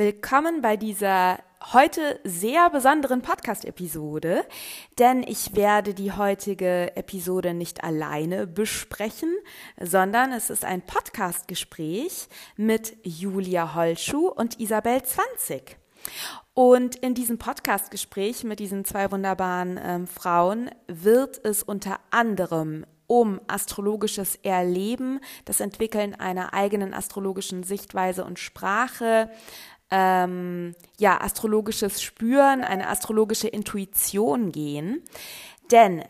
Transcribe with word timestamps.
Willkommen 0.00 0.62
bei 0.62 0.78
dieser 0.78 1.40
heute 1.74 2.20
sehr 2.24 2.70
besonderen 2.70 3.20
Podcast-Episode, 3.20 4.46
denn 4.98 5.22
ich 5.22 5.54
werde 5.54 5.92
die 5.92 6.10
heutige 6.10 6.96
Episode 6.96 7.52
nicht 7.52 7.84
alleine 7.84 8.46
besprechen, 8.46 9.30
sondern 9.78 10.32
es 10.32 10.48
ist 10.48 10.64
ein 10.64 10.80
Podcast-Gespräch 10.80 12.28
mit 12.56 12.96
Julia 13.02 13.74
Holschuh 13.74 14.28
und 14.28 14.58
Isabel 14.58 15.02
Zwanzig. 15.02 15.76
Und 16.54 16.96
in 16.96 17.12
diesem 17.12 17.36
Podcast-Gespräch 17.36 18.42
mit 18.44 18.58
diesen 18.58 18.86
zwei 18.86 19.12
wunderbaren 19.12 19.78
ähm, 19.84 20.06
Frauen 20.06 20.70
wird 20.86 21.44
es 21.44 21.62
unter 21.62 22.00
anderem 22.10 22.86
um 23.06 23.40
astrologisches 23.48 24.36
Erleben, 24.36 25.18
das 25.44 25.58
Entwickeln 25.58 26.14
einer 26.14 26.54
eigenen 26.54 26.94
astrologischen 26.94 27.64
Sichtweise 27.64 28.24
und 28.24 28.38
Sprache, 28.38 29.28
ähm, 29.90 30.74
ja, 30.98 31.20
astrologisches 31.20 32.02
Spüren, 32.02 32.62
eine 32.62 32.88
astrologische 32.88 33.48
Intuition 33.48 34.52
gehen. 34.52 35.02
Denn 35.70 36.04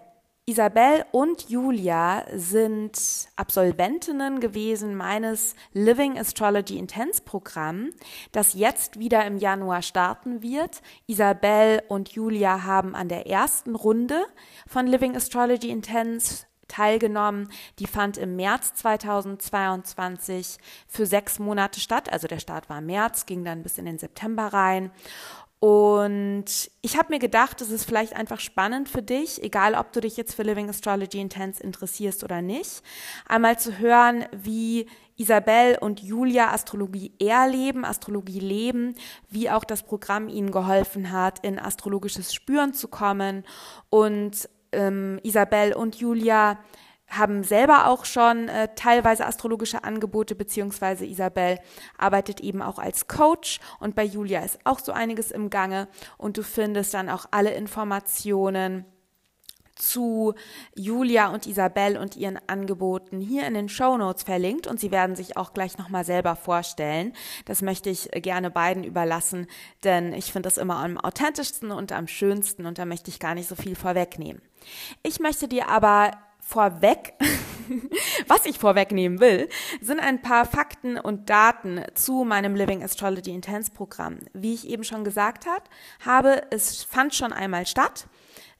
Isabel 0.51 1.05
und 1.13 1.49
Julia 1.49 2.25
sind 2.35 2.99
Absolventinnen 3.37 4.41
gewesen 4.41 4.97
meines 4.97 5.55
Living 5.73 6.19
Astrology 6.19 6.77
Intense 6.77 7.23
Programm, 7.23 7.91
das 8.33 8.55
jetzt 8.55 8.99
wieder 8.99 9.25
im 9.27 9.37
Januar 9.37 9.83
starten 9.83 10.43
wird. 10.43 10.83
Isabel 11.07 11.83
und 11.87 12.09
Julia 12.09 12.65
haben 12.65 12.97
an 12.97 13.09
der 13.09 13.29
ersten 13.29 13.77
Runde 13.77 14.21
von 14.67 14.89
Living 14.89 15.15
Astrology 15.15 15.71
Intense 15.71 16.47
teilgenommen. 16.71 17.49
Die 17.79 17.87
fand 17.87 18.17
im 18.17 18.37
März 18.37 18.75
2022 18.75 20.59
für 20.89 21.07
sechs 21.07 21.39
Monate 21.39 21.81
statt. 21.81 22.13
Also 22.13 22.27
der 22.29 22.39
Start 22.39 22.71
war 22.71 22.79
im 22.79 22.87
März, 22.87 23.27
ging 23.27 23.45
dann 23.45 23.63
bis 23.63 23.79
in 23.79 23.85
den 23.85 23.99
September 23.99 24.47
rein. 24.47 24.91
Und 25.61 26.71
ich 26.81 26.97
habe 26.97 27.13
mir 27.13 27.19
gedacht, 27.19 27.61
es 27.61 27.71
ist 27.71 27.85
vielleicht 27.85 28.17
einfach 28.17 28.41
spannend 28.41 28.89
für 28.89 29.03
dich, 29.03 29.43
egal 29.43 29.75
ob 29.75 29.93
du 29.93 30.01
dich 30.01 30.17
jetzt 30.17 30.35
für 30.35 30.43
Living 30.43 30.71
Astrology 30.71 31.21
Intense 31.21 31.63
interessierst 31.63 32.25
oder 32.25 32.41
nicht, 32.41 32.83
einmal 33.29 33.59
zu 33.59 33.79
hören, 33.79 34.25
wie 34.33 34.87
Isabel 35.19 35.77
und 35.79 36.01
Julia 36.01 36.51
Astrologie 36.51 37.13
erleben, 37.21 37.85
Astrologie 37.85 38.41
leben, 38.41 38.95
wie 39.29 39.51
auch 39.51 39.65
das 39.65 39.83
Programm 39.83 40.29
ihnen 40.29 40.51
geholfen 40.51 41.13
hat, 41.13 41.45
in 41.45 41.59
astrologisches 41.59 42.33
Spüren 42.33 42.73
zu 42.73 42.89
kommen 42.89 43.45
und 43.91 44.49
ähm, 44.73 45.21
Isabel 45.23 45.73
und 45.73 45.97
Julia 45.97 46.59
haben 47.11 47.43
selber 47.43 47.89
auch 47.89 48.05
schon 48.05 48.49
äh, 48.49 48.69
teilweise 48.77 49.27
astrologische 49.27 49.83
Angebote, 49.85 50.35
beziehungsweise 50.35 51.05
Isabel 51.05 51.59
arbeitet 51.99 52.41
eben 52.41 52.63
auch 52.63 52.79
als 52.79 53.09
Coach 53.09 53.59
und 53.81 53.97
bei 53.97 54.05
Julia 54.05 54.41
ist 54.41 54.61
auch 54.65 54.79
so 54.79 54.93
einiges 54.93 55.33
im 55.33 55.51
Gange 55.51 55.89
und 56.19 56.39
du 56.39 56.43
findest 56.43 56.95
dann 56.95 57.09
auch 57.09 57.27
alle 57.33 57.53
Informationen 57.53 58.85
zu 59.81 60.35
Julia 60.75 61.29
und 61.29 61.47
Isabel 61.47 61.97
und 61.97 62.17
ihren 62.17 62.39
Angeboten 62.47 63.21
hier 63.21 63.47
in 63.47 63.55
den 63.55 63.69
Show 63.69 63.97
Notes 63.97 64.23
verlinkt 64.23 64.67
und 64.67 64.81
sie 64.81 64.91
werden 64.91 65.17
sich 65.17 65.37
auch 65.37 65.53
gleich 65.53 65.79
nochmal 65.79 66.05
selber 66.05 66.37
vorstellen. 66.37 67.13
Das 67.45 67.63
möchte 67.63 67.91
ich 67.91 68.11
gerne 68.13 68.51
beiden 68.51 68.85
überlassen, 68.85 69.47
denn 69.85 70.13
ich 70.13 70.33
finde 70.33 70.49
das 70.49 70.59
immer 70.59 70.77
am 70.77 70.99
authentischsten 70.99 71.71
und 71.71 71.93
am 71.93 72.07
schönsten 72.07 72.67
und 72.67 72.79
da 72.79 72.85
möchte 72.85 73.11
ich 73.11 73.19
gar 73.19 73.35
nicht 73.35 73.49
so 73.49 73.55
viel 73.55 73.75
vorwegnehmen. 73.75 74.43
Ich 75.03 75.21
möchte 75.21 75.49
dir 75.49 75.69
aber 75.69 76.13
vorweg, 76.41 77.15
was 78.27 78.47
ich 78.47 78.59
vorwegnehmen 78.59 79.21
will, 79.21 79.49
sind 79.81 80.01
ein 80.01 80.21
paar 80.21 80.45
Fakten 80.45 80.99
und 80.99 81.31
Daten 81.31 81.83
zu 81.95 82.25
meinem 82.25 82.55
Living 82.55 82.83
Astrology 82.83 83.31
Intense 83.31 83.71
Programm. 83.71 84.19
Wie 84.33 84.55
ich 84.55 84.69
eben 84.69 84.85
schon 84.85 85.05
gesagt 85.05 85.47
habe, 86.05 86.43
es 86.51 86.83
fand 86.83 87.15
schon 87.15 87.33
einmal 87.33 87.67
statt. 87.67 88.07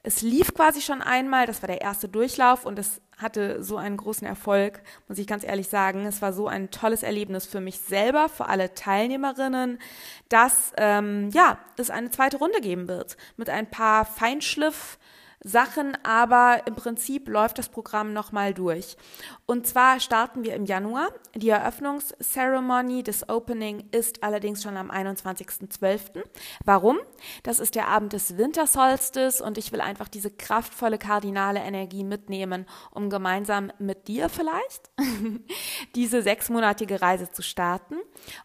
Es 0.03 0.23
lief 0.23 0.53
quasi 0.55 0.81
schon 0.81 1.01
einmal, 1.01 1.45
das 1.45 1.61
war 1.61 1.67
der 1.67 1.81
erste 1.81 2.09
Durchlauf 2.09 2.65
und 2.65 2.79
es 2.79 3.01
hatte 3.17 3.63
so 3.63 3.77
einen 3.77 3.97
großen 3.97 4.25
Erfolg, 4.25 4.81
muss 5.07 5.19
ich 5.19 5.27
ganz 5.27 5.43
ehrlich 5.43 5.67
sagen. 5.67 6.07
Es 6.07 6.23
war 6.23 6.33
so 6.33 6.47
ein 6.47 6.71
tolles 6.71 7.03
Erlebnis 7.03 7.45
für 7.45 7.61
mich 7.61 7.79
selber, 7.79 8.27
für 8.27 8.47
alle 8.47 8.73
Teilnehmerinnen, 8.73 9.77
dass 10.27 10.73
ähm, 10.77 11.29
ja 11.31 11.59
es 11.77 11.91
eine 11.91 12.09
zweite 12.09 12.37
Runde 12.37 12.61
geben 12.61 12.87
wird 12.87 13.15
mit 13.37 13.49
ein 13.49 13.69
paar 13.69 14.05
Feinschliff 14.05 14.97
Sachen, 15.43 15.97
aber 16.03 16.61
im 16.67 16.75
Prinzip 16.75 17.27
läuft 17.27 17.57
das 17.57 17.69
Programm 17.69 18.13
nochmal 18.13 18.53
durch. 18.53 18.95
Und 19.45 19.65
zwar 19.65 19.99
starten 19.99 20.43
wir 20.43 20.55
im 20.55 20.65
Januar. 20.65 21.09
Die 21.35 21.49
Eröffnungszeremonie 21.49 23.03
des 23.03 23.27
Opening 23.27 23.85
ist 23.91 24.23
allerdings 24.23 24.61
schon 24.61 24.77
am 24.77 24.91
21.12. 24.91 26.23
Warum? 26.63 26.99
Das 27.43 27.59
ist 27.59 27.75
der 27.75 27.87
Abend 27.87 28.13
des 28.13 28.37
Wintersolstis 28.37 29.41
und 29.41 29.57
ich 29.57 29.71
will 29.71 29.81
einfach 29.81 30.07
diese 30.07 30.29
kraftvolle 30.29 30.97
kardinale 30.97 31.59
Energie 31.59 32.03
mitnehmen, 32.03 32.67
um 32.91 33.09
gemeinsam 33.09 33.71
mit 33.79 34.07
dir 34.07 34.29
vielleicht 34.29 34.91
diese 35.95 36.21
sechsmonatige 36.21 37.01
Reise 37.01 37.31
zu 37.31 37.41
starten. 37.41 37.95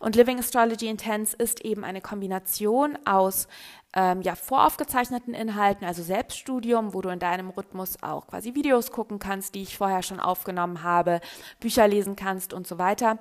Und 0.00 0.16
Living 0.16 0.38
Astrology 0.38 0.86
Intense 0.86 1.36
ist 1.36 1.64
eben 1.64 1.84
eine 1.84 2.00
Kombination 2.00 2.98
aus 3.04 3.48
ähm, 3.96 4.20
ja, 4.20 4.34
voraufgezeichneten 4.34 5.32
Inhalten, 5.32 5.86
also 5.86 6.02
Selbststudium, 6.02 6.92
wo 6.92 7.00
du 7.00 7.08
in 7.08 7.18
deinem 7.18 7.48
Rhythmus 7.48 8.02
auch 8.02 8.26
quasi 8.26 8.54
Videos 8.54 8.92
gucken 8.92 9.18
kannst, 9.18 9.54
die 9.54 9.62
ich 9.62 9.78
vorher 9.78 10.02
schon 10.02 10.20
aufgenommen 10.20 10.82
habe, 10.82 11.20
Bücher 11.60 11.88
lesen 11.88 12.14
kannst 12.14 12.52
und 12.52 12.66
so 12.66 12.78
weiter. 12.78 13.18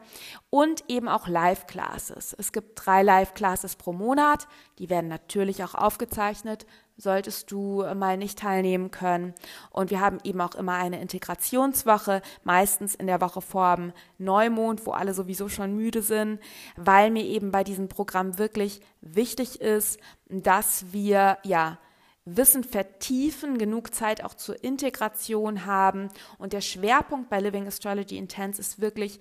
Und 0.50 0.83
eben 0.89 1.07
auch 1.07 1.30
Live-Classes. 1.30 2.36
Es 2.38 2.51
gibt 2.51 2.86
drei 2.86 3.04
Live-Classes 3.04 3.77
pro 3.77 3.94
Monat, 3.94 4.50
die 4.77 4.89
werden 4.89 5.07
natürlich 5.07 5.63
auch 5.63 5.75
aufgezeichnet 5.75 6.66
solltest 6.97 7.51
du 7.51 7.83
mal 7.95 8.18
nicht 8.18 8.39
teilnehmen 8.39 8.92
können. 8.92 9.33
Und 9.69 9.89
wir 9.89 10.00
haben 10.00 10.19
eben 10.24 10.42
auch 10.42 10.56
immer 10.56 10.74
eine 10.74 11.01
Integrationswoche, 11.01 12.21
meistens 12.44 12.95
in 12.95 13.07
der 13.07 13.21
Woche 13.21 13.42
vor 13.42 13.75
dem 13.75 13.94
Neumond, 14.18 14.86
wo 14.86 14.92
alle 14.92 15.13
sowieso 15.13 15.50
schon 15.50 15.75
müde 15.75 16.01
sind, 16.01 16.39
weil 16.77 17.12
mir 17.12 17.24
eben 17.24 17.51
bei 17.51 17.63
diesem 17.63 17.89
Programm 17.89 18.38
wirklich 18.38 18.81
wichtig 19.01 19.62
ist, 19.62 20.00
dass 20.30 20.94
wir 20.94 21.38
ja 21.44 21.77
Wissen 22.25 22.63
vertiefen, 22.63 23.59
genug 23.59 23.94
Zeit 23.94 24.24
auch 24.24 24.33
zur 24.33 24.63
Integration 24.63 25.65
haben. 25.65 26.09
Und 26.39 26.53
der 26.53 26.62
Schwerpunkt 26.62 27.30
bei 27.30 27.39
Living 27.39 27.68
Astrology 27.68 28.18
Intense 28.18 28.59
ist 28.59 28.81
wirklich 28.81 29.19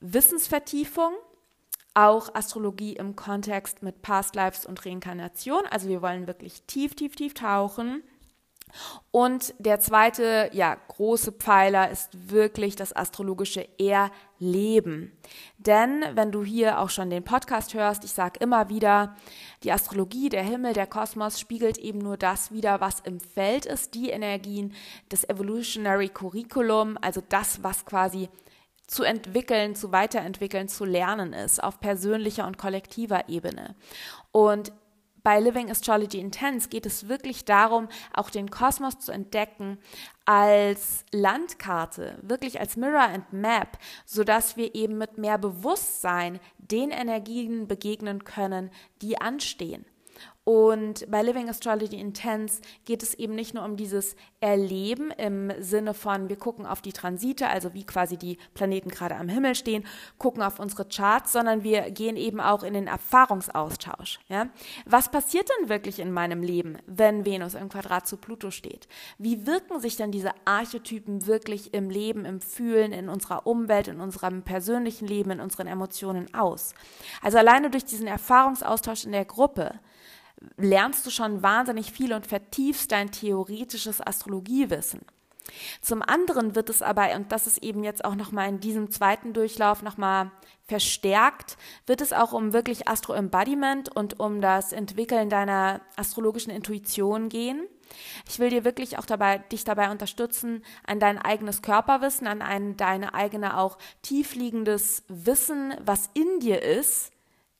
Wissensvertiefung 0.00 1.12
auch 1.94 2.34
Astrologie 2.34 2.94
im 2.94 3.16
Kontext 3.16 3.82
mit 3.82 4.02
Past 4.02 4.34
Lives 4.34 4.64
und 4.66 4.84
Reinkarnation. 4.84 5.62
Also 5.70 5.88
wir 5.88 6.02
wollen 6.02 6.26
wirklich 6.26 6.62
tief, 6.62 6.94
tief, 6.94 7.16
tief 7.16 7.34
tauchen. 7.34 8.02
Und 9.10 9.54
der 9.58 9.80
zweite, 9.80 10.48
ja, 10.52 10.76
große 10.88 11.32
Pfeiler 11.32 11.90
ist 11.90 12.30
wirklich 12.30 12.76
das 12.76 12.94
astrologische 12.94 13.66
Erleben. 13.78 15.12
Denn 15.58 16.04
wenn 16.14 16.30
du 16.30 16.44
hier 16.44 16.78
auch 16.78 16.90
schon 16.90 17.10
den 17.10 17.24
Podcast 17.24 17.74
hörst, 17.74 18.04
ich 18.04 18.12
sage 18.12 18.38
immer 18.40 18.68
wieder, 18.68 19.16
die 19.64 19.72
Astrologie, 19.72 20.28
der 20.28 20.44
Himmel, 20.44 20.72
der 20.72 20.86
Kosmos 20.86 21.40
spiegelt 21.40 21.78
eben 21.78 21.98
nur 21.98 22.16
das 22.16 22.52
wieder, 22.52 22.80
was 22.80 23.00
im 23.00 23.20
Feld 23.20 23.66
ist, 23.66 23.94
die 23.94 24.10
Energien, 24.10 24.72
das 25.08 25.28
Evolutionary 25.28 26.08
Curriculum, 26.08 26.96
also 27.00 27.20
das, 27.28 27.62
was 27.62 27.84
quasi 27.84 28.28
zu 28.90 29.04
entwickeln, 29.04 29.76
zu 29.76 29.92
weiterentwickeln, 29.92 30.66
zu 30.66 30.84
lernen 30.84 31.32
ist 31.32 31.62
auf 31.62 31.78
persönlicher 31.78 32.46
und 32.46 32.58
kollektiver 32.58 33.28
Ebene. 33.28 33.76
Und 34.32 34.72
bei 35.22 35.38
Living 35.38 35.70
Astrology 35.70 36.18
Intense 36.18 36.68
geht 36.68 36.86
es 36.86 37.08
wirklich 37.08 37.44
darum, 37.44 37.88
auch 38.12 38.30
den 38.30 38.50
Kosmos 38.50 38.98
zu 38.98 39.12
entdecken 39.12 39.78
als 40.24 41.04
Landkarte, 41.12 42.18
wirklich 42.22 42.58
als 42.58 42.76
Mirror 42.76 43.02
and 43.02 43.32
Map, 43.32 43.78
sodass 44.06 44.56
wir 44.56 44.74
eben 44.74 44.98
mit 44.98 45.18
mehr 45.18 45.38
Bewusstsein 45.38 46.40
den 46.58 46.90
Energien 46.90 47.68
begegnen 47.68 48.24
können, 48.24 48.70
die 49.02 49.20
anstehen. 49.20 49.84
Und 50.44 51.08
bei 51.10 51.22
Living 51.22 51.50
Astrology 51.50 52.00
Intense 52.00 52.62
geht 52.86 53.02
es 53.02 53.12
eben 53.14 53.34
nicht 53.34 53.52
nur 53.52 53.62
um 53.62 53.76
dieses 53.76 54.16
Erleben 54.40 55.10
im 55.10 55.52
Sinne 55.60 55.92
von, 55.92 56.30
wir 56.30 56.36
gucken 56.36 56.64
auf 56.64 56.80
die 56.80 56.94
Transite, 56.94 57.48
also 57.48 57.74
wie 57.74 57.84
quasi 57.84 58.16
die 58.16 58.38
Planeten 58.54 58.88
gerade 58.88 59.16
am 59.16 59.28
Himmel 59.28 59.54
stehen, 59.54 59.84
gucken 60.16 60.42
auf 60.42 60.58
unsere 60.58 60.86
Charts, 60.86 61.32
sondern 61.32 61.62
wir 61.62 61.90
gehen 61.90 62.16
eben 62.16 62.40
auch 62.40 62.62
in 62.62 62.72
den 62.72 62.86
Erfahrungsaustausch. 62.86 64.18
Ja? 64.28 64.48
Was 64.86 65.10
passiert 65.10 65.50
denn 65.50 65.68
wirklich 65.68 65.98
in 65.98 66.10
meinem 66.10 66.42
Leben, 66.42 66.78
wenn 66.86 67.26
Venus 67.26 67.52
im 67.52 67.68
Quadrat 67.68 68.08
zu 68.08 68.16
Pluto 68.16 68.50
steht? 68.50 68.88
Wie 69.18 69.46
wirken 69.46 69.78
sich 69.78 69.96
denn 69.96 70.10
diese 70.10 70.32
Archetypen 70.46 71.26
wirklich 71.26 71.74
im 71.74 71.90
Leben, 71.90 72.24
im 72.24 72.40
Fühlen, 72.40 72.92
in 72.92 73.10
unserer 73.10 73.46
Umwelt, 73.46 73.88
in 73.88 74.00
unserem 74.00 74.42
persönlichen 74.42 75.06
Leben, 75.06 75.32
in 75.32 75.40
unseren 75.40 75.66
Emotionen 75.66 76.32
aus? 76.32 76.72
Also 77.20 77.36
alleine 77.36 77.68
durch 77.68 77.84
diesen 77.84 78.06
Erfahrungsaustausch 78.06 79.04
in 79.04 79.12
der 79.12 79.26
Gruppe 79.26 79.78
lernst 80.56 81.06
du 81.06 81.10
schon 81.10 81.42
wahnsinnig 81.42 81.92
viel 81.92 82.12
und 82.12 82.26
vertiefst 82.26 82.92
dein 82.92 83.10
theoretisches 83.10 84.00
Astrologiewissen. 84.00 85.00
Zum 85.80 86.02
anderen 86.02 86.54
wird 86.54 86.70
es 86.70 86.82
aber, 86.82 87.14
und 87.14 87.32
das 87.32 87.46
ist 87.46 87.62
eben 87.62 87.82
jetzt 87.82 88.04
auch 88.04 88.14
nochmal 88.14 88.48
in 88.48 88.60
diesem 88.60 88.90
zweiten 88.90 89.32
Durchlauf 89.32 89.82
nochmal 89.82 90.30
verstärkt, 90.64 91.56
wird 91.86 92.00
es 92.00 92.12
auch 92.12 92.32
um 92.32 92.52
wirklich 92.52 92.88
Astro-Embodiment 92.88 93.94
und 93.94 94.20
um 94.20 94.40
das 94.40 94.72
Entwickeln 94.72 95.28
deiner 95.28 95.80
astrologischen 95.96 96.50
Intuition 96.50 97.28
gehen. 97.28 97.66
Ich 98.28 98.38
will 98.38 98.50
dir 98.50 98.64
wirklich 98.64 98.98
auch 98.98 99.06
dabei, 99.06 99.38
dich 99.38 99.64
dabei 99.64 99.90
unterstützen, 99.90 100.62
an 100.86 101.00
dein 101.00 101.18
eigenes 101.18 101.60
Körperwissen, 101.60 102.28
an 102.28 102.40
ein, 102.40 102.76
deine 102.76 103.14
eigene 103.14 103.58
auch 103.58 103.78
tiefliegendes 104.02 105.02
Wissen, 105.08 105.74
was 105.84 106.08
in 106.14 106.38
dir 106.38 106.62
ist, 106.62 107.10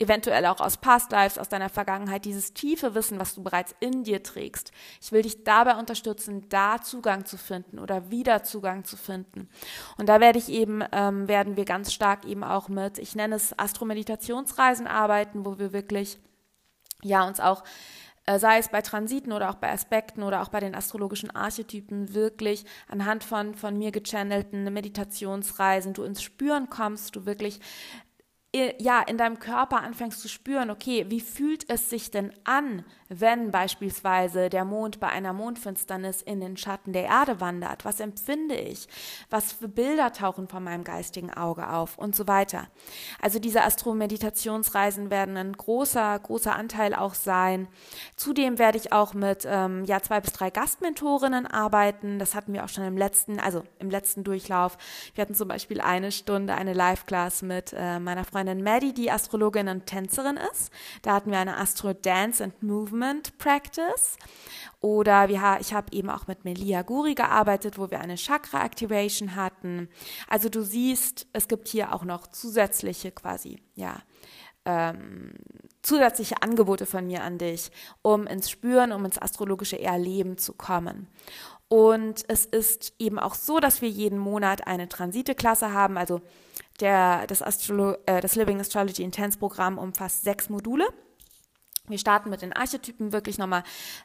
eventuell 0.01 0.47
auch 0.47 0.61
aus 0.61 0.79
Past 0.79 1.13
Lives, 1.13 1.39
aus 1.39 1.49
deiner 1.49 1.69
Vergangenheit, 1.69 2.25
dieses 2.25 2.55
tiefe 2.55 2.95
Wissen, 2.95 3.21
was 3.21 3.35
du 3.35 3.43
bereits 3.43 3.75
in 3.81 4.03
dir 4.03 4.23
trägst. 4.23 4.73
Ich 5.01 5.13
will 5.13 5.23
dich 5.23 5.45
dabei 5.45 5.77
unterstützen, 5.77 6.49
da 6.49 6.81
Zugang 6.81 7.27
zu 7.27 7.37
finden 7.37 7.79
oder 7.79 8.11
wieder 8.11 8.43
Zugang 8.43 8.85
zu 8.85 8.97
finden. 8.97 9.49
Und 9.99 10.09
da 10.09 10.19
werde 10.21 10.39
ich 10.39 10.49
eben, 10.49 10.83
ähm, 10.93 11.29
werden 11.29 11.57
wir 11.57 11.67
ganz 11.67 11.93
stark 11.93 12.25
eben 12.25 12.43
auch 12.43 12.69
mit, 12.69 12.99
ich 12.99 13.15
nenne 13.15 13.37
es 13.37 13.57
Astromeditationsreisen 13.59 14.87
arbeiten, 14.87 15.45
wo 15.45 15.59
wir 15.59 15.73
wirklich, 15.73 16.19
ja, 17.03 17.27
uns 17.27 17.39
auch 17.39 17.63
äh, 18.27 18.39
sei 18.39 18.59
es 18.59 18.69
bei 18.69 18.83
Transiten 18.83 19.33
oder 19.33 19.51
auch 19.51 19.57
bei 19.57 19.71
Aspekten 19.71 20.23
oder 20.23 20.43
auch 20.43 20.49
bei 20.49 20.61
den 20.61 20.75
astrologischen 20.75 21.35
Archetypen 21.35 22.15
wirklich 22.15 22.65
anhand 22.87 23.25
von 23.25 23.55
von 23.55 23.79
mir 23.79 23.93
gechannelten 23.93 24.73
Meditationsreisen 24.73 25.95
du 25.95 26.05
ins 26.05 26.23
Spüren 26.23 26.69
kommst, 26.71 27.17
du 27.17 27.27
wirklich 27.27 27.61
ja, 28.55 29.01
in 29.03 29.17
deinem 29.17 29.39
Körper 29.39 29.83
anfängst 29.83 30.21
zu 30.21 30.29
spüren, 30.29 30.71
okay, 30.71 31.07
wie 31.09 31.21
fühlt 31.21 31.69
es 31.71 31.89
sich 31.91 32.11
denn 32.11 32.33
an, 32.45 32.85
wenn 33.11 33.51
beispielsweise 33.51 34.49
der 34.49 34.65
Mond 34.65 35.01
bei 35.01 35.09
einer 35.09 35.33
Mondfinsternis 35.33 36.23
in 36.23 36.41
den 36.41 36.57
Schatten 36.57 36.93
der 36.93 37.07
Erde 37.07 37.41
wandert? 37.41 37.85
Was 37.85 37.99
empfinde 37.99 38.55
ich? 38.55 38.87
Was 39.31 39.53
für 39.53 39.67
Bilder 39.67 40.13
tauchen 40.13 40.47
von 40.47 40.63
meinem 40.63 40.85
geistigen 40.85 41.35
Auge 41.35 41.69
auf 41.69 41.99
und 41.99 42.15
so 42.15 42.29
weiter? 42.29 42.69
Also 43.21 43.41
diese 43.41 43.65
Astro-Meditationsreisen 43.65 45.11
werden 45.11 45.37
ein 45.37 45.53
großer, 45.53 46.21
großer 46.21 46.55
Anteil 46.55 46.95
auch 46.95 47.15
sein. 47.15 47.67
Zudem 48.15 48.61
werde 48.61 48.79
ich 48.79 48.93
auch 48.93 49.13
mit 49.13 49.45
ähm, 49.45 49.85
ja, 49.87 50.01
zwei 50.01 50.21
bis 50.21 50.33
drei 50.33 50.51
Gastmentorinnen 50.51 51.49
arbeiten. 51.49 52.21
Das 52.21 52.37
hatten 52.37 52.53
wir 52.53 52.65
auch 52.65 52.69
schon 52.69 52.85
im 52.85 52.97
letzten, 52.97 53.41
also 53.41 53.65
im 53.81 53.91
letzten 53.91 54.23
Durchlauf. 54.23 54.79
Wir 55.17 55.23
hatten 55.23 55.35
zum 55.35 55.49
Beispiel 55.49 55.81
eine 55.81 56.13
Stunde 56.13 56.55
eine 56.55 56.75
Live-Class 56.75 57.43
mit 57.43 57.75
äh, 57.77 57.99
meiner 57.99 58.23
Freundin 58.25 58.63
Maddie, 58.63 58.95
die 58.95 59.11
Astrologin 59.11 59.67
und 59.67 59.87
Tänzerin 59.87 60.39
ist. 60.53 60.71
Da 61.03 61.15
hatten 61.15 61.33
wir 61.33 61.39
eine 61.39 61.57
Astro 61.57 61.93
Dance 61.93 62.45
and 62.45 62.63
Movement 62.63 63.00
Movement 63.01 63.39
Practice. 63.39 64.17
Oder 64.81 65.29
wir, 65.29 65.59
ich 65.61 65.73
habe 65.73 65.93
eben 65.93 66.11
auch 66.11 66.27
mit 66.27 66.45
Melia 66.45 66.83
Guri 66.83 67.15
gearbeitet, 67.15 67.79
wo 67.79 67.91
wir 67.91 68.01
eine 68.01 68.17
Chakra 68.17 68.65
Activation 68.65 69.35
hatten. 69.37 69.89
Also 70.29 70.49
du 70.49 70.63
siehst, 70.63 71.27
es 71.33 71.49
gibt 71.49 71.69
hier 71.69 71.95
auch 71.95 72.05
noch 72.05 72.27
zusätzliche 72.27 73.11
quasi, 73.11 73.63
ja, 73.75 73.97
ähm, 74.67 75.33
zusätzliche 75.83 76.43
Angebote 76.43 76.85
von 76.85 77.07
mir 77.07 77.23
an 77.23 77.39
dich, 77.39 77.71
um 78.03 78.27
ins 78.27 78.51
Spüren, 78.51 78.93
um 78.93 79.05
ins 79.07 79.21
astrologische 79.21 79.81
Erleben 79.81 80.37
zu 80.37 80.53
kommen. 80.53 81.09
Und 81.69 82.25
es 82.29 82.45
ist 82.45 82.95
eben 82.99 83.19
auch 83.19 83.35
so, 83.35 83.61
dass 83.61 83.81
wir 83.81 83.89
jeden 83.89 84.19
Monat 84.19 84.67
eine 84.67 84.89
Transite-Klasse 84.89 85.73
haben. 85.73 85.97
Also 85.97 86.21
der, 86.81 87.27
das, 87.27 87.43
Astrolo 87.43 87.97
äh, 88.07 88.21
das 88.21 88.35
Living 88.35 88.61
Astrology 88.61 89.03
Intense 89.03 89.39
Programm 89.39 89.79
umfasst 89.79 90.23
sechs 90.23 90.51
Module. 90.51 90.87
Wir 91.91 91.99
starten 91.99 92.31
mit 92.31 92.43
den 92.43 92.53
Archetypen 92.53 93.13
wirklich 93.13 93.39
nochmal, 93.39 93.63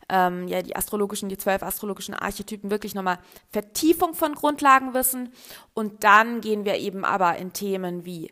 ähm, 0.09 0.47
ja, 0.47 0.61
die 0.61 0.75
astrologischen, 0.75 1.29
die 1.29 1.37
zwölf 1.37 1.63
astrologischen 1.63 2.13
Archetypen 2.13 2.71
wirklich 2.71 2.95
nochmal 2.95 3.19
Vertiefung 3.51 4.13
von 4.13 4.35
Grundlagenwissen 4.35 5.31
und 5.73 6.03
dann 6.03 6.41
gehen 6.41 6.65
wir 6.65 6.75
eben 6.75 7.05
aber 7.05 7.37
in 7.37 7.53
Themen 7.53 8.05
wie 8.05 8.31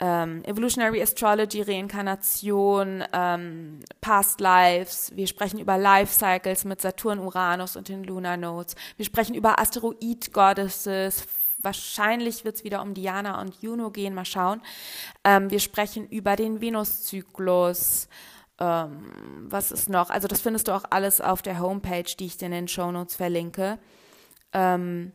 ähm, 0.00 0.42
Evolutionary 0.44 1.02
Astrology, 1.02 1.62
Reinkarnation, 1.62 3.04
ähm, 3.12 3.80
Past 4.00 4.40
Lives. 4.40 5.12
Wir 5.14 5.26
sprechen 5.26 5.58
über 5.60 5.76
Life 5.76 6.14
Cycles 6.14 6.64
mit 6.64 6.80
Saturn, 6.80 7.18
Uranus 7.18 7.76
und 7.76 7.88
den 7.88 8.04
Lunar 8.04 8.38
Nodes. 8.38 8.74
Wir 8.96 9.04
sprechen 9.04 9.34
über 9.34 9.60
Asteroid 9.60 10.32
Goddesses. 10.32 11.26
Wahrscheinlich 11.58 12.46
wird 12.46 12.56
es 12.56 12.64
wieder 12.64 12.80
um 12.80 12.94
Diana 12.94 13.40
und 13.42 13.60
Juno 13.60 13.90
gehen, 13.90 14.14
mal 14.14 14.24
schauen. 14.24 14.62
Ähm, 15.24 15.50
wir 15.50 15.60
sprechen 15.60 16.08
über 16.08 16.34
den 16.34 16.62
Venuszyklus. 16.62 18.08
Ähm, 18.60 19.46
was 19.48 19.72
ist 19.72 19.88
noch? 19.88 20.10
Also 20.10 20.28
das 20.28 20.42
findest 20.42 20.68
du 20.68 20.72
auch 20.72 20.84
alles 20.90 21.20
auf 21.20 21.40
der 21.42 21.60
Homepage, 21.60 22.04
die 22.18 22.26
ich 22.26 22.36
dir 22.36 22.46
in 22.46 22.52
den 22.52 22.68
Show 22.68 22.92
Notes 22.92 23.16
verlinke. 23.16 23.78
Ähm, 24.52 25.12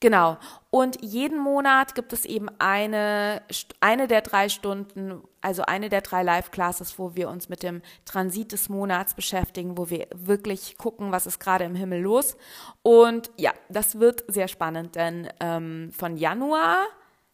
genau. 0.00 0.38
Und 0.70 1.02
jeden 1.02 1.38
Monat 1.40 1.96
gibt 1.96 2.12
es 2.12 2.24
eben 2.24 2.48
eine, 2.60 3.42
eine 3.80 4.06
der 4.06 4.22
drei 4.22 4.48
Stunden, 4.48 5.20
also 5.40 5.62
eine 5.62 5.88
der 5.88 6.00
drei 6.00 6.22
Live-Classes, 6.22 6.96
wo 6.96 7.16
wir 7.16 7.28
uns 7.28 7.48
mit 7.48 7.64
dem 7.64 7.82
Transit 8.04 8.52
des 8.52 8.68
Monats 8.68 9.14
beschäftigen, 9.14 9.76
wo 9.76 9.90
wir 9.90 10.06
wirklich 10.14 10.78
gucken, 10.78 11.10
was 11.10 11.26
ist 11.26 11.40
gerade 11.40 11.64
im 11.64 11.74
Himmel 11.74 12.02
los. 12.02 12.36
Und 12.82 13.32
ja, 13.36 13.52
das 13.68 13.98
wird 13.98 14.24
sehr 14.28 14.46
spannend, 14.46 14.94
denn 14.94 15.28
ähm, 15.40 15.90
von 15.92 16.16
Januar, 16.16 16.86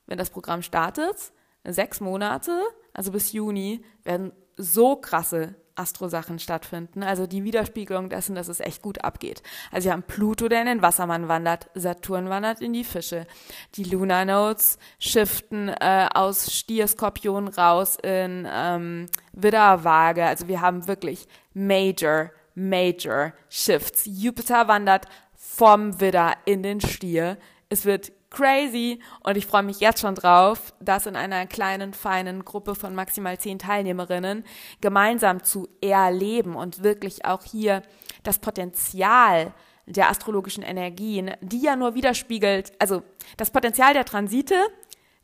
wenn 0.06 0.16
das 0.16 0.30
Programm 0.30 0.62
startet, 0.62 1.32
sechs 1.64 2.00
Monate, 2.00 2.62
also 2.94 3.12
bis 3.12 3.32
Juni, 3.32 3.84
werden 4.02 4.32
so 4.56 4.96
krasse 4.96 5.54
Astro-Sachen 5.76 6.38
stattfinden. 6.38 7.02
Also 7.02 7.26
die 7.26 7.44
Widerspiegelung 7.44 8.08
dessen, 8.08 8.34
dass 8.34 8.48
es 8.48 8.60
echt 8.60 8.82
gut 8.82 9.04
abgeht. 9.04 9.42
Also 9.70 9.86
wir 9.86 9.92
haben 9.92 10.02
Pluto, 10.02 10.48
der 10.48 10.62
in 10.62 10.66
den 10.66 10.82
Wassermann 10.82 11.28
wandert, 11.28 11.68
Saturn 11.74 12.28
wandert 12.28 12.60
in 12.60 12.72
die 12.72 12.84
Fische. 12.84 13.26
Die 13.74 13.84
Lunar 13.84 14.24
Nodes 14.24 14.78
shiften 14.98 15.68
äh, 15.68 16.08
aus 16.12 16.52
Stier, 16.52 16.88
Skorpion 16.88 17.48
raus 17.48 17.96
in 18.02 18.48
ähm, 18.50 19.06
Widder, 19.32 19.84
Waage. 19.84 20.24
Also 20.24 20.48
wir 20.48 20.60
haben 20.60 20.88
wirklich 20.88 21.28
Major, 21.54 22.30
Major 22.54 23.32
Shifts. 23.48 24.04
Jupiter 24.06 24.68
wandert 24.68 25.06
vom 25.34 26.00
Widder 26.00 26.34
in 26.46 26.62
den 26.62 26.80
Stier. 26.80 27.36
Es 27.68 27.84
wird 27.84 28.12
crazy. 28.36 29.00
Und 29.24 29.36
ich 29.36 29.46
freue 29.46 29.62
mich 29.62 29.80
jetzt 29.80 30.00
schon 30.00 30.14
drauf, 30.14 30.74
das 30.80 31.06
in 31.06 31.16
einer 31.16 31.46
kleinen, 31.46 31.94
feinen 31.94 32.44
Gruppe 32.44 32.74
von 32.74 32.94
maximal 32.94 33.38
zehn 33.38 33.58
Teilnehmerinnen 33.58 34.44
gemeinsam 34.80 35.42
zu 35.42 35.68
erleben 35.80 36.54
und 36.54 36.82
wirklich 36.82 37.24
auch 37.24 37.42
hier 37.42 37.82
das 38.22 38.38
Potenzial 38.38 39.54
der 39.86 40.10
astrologischen 40.10 40.62
Energien, 40.62 41.32
die 41.40 41.62
ja 41.62 41.76
nur 41.76 41.94
widerspiegelt, 41.94 42.72
also 42.78 43.02
das 43.36 43.50
Potenzial 43.50 43.94
der 43.94 44.04
Transite, 44.04 44.56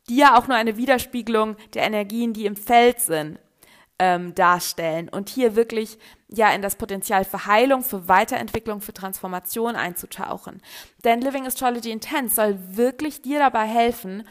die 0.09 0.17
ja 0.17 0.37
auch 0.37 0.47
nur 0.47 0.57
eine 0.57 0.77
Widerspiegelung 0.77 1.55
der 1.73 1.83
Energien, 1.83 2.33
die 2.33 2.45
im 2.45 2.55
Feld 2.55 2.99
sind, 2.99 3.39
ähm, 4.03 4.35
darstellen 4.35 5.07
und 5.07 5.29
hier 5.29 5.55
wirklich 5.55 5.97
ja 6.27 6.51
in 6.51 6.61
das 6.61 6.75
Potenzial 6.75 7.23
für 7.23 7.45
Heilung, 7.45 7.83
für 7.83 8.09
Weiterentwicklung, 8.09 8.81
für 8.81 8.91
Transformation 8.91 9.77
einzutauchen. 9.77 10.61
Denn 11.05 11.21
Living 11.21 11.47
Astrology 11.47 11.89
Intense 11.89 12.35
soll 12.35 12.59
wirklich 12.75 13.21
dir 13.21 13.39
dabei 13.39 13.65
helfen, 13.65 14.27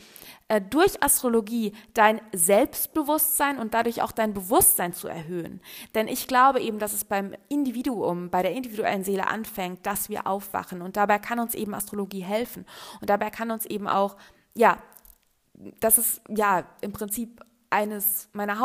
äh, 0.49 0.61
durch 0.61 1.03
Astrologie 1.03 1.73
dein 1.95 2.21
Selbstbewusstsein 2.35 3.59
und 3.59 3.73
dadurch 3.73 4.03
auch 4.03 4.13
dein 4.13 4.35
Bewusstsein 4.35 4.93
zu 4.93 5.09
erhöhen. 5.09 5.63
Denn 5.95 6.07
ich 6.07 6.29
glaube 6.29 6.61
eben, 6.61 6.79
dass 6.79 6.93
es 6.93 7.07
beim 7.07 7.35
Individuum, 7.49 8.29
bei 8.29 8.43
der 8.43 8.53
individuellen 8.53 9.05
Seele 9.05 9.27
anfängt, 9.27 9.87
dass 9.87 10.11
wir 10.11 10.27
aufwachen. 10.27 10.83
Und 10.83 10.99
dabei 10.99 11.19
kann 11.19 11.39
uns 11.39 11.55
eben 11.55 11.73
Astrologie 11.73 12.25
helfen. 12.25 12.67
Und 13.01 13.09
dabei 13.09 13.31
kann 13.31 13.51
uns 13.51 13.65
eben 13.65 13.89
auch, 13.89 14.19
ja, 14.53 14.77
das 15.81 15.97
ist 15.97 16.21
ja 16.29 16.65
im 16.83 16.93
Prinzip 16.93 17.41
eines 17.71 18.29
meiner 18.35 18.61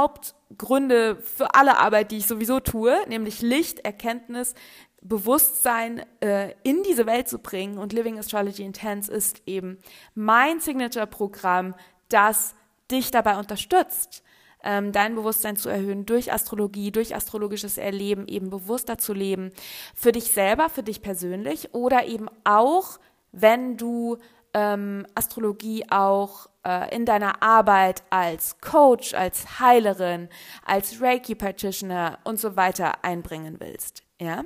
Hauptgründe 0.49 1.17
für 1.17 1.53
alle 1.55 1.77
Arbeit, 1.77 2.11
die 2.11 2.17
ich 2.17 2.27
sowieso 2.27 2.59
tue, 2.59 2.97
nämlich 3.07 3.41
Licht, 3.41 3.79
Erkenntnis, 3.79 4.53
Bewusstsein 5.01 6.03
äh, 6.21 6.53
in 6.63 6.83
diese 6.83 7.05
Welt 7.05 7.27
zu 7.27 7.39
bringen. 7.39 7.77
Und 7.77 7.93
Living 7.93 8.17
Astrology 8.17 8.63
Intense 8.63 9.11
ist 9.11 9.41
eben 9.45 9.77
mein 10.15 10.59
Signature-Programm, 10.59 11.75
das 12.09 12.55
dich 12.89 13.11
dabei 13.11 13.37
unterstützt, 13.37 14.23
ähm, 14.63 14.91
dein 14.91 15.15
Bewusstsein 15.15 15.55
zu 15.55 15.69
erhöhen 15.69 16.05
durch 16.05 16.33
Astrologie, 16.33 16.91
durch 16.91 17.15
astrologisches 17.15 17.77
Erleben, 17.77 18.27
eben 18.27 18.49
bewusster 18.49 18.97
zu 18.97 19.13
leben, 19.13 19.51
für 19.93 20.11
dich 20.11 20.31
selber, 20.31 20.69
für 20.69 20.83
dich 20.83 21.01
persönlich 21.01 21.73
oder 21.73 22.05
eben 22.05 22.27
auch, 22.43 22.99
wenn 23.31 23.77
du 23.77 24.17
ähm, 24.57 25.05
Astrologie 25.13 25.85
auch 25.91 26.47
äh, 26.65 26.93
in 26.95 27.05
deiner 27.05 27.43
Arbeit 27.43 28.01
als 28.09 28.59
Coach, 28.59 29.13
als 29.13 29.59
Heilerin, 29.59 30.29
als 30.65 30.99
Reiki 30.99 31.35
Practitioner 31.35 32.17
und 32.23 32.39
so 32.39 32.55
weiter 32.55 33.03
einbringen 33.03 33.59
willst. 33.59 34.01
Ja? 34.19 34.45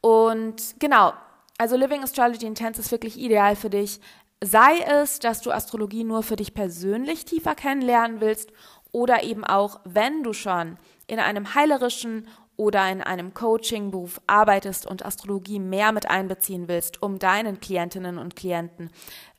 Und 0.00 0.74
genau, 0.80 1.12
also 1.58 1.76
Living 1.76 2.02
Astrology 2.02 2.44
Intense 2.44 2.80
ist 2.80 2.90
wirklich 2.90 3.18
ideal 3.18 3.54
für 3.54 3.70
dich. 3.70 4.00
Sei 4.42 4.80
es, 4.80 5.20
dass 5.20 5.40
du 5.42 5.52
Astrologie 5.52 6.02
nur 6.02 6.24
für 6.24 6.34
dich 6.34 6.52
persönlich 6.52 7.24
tiefer 7.24 7.54
kennenlernen 7.54 8.20
willst 8.20 8.50
oder 8.90 9.22
eben 9.22 9.44
auch, 9.44 9.78
wenn 9.84 10.24
du 10.24 10.32
schon 10.32 10.76
in 11.06 11.20
einem 11.20 11.54
heilerischen 11.54 12.26
oder 12.56 12.90
in 12.90 13.00
einem 13.00 13.34
Coaching-Beruf 13.34 14.20
arbeitest 14.26 14.86
und 14.86 15.04
Astrologie 15.04 15.58
mehr 15.58 15.92
mit 15.92 16.08
einbeziehen 16.08 16.68
willst, 16.68 17.02
um 17.02 17.18
deinen 17.18 17.60
Klientinnen 17.60 18.18
und 18.18 18.36
Klienten, 18.36 18.90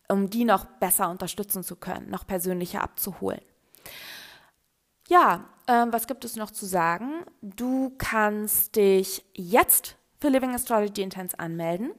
um 0.08 0.30
die 0.30 0.46
noch 0.46 0.66
besser 0.66 1.10
unterstützen 1.10 1.64
zu 1.64 1.76
können, 1.76 2.10
noch 2.10 2.26
persönlicher 2.28 2.82
abzuholen. 2.82 3.42
Ja, 5.08 5.46
ähm, 5.68 5.92
was 5.92 6.08
gibt 6.08 6.26
es 6.26 6.36
noch 6.36 6.52
zu 6.52 6.66
sagen? 6.66 7.24
Du 7.42 7.94
kannst 7.98 8.76
dich 8.76 9.24
jetzt 9.34 9.98
für 10.20 10.30
Living 10.30 10.54
Astrology 10.54 11.02
Intense 11.02 11.38
anmelden. 11.40 11.92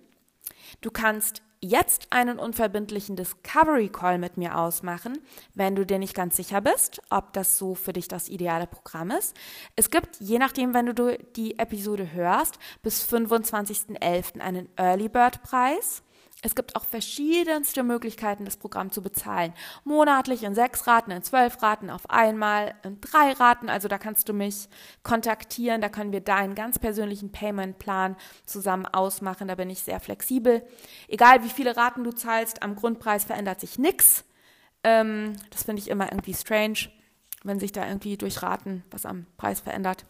Du 0.81 0.91
kannst 0.91 1.43
jetzt 1.65 2.07
einen 2.11 2.39
unverbindlichen 2.39 3.17
Discovery 3.17 3.89
Call 3.89 4.19
mit 4.19 4.37
mir 4.37 4.57
ausmachen, 4.57 5.19
wenn 5.55 5.75
du 5.75 5.85
dir 5.85 5.99
nicht 5.99 6.15
ganz 6.15 6.37
sicher 6.37 6.61
bist, 6.61 7.01
ob 7.11 7.33
das 7.33 7.59
so 7.59 7.75
für 7.75 7.93
dich 7.93 8.07
das 8.07 8.29
ideale 8.29 8.67
Programm 8.67 9.11
ist. 9.11 9.35
Es 9.75 9.91
gibt, 9.91 10.21
je 10.21 10.39
nachdem, 10.39 10.75
wenn 10.75 10.87
du 10.87 11.19
die 11.35 11.59
Episode 11.59 12.13
hörst, 12.13 12.59
bis 12.83 13.03
25.11. 13.05 14.41
einen 14.41 14.69
Early 14.77 15.09
Bird 15.09 15.43
Preis. 15.43 16.04
Es 16.45 16.55
gibt 16.55 16.77
auch 16.77 16.85
verschiedenste 16.85 17.83
Möglichkeiten, 17.83 18.45
das 18.45 18.59
Programm 18.59 18.93
zu 18.93 19.01
bezahlen. 19.01 19.55
Monatlich 19.85 20.43
in 20.43 20.55
sechs 20.55 20.87
Raten, 20.87 21.11
in 21.11 21.23
zwölf 21.23 21.63
Raten, 21.63 21.89
auf 21.89 22.11
einmal 22.11 22.75
in 22.83 23.01
drei 23.01 23.33
Raten. 23.33 23.71
Also 23.71 23.89
da 23.89 23.97
kannst 23.97 24.29
du 24.29 24.35
mich 24.35 24.69
kontaktieren. 25.03 25.81
Da 25.81 25.89
können 25.89 26.13
wir 26.13 26.21
deinen 26.21 26.55
ganz 26.55 26.79
persönlichen 26.79 27.33
Payment-Plan 27.33 28.17
zusammen 28.45 28.85
ausmachen. 28.85 29.49
Da 29.49 29.55
bin 29.55 29.71
ich 29.71 29.81
sehr 29.81 30.01
flexibel. 30.01 30.63
Egal 31.09 31.43
wie 31.45 31.49
viele 31.49 31.79
Raten 31.79 32.05
du 32.05 32.13
zahlst, 32.13 32.63
am 32.63 32.77
Grundpreis 32.77 33.25
verändert 33.25 33.61
sich 33.61 33.79
nichts. 33.79 34.27
Ähm, 34.83 35.37
das 35.49 35.63
finde 35.63 35.81
ich 35.81 35.89
immer 35.89 36.13
irgendwie 36.13 36.35
strange, 36.35 36.91
wenn 37.43 37.59
sich 37.59 37.73
da 37.73 37.87
irgendwie 37.87 38.19
durch 38.19 38.43
Raten 38.43 38.85
was 38.91 39.07
am 39.07 39.25
Preis 39.39 39.61
verändert. 39.61 40.05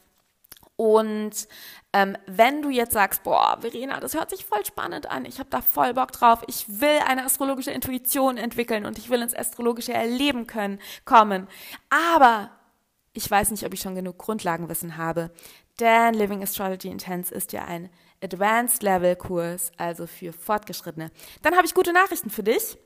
Und 0.77 1.49
ähm, 1.93 2.17
wenn 2.27 2.63
du 2.63 2.71
jetzt 2.71 2.93
sagst, 2.93 3.23
boah, 3.23 3.59
Verena, 3.61 4.01
das 4.01 4.15
hört 4.15 4.31
sich 4.31 4.45
voll 4.45 4.65
spannend 4.65 5.09
an, 5.09 5.25
ich 5.25 5.39
habe 5.39 5.51
da 5.51 5.61
voll 5.61 5.95
Bock 5.95 6.11
drauf, 6.11 6.43
ich 6.49 6.81
will 6.81 6.99
eine 7.07 7.25
astrologische 7.25 7.71
Intuition 7.71 8.37
entwickeln 8.37 8.85
und 8.85 8.99
ich 8.99 9.09
will 9.09 9.23
ins 9.23 9.37
astrologische 9.37 9.93
Erleben 9.93 10.49
können, 10.49 10.81
kommen, 11.05 11.47
aber 11.91 12.51
ich 13.13 13.31
weiß 13.31 13.53
nicht, 13.53 13.65
ob 13.65 13.73
ich 13.73 13.81
schon 13.81 13.95
genug 13.95 14.19
Grundlagenwissen 14.19 14.97
habe, 14.97 15.31
denn 15.79 16.15
Living 16.15 16.43
Astrology 16.43 16.89
Intense 16.89 17.33
ist 17.33 17.53
ja 17.53 17.65
ein 17.65 17.89
Advanced 18.23 18.83
Level 18.83 19.15
Kurs, 19.15 19.71
also 19.77 20.07
für 20.07 20.33
Fortgeschrittene. 20.33 21.11
Dann 21.43 21.57
habe 21.57 21.67
ich 21.67 21.75
gute 21.75 21.93
Nachrichten 21.93 22.31
für 22.31 22.43
dich. 22.43 22.79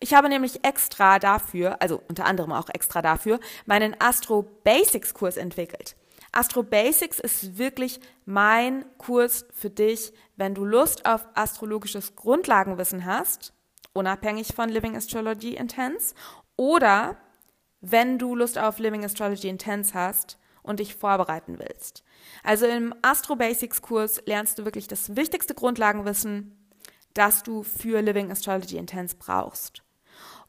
Ich 0.00 0.14
habe 0.14 0.28
nämlich 0.28 0.64
extra 0.64 1.18
dafür, 1.18 1.80
also 1.80 2.02
unter 2.08 2.24
anderem 2.24 2.52
auch 2.52 2.68
extra 2.68 3.02
dafür, 3.02 3.38
meinen 3.66 3.94
Astro 4.00 4.42
Basics 4.64 5.14
Kurs 5.14 5.36
entwickelt. 5.36 5.96
Astro 6.32 6.62
Basics 6.62 7.18
ist 7.18 7.58
wirklich 7.58 8.00
mein 8.24 8.84
Kurs 8.98 9.46
für 9.52 9.70
dich, 9.70 10.12
wenn 10.36 10.54
du 10.54 10.64
Lust 10.64 11.06
auf 11.06 11.26
astrologisches 11.34 12.16
Grundlagenwissen 12.16 13.04
hast, 13.04 13.52
unabhängig 13.92 14.54
von 14.54 14.68
Living 14.68 14.96
Astrology 14.96 15.54
Intense, 15.54 16.14
oder 16.56 17.16
wenn 17.80 18.18
du 18.18 18.34
Lust 18.34 18.58
auf 18.58 18.78
Living 18.78 19.04
Astrology 19.04 19.48
Intense 19.48 19.94
hast 19.94 20.38
und 20.62 20.80
dich 20.80 20.96
vorbereiten 20.96 21.58
willst. 21.58 22.02
Also 22.42 22.66
im 22.66 22.94
Astro 23.02 23.36
Basics 23.36 23.80
Kurs 23.82 24.20
lernst 24.26 24.58
du 24.58 24.64
wirklich 24.64 24.88
das 24.88 25.16
wichtigste 25.16 25.54
Grundlagenwissen, 25.54 26.56
das 27.14 27.42
du 27.42 27.62
für 27.62 28.02
Living 28.02 28.30
Astrology 28.30 28.76
Intense 28.76 29.16
brauchst. 29.16 29.82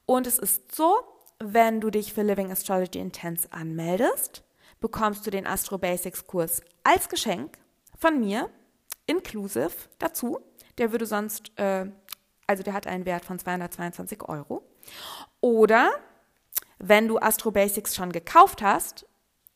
Und 0.06 0.28
es 0.28 0.40
ist 0.40 0.76
so, 0.76 0.96
wenn 1.40 1.80
du 1.80 1.92
dich 1.92 2.14
für 2.14 2.24
Living 2.24 2.52
Astrology 2.52 3.00
Intense 3.00 3.52
anmeldest, 3.52 4.44
bekommst 4.80 5.26
du 5.26 5.32
den 5.32 5.48
Astro 5.48 5.78
Basics 5.78 6.28
Kurs 6.28 6.62
als 6.84 7.10
Geschenk 7.10 7.58
von 7.98 8.20
mir, 8.20 8.50
inclusive 9.06 9.72
dazu. 10.00 10.40
Der 10.78 10.92
würde 10.92 11.06
sonst, 11.06 11.52
äh, 11.58 11.86
also 12.46 12.64
der 12.64 12.74
hat 12.74 12.88
einen 12.88 13.06
Wert 13.06 13.26
von 13.26 13.40
222 13.40 14.24
Euro. 14.30 14.64
Oder 15.42 15.92
wenn 16.80 17.08
du 17.08 17.18
Astro 17.18 17.52
Basics 17.52 17.96
schon 17.96 18.12
gekauft 18.12 18.62
hast, 18.62 19.06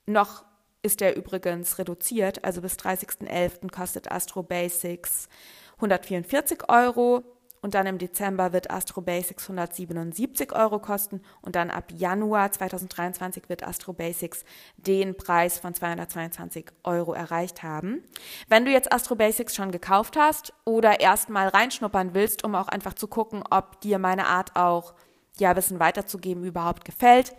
noch 0.06 0.44
ist 0.82 1.00
der 1.00 1.16
übrigens 1.16 1.78
reduziert, 1.78 2.44
also 2.44 2.62
bis 2.62 2.74
30.11. 2.74 3.72
kostet 3.72 4.12
Astro 4.12 4.42
Basics 4.42 5.30
144 5.76 6.70
Euro 6.70 7.24
und 7.62 7.76
dann 7.76 7.86
im 7.86 7.98
Dezember 7.98 8.54
wird 8.54 8.72
Astro 8.72 9.02
Basics 9.02 9.44
177 9.44 10.54
Euro 10.54 10.80
kosten 10.80 11.22
und 11.42 11.56
dann 11.56 11.70
ab 11.70 11.92
Januar 11.96 12.52
2023 12.52 13.50
wird 13.50 13.66
Astro 13.66 13.94
Basics 13.94 14.44
den 14.78 15.16
Preis 15.16 15.60
von 15.60 15.74
222 15.74 16.66
Euro 16.84 17.14
erreicht 17.14 17.62
haben. 17.62 18.04
Wenn 18.48 18.66
du 18.66 18.72
jetzt 18.72 18.92
Astro 18.92 19.16
Basics 19.16 19.56
schon 19.56 19.72
gekauft 19.72 20.18
hast 20.18 20.54
oder 20.66 21.00
erstmal 21.00 21.48
reinschnuppern 21.50 22.14
willst, 22.14 22.44
um 22.44 22.56
auch 22.56 22.68
einfach 22.68 22.96
zu 22.96 23.08
gucken, 23.08 23.44
ob 23.50 23.80
dir 23.82 24.00
meine 24.00 24.26
Art 24.26 24.56
auch 24.56 24.94
ja 25.38 25.56
Wissen 25.56 25.80
weiterzugeben 25.80 26.44
überhaupt 26.44 26.84
gefällt, 26.84 27.36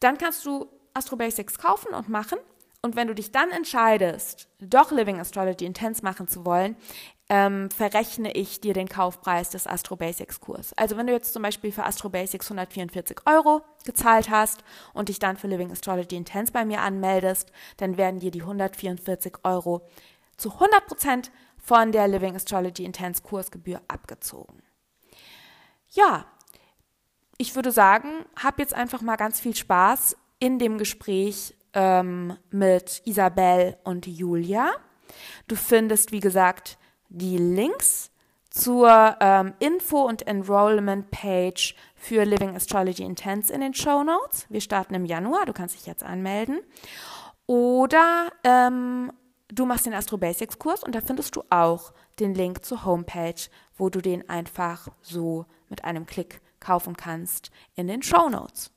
dann 0.00 0.18
kannst 0.18 0.44
du 0.44 0.66
Astro 0.92 1.16
Basics 1.16 1.58
kaufen 1.58 1.94
und 1.94 2.08
machen 2.08 2.38
und 2.86 2.94
wenn 2.94 3.08
du 3.08 3.16
dich 3.16 3.32
dann 3.32 3.50
entscheidest, 3.50 4.48
doch 4.60 4.92
Living 4.92 5.18
Astrology 5.18 5.64
Intense 5.64 6.04
machen 6.04 6.28
zu 6.28 6.46
wollen, 6.46 6.76
ähm, 7.28 7.70
verrechne 7.70 8.32
ich 8.32 8.60
dir 8.60 8.72
den 8.72 8.88
Kaufpreis 8.88 9.50
des 9.50 9.66
Astro 9.66 9.96
Basics 9.96 10.40
Kurs. 10.40 10.72
Also 10.76 10.96
wenn 10.96 11.06
du 11.06 11.12
jetzt 11.12 11.32
zum 11.32 11.42
Beispiel 11.42 11.72
für 11.72 11.84
Astro 11.84 12.08
Basics 12.08 12.46
144 12.46 13.18
Euro 13.26 13.62
gezahlt 13.84 14.30
hast 14.30 14.62
und 14.94 15.08
dich 15.08 15.18
dann 15.18 15.36
für 15.36 15.48
Living 15.48 15.72
Astrology 15.72 16.16
Intense 16.16 16.52
bei 16.52 16.64
mir 16.64 16.80
anmeldest, 16.82 17.50
dann 17.78 17.96
werden 17.96 18.20
dir 18.20 18.30
die 18.30 18.42
144 18.42 19.38
Euro 19.42 19.82
zu 20.36 20.52
100 20.52 20.86
Prozent 20.86 21.32
von 21.58 21.90
der 21.90 22.06
Living 22.06 22.36
Astrology 22.36 22.84
Intense 22.84 23.22
Kursgebühr 23.22 23.80
abgezogen. 23.88 24.62
Ja, 25.88 26.26
ich 27.38 27.56
würde 27.56 27.72
sagen, 27.72 28.24
hab 28.40 28.58
jetzt 28.60 28.74
einfach 28.74 29.02
mal 29.02 29.16
ganz 29.16 29.40
viel 29.40 29.54
Spaß 29.54 30.16
in 30.38 30.58
dem 30.58 30.78
Gespräch 30.78 31.54
ähm, 31.72 32.36
mit 32.50 33.02
Isabel 33.04 33.76
und 33.84 34.06
Julia. 34.06 34.72
Du 35.48 35.56
findest, 35.56 36.12
wie 36.12 36.20
gesagt, 36.20 36.78
die 37.08 37.38
Links 37.38 38.10
zur 38.50 39.16
ähm, 39.20 39.54
Info- 39.58 40.06
und 40.06 40.26
Enrollment-Page 40.26 41.74
für 41.94 42.24
Living 42.24 42.56
Astrology 42.56 43.02
Intense 43.02 43.52
in 43.52 43.60
den 43.60 43.74
Show 43.74 44.02
Notes. 44.02 44.46
Wir 44.48 44.60
starten 44.60 44.94
im 44.94 45.04
Januar, 45.04 45.44
du 45.44 45.52
kannst 45.52 45.74
dich 45.74 45.86
jetzt 45.86 46.02
anmelden. 46.02 46.60
Oder 47.46 48.30
ähm, 48.44 49.12
du 49.48 49.66
machst 49.66 49.86
den 49.86 49.94
Astro 49.94 50.16
Basics 50.16 50.58
Kurs 50.58 50.82
und 50.82 50.94
da 50.94 51.00
findest 51.00 51.36
du 51.36 51.42
auch 51.50 51.92
den 52.18 52.34
Link 52.34 52.64
zur 52.64 52.84
Homepage, 52.84 53.40
wo 53.76 53.90
du 53.90 54.00
den 54.00 54.28
einfach 54.28 54.88
so 55.02 55.44
mit 55.68 55.84
einem 55.84 56.06
Klick 56.06 56.40
kaufen 56.60 56.96
kannst 56.96 57.50
in 57.74 57.88
den 57.88 58.02
Show 58.02 58.28
Notes. 58.28 58.72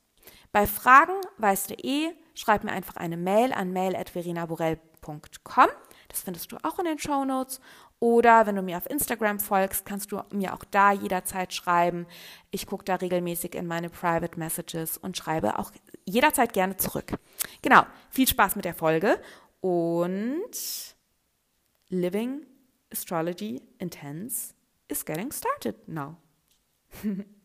Bei 0.51 0.67
Fragen 0.67 1.13
weißt 1.37 1.69
du 1.69 1.75
eh, 1.75 2.11
schreib 2.33 2.63
mir 2.63 2.71
einfach 2.71 2.97
eine 2.97 3.17
Mail 3.17 3.53
an 3.53 3.71
mail.verinaborell.com. 3.71 5.67
Das 6.07 6.21
findest 6.21 6.51
du 6.51 6.57
auch 6.63 6.79
in 6.79 6.85
den 6.85 6.99
Show 6.99 7.23
Notes. 7.23 7.61
Oder 8.01 8.45
wenn 8.45 8.55
du 8.55 8.61
mir 8.61 8.77
auf 8.77 8.89
Instagram 8.89 9.39
folgst, 9.39 9.85
kannst 9.85 10.11
du 10.11 10.21
mir 10.31 10.53
auch 10.53 10.63
da 10.71 10.93
jederzeit 10.93 11.53
schreiben. 11.53 12.07
Ich 12.49 12.65
gucke 12.65 12.85
da 12.85 12.95
regelmäßig 12.95 13.55
in 13.55 13.67
meine 13.67 13.89
Private 13.89 14.39
Messages 14.39 14.97
und 14.97 15.17
schreibe 15.17 15.59
auch 15.59 15.71
jederzeit 16.05 16.53
gerne 16.53 16.77
zurück. 16.77 17.13
Genau, 17.61 17.85
viel 18.09 18.27
Spaß 18.27 18.55
mit 18.55 18.63
der 18.63 18.73
Folge 18.73 19.19
und 19.59 20.95
Living 21.89 22.45
Astrology 22.91 23.61
Intense 23.79 24.53
is 24.87 25.03
getting 25.03 25.31
started 25.31 25.87
now. 25.87 26.15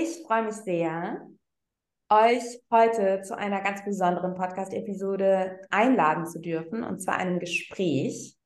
Ich 0.00 0.22
freue 0.24 0.44
mich 0.44 0.54
sehr, 0.54 1.26
euch 2.08 2.60
heute 2.70 3.20
zu 3.22 3.36
einer 3.36 3.60
ganz 3.62 3.84
besonderen 3.84 4.36
Podcast-Episode 4.36 5.58
einladen 5.70 6.24
zu 6.24 6.38
dürfen, 6.38 6.84
und 6.84 7.00
zwar 7.00 7.16
einem 7.16 7.40
Gespräch. 7.40 8.36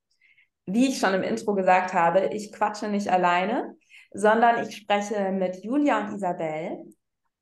Wie 0.64 0.88
ich 0.88 0.98
schon 0.98 1.12
im 1.12 1.22
Intro 1.22 1.52
gesagt 1.54 1.92
habe, 1.92 2.30
ich 2.32 2.52
quatsche 2.52 2.88
nicht 2.88 3.08
alleine, 3.08 3.76
sondern 4.14 4.66
ich 4.66 4.74
spreche 4.74 5.30
mit 5.30 5.62
Julia 5.62 6.00
und 6.00 6.14
Isabel. 6.14 6.86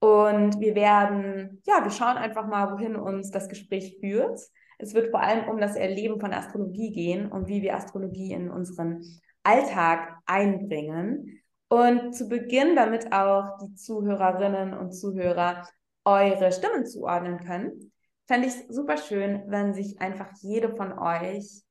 Und 0.00 0.59
wir 0.59 0.75
werden, 0.75 1.62
ja, 1.64 1.85
wir 1.85 1.93
schauen 1.93 2.17
einfach 2.17 2.49
mal, 2.49 2.73
wohin 2.73 2.97
uns 2.97 3.31
das 3.31 3.49
Gespräch 3.49 3.99
führt. 4.00 4.40
Es 4.79 4.93
wird 4.93 5.12
vor 5.12 5.21
allem 5.21 5.49
um 5.49 5.61
das 5.61 5.76
Erleben 5.76 6.19
von 6.19 6.33
Astrologie 6.33 6.90
gehen 6.90 7.31
und 7.31 7.46
wie 7.46 7.62
wir 7.62 7.77
Astrologie 7.77 8.33
in 8.33 8.51
unseren 8.51 9.05
Alltag 9.44 10.18
einbringen. 10.27 11.39
Und 11.72 12.14
zu 12.16 12.28
Beginn, 12.28 12.74
damit 12.74 13.12
auch 13.12 13.59
die 13.59 13.74
Zuhörerinnen 13.76 14.74
und 14.74 14.90
Zuhörer 14.90 15.68
eure 16.04 16.50
Stimmen 16.50 16.85
zuordnen 16.85 17.38
können, 17.38 17.92
fände 18.26 18.48
ich 18.48 18.54
es 18.54 18.66
super 18.74 18.96
schön, 18.96 19.44
wenn 19.46 19.72
sich 19.72 20.00
einfach 20.00 20.33
jede 20.42 20.74
von 20.74 20.98
euch 20.98 21.62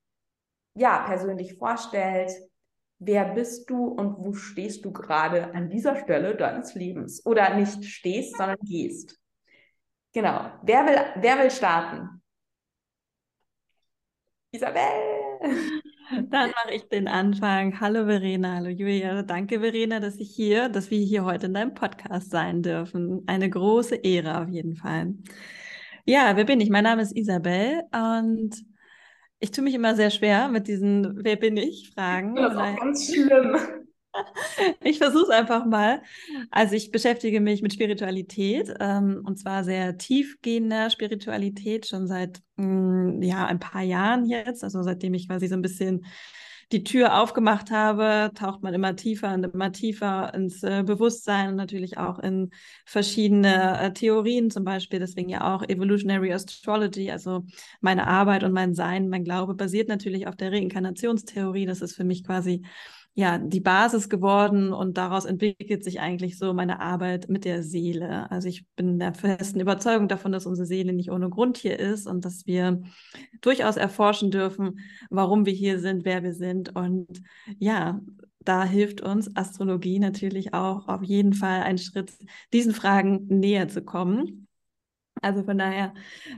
ja 0.74 1.06
persönlich 1.06 1.58
vorstellt, 1.58 2.32
wer 3.00 3.26
bist 3.34 3.70
du 3.70 3.88
und 3.88 4.18
wo 4.20 4.32
stehst 4.32 4.86
du 4.86 4.94
gerade 4.94 5.54
an 5.54 5.70
dieser 5.70 5.98
Stelle 5.98 6.38
deines 6.38 6.76
Lebens? 6.76 7.26
Oder 7.26 7.56
nicht 7.56 7.84
stehst, 7.84 8.38
sondern 8.38 8.58
gehst. 8.62 9.20
Genau. 10.14 10.50
Wer 10.64 10.86
will, 10.86 11.00
wer 11.22 11.40
will 11.40 11.52
starten? 11.52 12.22
Isabel! 14.52 15.82
Dann 16.12 16.50
mache 16.52 16.74
ich 16.74 16.88
den 16.90 17.08
Anfang. 17.08 17.80
Hallo 17.80 18.06
Verena, 18.06 18.56
hallo 18.56 18.70
Julia. 18.70 19.22
Danke 19.22 19.60
Verena, 19.60 20.00
dass 20.00 20.18
ich 20.18 20.32
hier, 20.32 20.68
dass 20.68 20.90
wir 20.90 20.98
hier 20.98 21.24
heute 21.24 21.46
in 21.46 21.54
deinem 21.54 21.76
Podcast 21.76 22.32
sein 22.32 22.64
dürfen. 22.64 23.24
Eine 23.28 23.50
große 23.50 23.96
Ehre 23.96 24.42
auf 24.42 24.50
jeden 24.50 24.76
Fall. 24.76 25.14
Ja, 26.06 26.36
wer 26.36 26.46
bin 26.46 26.62
ich? 26.62 26.72
Mein 26.72 26.84
Name 26.84 27.04
ist 27.04 27.16
Isabel 27.16 27.84
und 27.92 28.56
ich 29.40 29.52
tue 29.52 29.64
mich 29.64 29.76
immer 29.76 29.96
sehr 29.96 30.10
schwer 30.10 30.48
mit 30.48 30.68
diesen 30.68 31.24
Wer 31.24 31.36
bin 31.36 31.58
ich 31.58 31.92
Fragen. 31.94 32.36
Das 32.36 32.54
ist 32.54 32.60
auch 32.60 32.76
ganz 32.78 33.14
schlimm. 33.14 33.58
Ich 34.82 34.98
versuche 34.98 35.24
es 35.24 35.30
einfach 35.30 35.66
mal. 35.66 36.02
Also 36.52 36.76
ich 36.76 36.92
beschäftige 36.92 37.42
mich 37.42 37.62
mit 37.62 37.74
Spiritualität 37.74 38.74
ähm, 38.80 39.22
und 39.26 39.38
zwar 39.38 39.64
sehr 39.64 39.98
tiefgehender 39.98 40.90
Spiritualität 40.90 41.88
schon 41.88 42.08
seit 42.08 42.42
mh, 42.56 42.66
mm, 42.66 43.22
ja 43.22 43.46
ein 43.46 43.60
paar 43.60 43.84
Jahren 43.84 44.26
jetzt. 44.26 44.64
Also 44.64 44.82
seitdem 44.82 45.14
ich 45.14 45.28
quasi 45.28 45.48
so 45.48 45.56
ein 45.56 45.62
bisschen 45.62 46.06
die 46.72 46.84
Tür 46.84 47.20
aufgemacht 47.20 47.72
habe, 47.72 48.32
taucht 48.36 48.62
man 48.62 48.76
immer 48.76 48.96
tiefer 48.96 49.34
und 49.34 49.44
immer 49.44 49.72
tiefer 49.72 50.32
ins 50.36 50.62
äh, 50.62 50.84
Bewusstsein 50.86 51.50
und 51.50 51.56
natürlich 51.56 51.98
auch 51.98 52.20
in 52.20 52.52
verschiedene 52.86 53.80
äh, 53.82 53.92
Theorien, 53.92 54.52
zum 54.52 54.66
Beispiel 54.66 55.00
deswegen 55.00 55.30
ja 55.30 55.56
auch 55.56 55.64
Evolutionary 55.68 56.32
Astrology, 56.32 57.10
also 57.10 57.44
meine 57.82 58.06
Arbeit 58.06 58.44
und 58.44 58.52
mein 58.52 58.76
Sein, 58.76 59.10
mein 59.10 59.24
Glaube 59.24 59.56
basiert 59.56 59.90
natürlich 59.90 60.28
auf 60.28 60.36
der 60.36 60.52
Reinkarnationstheorie. 60.52 61.66
Das 61.66 61.82
ist 61.82 61.96
für 61.96 62.04
mich 62.04 62.24
quasi 62.24 62.64
ja, 63.20 63.38
die 63.38 63.60
Basis 63.60 64.08
geworden 64.08 64.72
und 64.72 64.98
daraus 64.98 65.26
entwickelt 65.26 65.84
sich 65.84 66.00
eigentlich 66.00 66.38
so 66.38 66.54
meine 66.54 66.80
Arbeit 66.80 67.28
mit 67.28 67.44
der 67.44 67.64
Seele. 67.64 68.32
Also 68.32 68.48
ich 68.48 68.66
bin 68.78 68.98
der 68.98 69.14
festen 69.14 69.60
Überzeugung 69.60 70.08
davon, 70.08 70.32
dass 70.32 70.46
unsere 70.46 70.66
Seele 70.66 70.94
nicht 70.94 71.12
ohne 71.12 71.30
Grund 71.30 71.58
hier 71.58 71.78
ist 71.78 72.08
und 72.08 72.24
dass 72.24 72.48
wir 72.48 72.82
durchaus 73.42 73.76
erforschen 73.76 74.32
dürfen, 74.32 74.80
warum 75.10 75.46
wir 75.46 75.52
hier 75.52 75.80
sind, 75.80 76.06
wer 76.06 76.24
wir 76.24 76.34
sind. 76.34 76.74
Und 76.78 77.22
ja, 77.58 78.00
da 78.40 78.64
hilft 78.64 79.02
uns 79.02 79.36
Astrologie 79.36 80.00
natürlich 80.00 80.54
auch 80.54 80.88
auf 80.88 81.04
jeden 81.04 81.34
Fall 81.34 81.64
einen 81.64 81.78
Schritt, 81.78 82.14
diesen 82.54 82.74
Fragen 82.74 83.28
näher 83.28 83.68
zu 83.68 83.82
kommen. 83.82 84.48
Also 85.22 85.44
von 85.44 85.58
daher, 85.58 85.94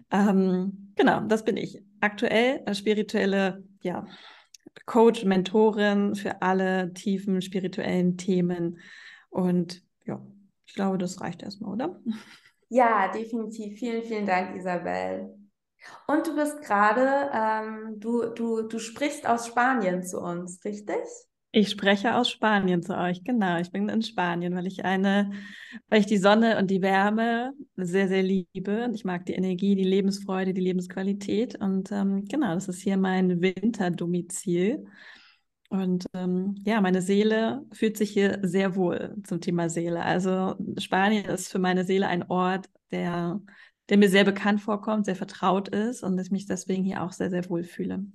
ähm, 0.10 0.94
genau, 0.96 1.22
das 1.28 1.46
bin 1.46 1.58
ich. 1.58 1.84
Aktuell 2.00 2.64
spirituelle, 2.74 3.64
ja, 3.84 4.08
Coach, 4.86 5.24
Mentorin 5.26 6.16
für 6.16 6.42
alle 6.42 6.94
tiefen 6.94 7.42
spirituellen 7.42 8.18
Themen. 8.18 8.80
Und 9.30 9.84
ja, 10.06 10.22
ich 10.66 10.74
glaube, 10.74 10.98
das 10.98 11.22
reicht 11.22 11.44
erstmal, 11.44 11.74
oder? 11.74 12.00
Ja, 12.70 13.10
definitiv. 13.10 13.78
Vielen, 13.78 14.04
vielen 14.04 14.26
Dank, 14.26 14.56
Isabel. 14.56 15.36
Und 16.08 16.28
du 16.28 16.36
bist 16.36 16.62
gerade, 16.62 17.30
ähm, 17.34 18.00
du, 18.00 18.28
du, 18.28 18.62
du 18.64 18.80
sprichst 18.80 19.28
aus 19.28 19.48
Spanien 19.48 20.04
zu 20.04 20.20
uns, 20.22 20.64
richtig? 20.64 21.00
Ich 21.54 21.70
spreche 21.70 22.16
aus 22.16 22.30
Spanien 22.30 22.82
zu 22.82 22.98
euch, 22.98 23.26
genau. 23.26 23.60
Ich 23.60 23.72
bin 23.72 23.90
in 23.90 24.02
Spanien, 24.02 24.56
weil 24.56 24.68
ich 24.68 24.86
eine, 24.86 25.32
weil 25.90 26.00
ich 26.00 26.06
die 26.06 26.18
Sonne 26.18 26.58
und 26.58 26.72
die 26.72 26.82
Wärme 26.82 27.52
sehr, 27.76 28.08
sehr 28.08 28.24
liebe. 28.24 28.90
Ich 28.94 29.04
mag 29.04 29.26
die 29.26 29.34
Energie, 29.34 29.76
die 29.76 29.84
Lebensfreude, 29.84 30.54
die 30.54 30.62
Lebensqualität. 30.62 31.56
Und 31.60 31.92
ähm, 31.92 32.24
genau, 32.26 32.54
das 32.54 32.70
ist 32.70 32.82
hier 32.82 32.96
mein 32.96 33.42
Winterdomizil. 33.42 34.86
Und 35.68 36.06
ähm, 36.14 36.56
ja, 36.64 36.80
meine 36.80 37.02
Seele 37.02 37.66
fühlt 37.74 37.98
sich 37.98 38.12
hier 38.12 38.40
sehr 38.44 38.76
wohl 38.78 39.18
zum 39.26 39.42
Thema 39.42 39.70
Seele. 39.70 40.04
Also 40.04 40.56
Spanien 40.78 41.26
ist 41.26 41.52
für 41.52 41.60
meine 41.60 41.84
Seele 41.84 42.08
ein 42.08 42.24
Ort, 42.30 42.70
der, 42.92 43.42
der 43.90 43.98
mir 43.98 44.10
sehr 44.10 44.24
bekannt 44.24 44.62
vorkommt, 44.62 45.06
sehr 45.06 45.18
vertraut 45.18 45.68
ist 45.68 46.02
und 46.02 46.18
ich 46.18 46.32
mich 46.32 46.46
deswegen 46.46 46.86
hier 46.86 47.04
auch 47.04 47.12
sehr, 47.12 47.30
sehr 47.30 47.50
wohl 47.50 47.64
fühle. 47.64 48.06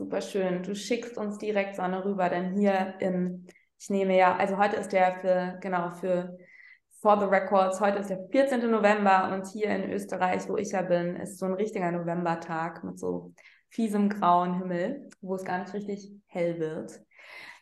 Super 0.00 0.22
schön. 0.22 0.62
Du 0.62 0.74
schickst 0.74 1.18
uns 1.18 1.36
direkt 1.36 1.76
Sonne 1.76 2.02
rüber, 2.02 2.30
denn 2.30 2.56
hier 2.56 2.94
in, 3.00 3.46
ich 3.78 3.90
nehme 3.90 4.16
ja, 4.16 4.34
also 4.34 4.56
heute 4.56 4.76
ist 4.76 4.92
der 4.92 5.20
für, 5.20 5.58
genau, 5.60 5.90
für 5.90 6.38
For 7.02 7.20
the 7.20 7.26
Records, 7.26 7.82
heute 7.82 7.98
ist 7.98 8.08
der 8.08 8.26
14. 8.32 8.70
November 8.70 9.30
und 9.30 9.46
hier 9.48 9.68
in 9.68 9.90
Österreich, 9.92 10.48
wo 10.48 10.56
ich 10.56 10.72
ja 10.72 10.80
bin, 10.80 11.16
ist 11.16 11.38
so 11.38 11.44
ein 11.44 11.52
richtiger 11.52 11.92
Novembertag 11.92 12.82
mit 12.82 12.98
so 12.98 13.34
fiesem 13.68 14.08
grauen 14.08 14.56
Himmel, 14.56 15.10
wo 15.20 15.34
es 15.34 15.44
gar 15.44 15.58
nicht 15.58 15.74
richtig 15.74 16.10
hell 16.28 16.58
wird. 16.58 16.98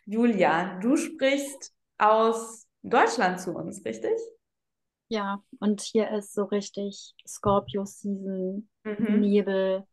Julia, 0.05 0.79
du 0.79 0.95
sprichst 0.95 1.75
aus 1.97 2.69
Deutschland 2.83 3.41
zu 3.41 3.51
uns, 3.51 3.83
richtig? 3.83 4.17
Ja, 5.09 5.43
und 5.59 5.81
hier 5.81 6.09
ist 6.11 6.33
so 6.33 6.45
richtig 6.45 7.15
Scorpio-Season, 7.27 8.69
mhm. 8.85 9.19
Nebel, 9.19 9.85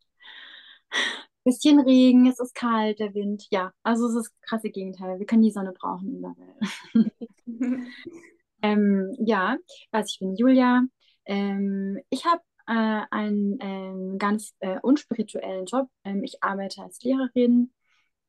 bisschen 1.46 1.78
Regen, 1.78 2.26
es 2.26 2.40
ist 2.40 2.54
kalt, 2.54 2.98
der 2.98 3.14
Wind. 3.14 3.46
Ja, 3.50 3.72
also 3.84 4.06
es 4.08 4.16
ist 4.16 4.26
das 4.26 4.40
krasse 4.40 4.70
Gegenteil. 4.70 5.18
Wir 5.20 5.26
können 5.26 5.42
die 5.42 5.52
Sonne 5.52 5.72
brauchen 5.72 6.16
in 6.16 6.22
der 6.22 6.36
Welt. 6.36 7.12
ähm, 8.62 9.16
ja, 9.20 9.56
also 9.92 10.08
ich 10.12 10.18
bin 10.18 10.34
Julia. 10.34 10.82
Ähm, 11.24 12.00
ich 12.10 12.24
habe 12.26 12.42
äh, 12.66 13.06
einen 13.10 13.58
ähm, 13.60 14.18
ganz 14.18 14.54
äh, 14.58 14.80
unspirituellen 14.82 15.66
Job. 15.66 15.88
Ähm, 16.02 16.24
ich 16.24 16.42
arbeite 16.42 16.82
als 16.82 17.00
Lehrerin. 17.02 17.72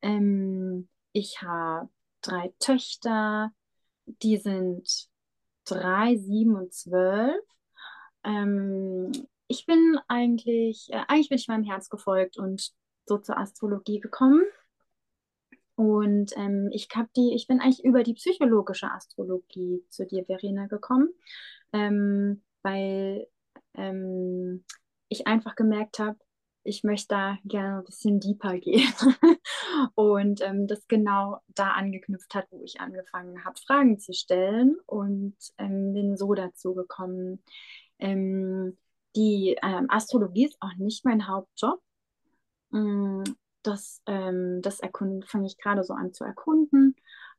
Ähm, 0.03 0.87
ich 1.11 1.41
habe 1.41 1.89
drei 2.21 2.53
Töchter, 2.59 3.51
die 4.05 4.37
sind 4.37 5.09
drei, 5.65 6.17
sieben 6.17 6.55
und 6.55 6.71
zwölf. 6.71 7.43
Ähm, 8.23 9.11
ich 9.47 9.65
bin 9.65 9.97
eigentlich, 10.07 10.87
äh, 10.91 11.03
eigentlich 11.07 11.29
bin 11.29 11.37
ich 11.39 11.47
meinem 11.47 11.63
Herz 11.63 11.89
gefolgt 11.89 12.37
und 12.37 12.73
so 13.07 13.17
zur 13.17 13.37
Astrologie 13.37 13.99
gekommen. 13.99 14.43
Und 15.75 16.35
ähm, 16.37 16.69
ich, 16.71 16.87
hab 16.95 17.13
die, 17.13 17.33
ich 17.35 17.47
bin 17.47 17.59
eigentlich 17.59 17.83
über 17.83 18.03
die 18.03 18.15
psychologische 18.15 18.91
Astrologie 18.91 19.85
zu 19.89 20.05
dir, 20.07 20.25
Verena, 20.25 20.65
gekommen, 20.65 21.09
ähm, 21.71 22.41
weil 22.63 23.27
ähm, 23.75 24.65
ich 25.07 25.27
einfach 25.27 25.55
gemerkt 25.55 25.99
habe, 25.99 26.17
ich 26.63 26.83
möchte 26.83 27.09
da 27.09 27.37
gerne 27.45 27.77
ein 27.77 27.85
bisschen 27.85 28.19
deeper 28.19 28.57
gehen. 28.57 28.91
und 29.95 30.41
ähm, 30.41 30.67
das 30.67 30.87
genau 30.87 31.39
da 31.47 31.71
angeknüpft 31.71 32.35
hat, 32.35 32.47
wo 32.51 32.61
ich 32.63 32.81
angefangen 32.81 33.45
habe, 33.45 33.59
Fragen 33.65 33.99
zu 33.99 34.13
stellen 34.13 34.77
und 34.85 35.35
ähm, 35.57 35.93
bin 35.93 36.17
so 36.17 36.33
dazu 36.33 36.73
gekommen. 36.73 37.43
Ähm, 37.99 38.77
die 39.15 39.57
ähm, 39.63 39.85
Astrologie 39.89 40.45
ist 40.45 40.57
auch 40.59 40.75
nicht 40.77 41.05
mein 41.05 41.27
Hauptjob. 41.27 41.81
Mm, 42.71 43.23
das, 43.63 44.01
ähm, 44.05 44.61
das 44.61 44.79
fange 44.79 45.47
ich 45.47 45.57
gerade 45.57 45.83
so 45.83 45.93
an 45.93 46.13
zu 46.13 46.23
erkunden, 46.23 46.95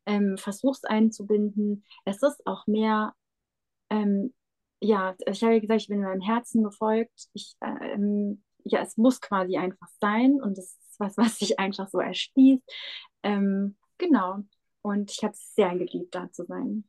ähm, 0.06 0.36
versuche 0.38 0.72
es 0.72 0.84
einzubinden. 0.84 1.84
Es 2.04 2.22
ist 2.22 2.46
auch 2.46 2.66
mehr 2.66 3.14
ja, 4.80 5.14
ich 5.26 5.42
habe 5.42 5.54
ja 5.54 5.60
gesagt, 5.60 5.82
ich 5.82 5.88
bin 5.88 6.00
meinem 6.00 6.20
Herzen 6.20 6.62
gefolgt. 6.62 7.28
Ich, 7.32 7.56
ähm, 7.60 8.42
ja, 8.64 8.80
es 8.82 8.96
muss 8.96 9.20
quasi 9.20 9.56
einfach 9.56 9.88
sein 10.00 10.40
und 10.40 10.58
das 10.58 10.66
ist 10.66 11.00
was, 11.00 11.16
was 11.16 11.38
sich 11.38 11.58
einfach 11.58 11.88
so 11.88 11.98
erschließt. 11.98 12.62
Ähm, 13.22 13.76
genau. 13.98 14.40
Und 14.82 15.10
ich 15.10 15.22
habe 15.22 15.32
es 15.32 15.54
sehr 15.54 15.76
geliebt, 15.76 16.14
da 16.14 16.30
zu 16.32 16.44
sein. 16.44 16.84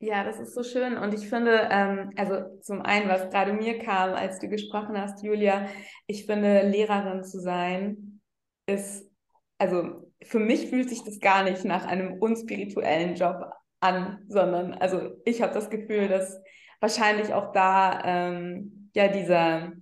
Ja, 0.00 0.22
das 0.22 0.38
ist 0.38 0.54
so 0.54 0.62
schön. 0.62 0.96
Und 0.96 1.12
ich 1.12 1.28
finde, 1.28 1.68
ähm, 1.70 2.12
also 2.16 2.58
zum 2.60 2.82
einen, 2.82 3.08
was 3.08 3.30
gerade 3.30 3.52
mir 3.52 3.78
kam, 3.80 4.14
als 4.14 4.38
du 4.38 4.48
gesprochen 4.48 4.96
hast, 5.00 5.24
Julia, 5.24 5.66
ich 6.06 6.24
finde, 6.24 6.62
Lehrerin 6.68 7.24
zu 7.24 7.40
sein, 7.40 8.20
ist, 8.66 9.10
also 9.58 10.08
für 10.22 10.38
mich 10.38 10.68
fühlt 10.70 10.88
sich 10.88 11.02
das 11.04 11.18
gar 11.18 11.42
nicht 11.42 11.64
nach 11.64 11.84
einem 11.86 12.14
unspirituellen 12.14 13.16
Job 13.16 13.50
an, 13.80 14.24
sondern 14.28 14.74
also 14.74 15.16
ich 15.24 15.42
habe 15.42 15.52
das 15.54 15.68
Gefühl, 15.68 16.06
dass 16.08 16.40
wahrscheinlich 16.80 17.34
auch 17.34 17.50
da 17.52 18.00
ähm, 18.04 18.90
ja 18.94 19.08
dieser, 19.08 19.72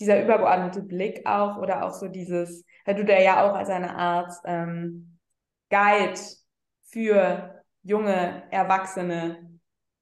dieser 0.00 0.22
übergeordnete 0.22 0.82
Blick 0.82 1.26
auch 1.26 1.58
oder 1.58 1.84
auch 1.84 1.92
so 1.92 2.08
dieses, 2.08 2.64
weil 2.86 2.94
du 2.94 3.04
da 3.04 3.18
ja 3.20 3.42
auch 3.50 3.54
als 3.54 3.68
eine 3.68 3.94
Art 3.96 4.32
ähm, 4.44 5.18
Guide 5.68 6.18
für 6.90 7.62
junge 7.82 8.44
Erwachsene 8.50 9.47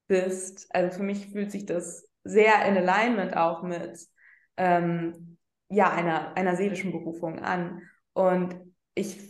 bist. 0.06 0.66
Also 0.70 0.98
für 0.98 1.02
mich 1.02 1.28
fühlt 1.28 1.50
sich 1.50 1.66
das 1.66 2.08
sehr 2.24 2.64
in 2.66 2.76
Alignment 2.76 3.36
auch 3.36 3.62
mit 3.62 3.98
ähm, 4.56 5.38
ja, 5.68 5.90
einer, 5.90 6.36
einer 6.36 6.56
seelischen 6.56 6.92
Berufung 6.92 7.38
an. 7.40 7.82
Und 8.12 8.56
ich 8.94 9.20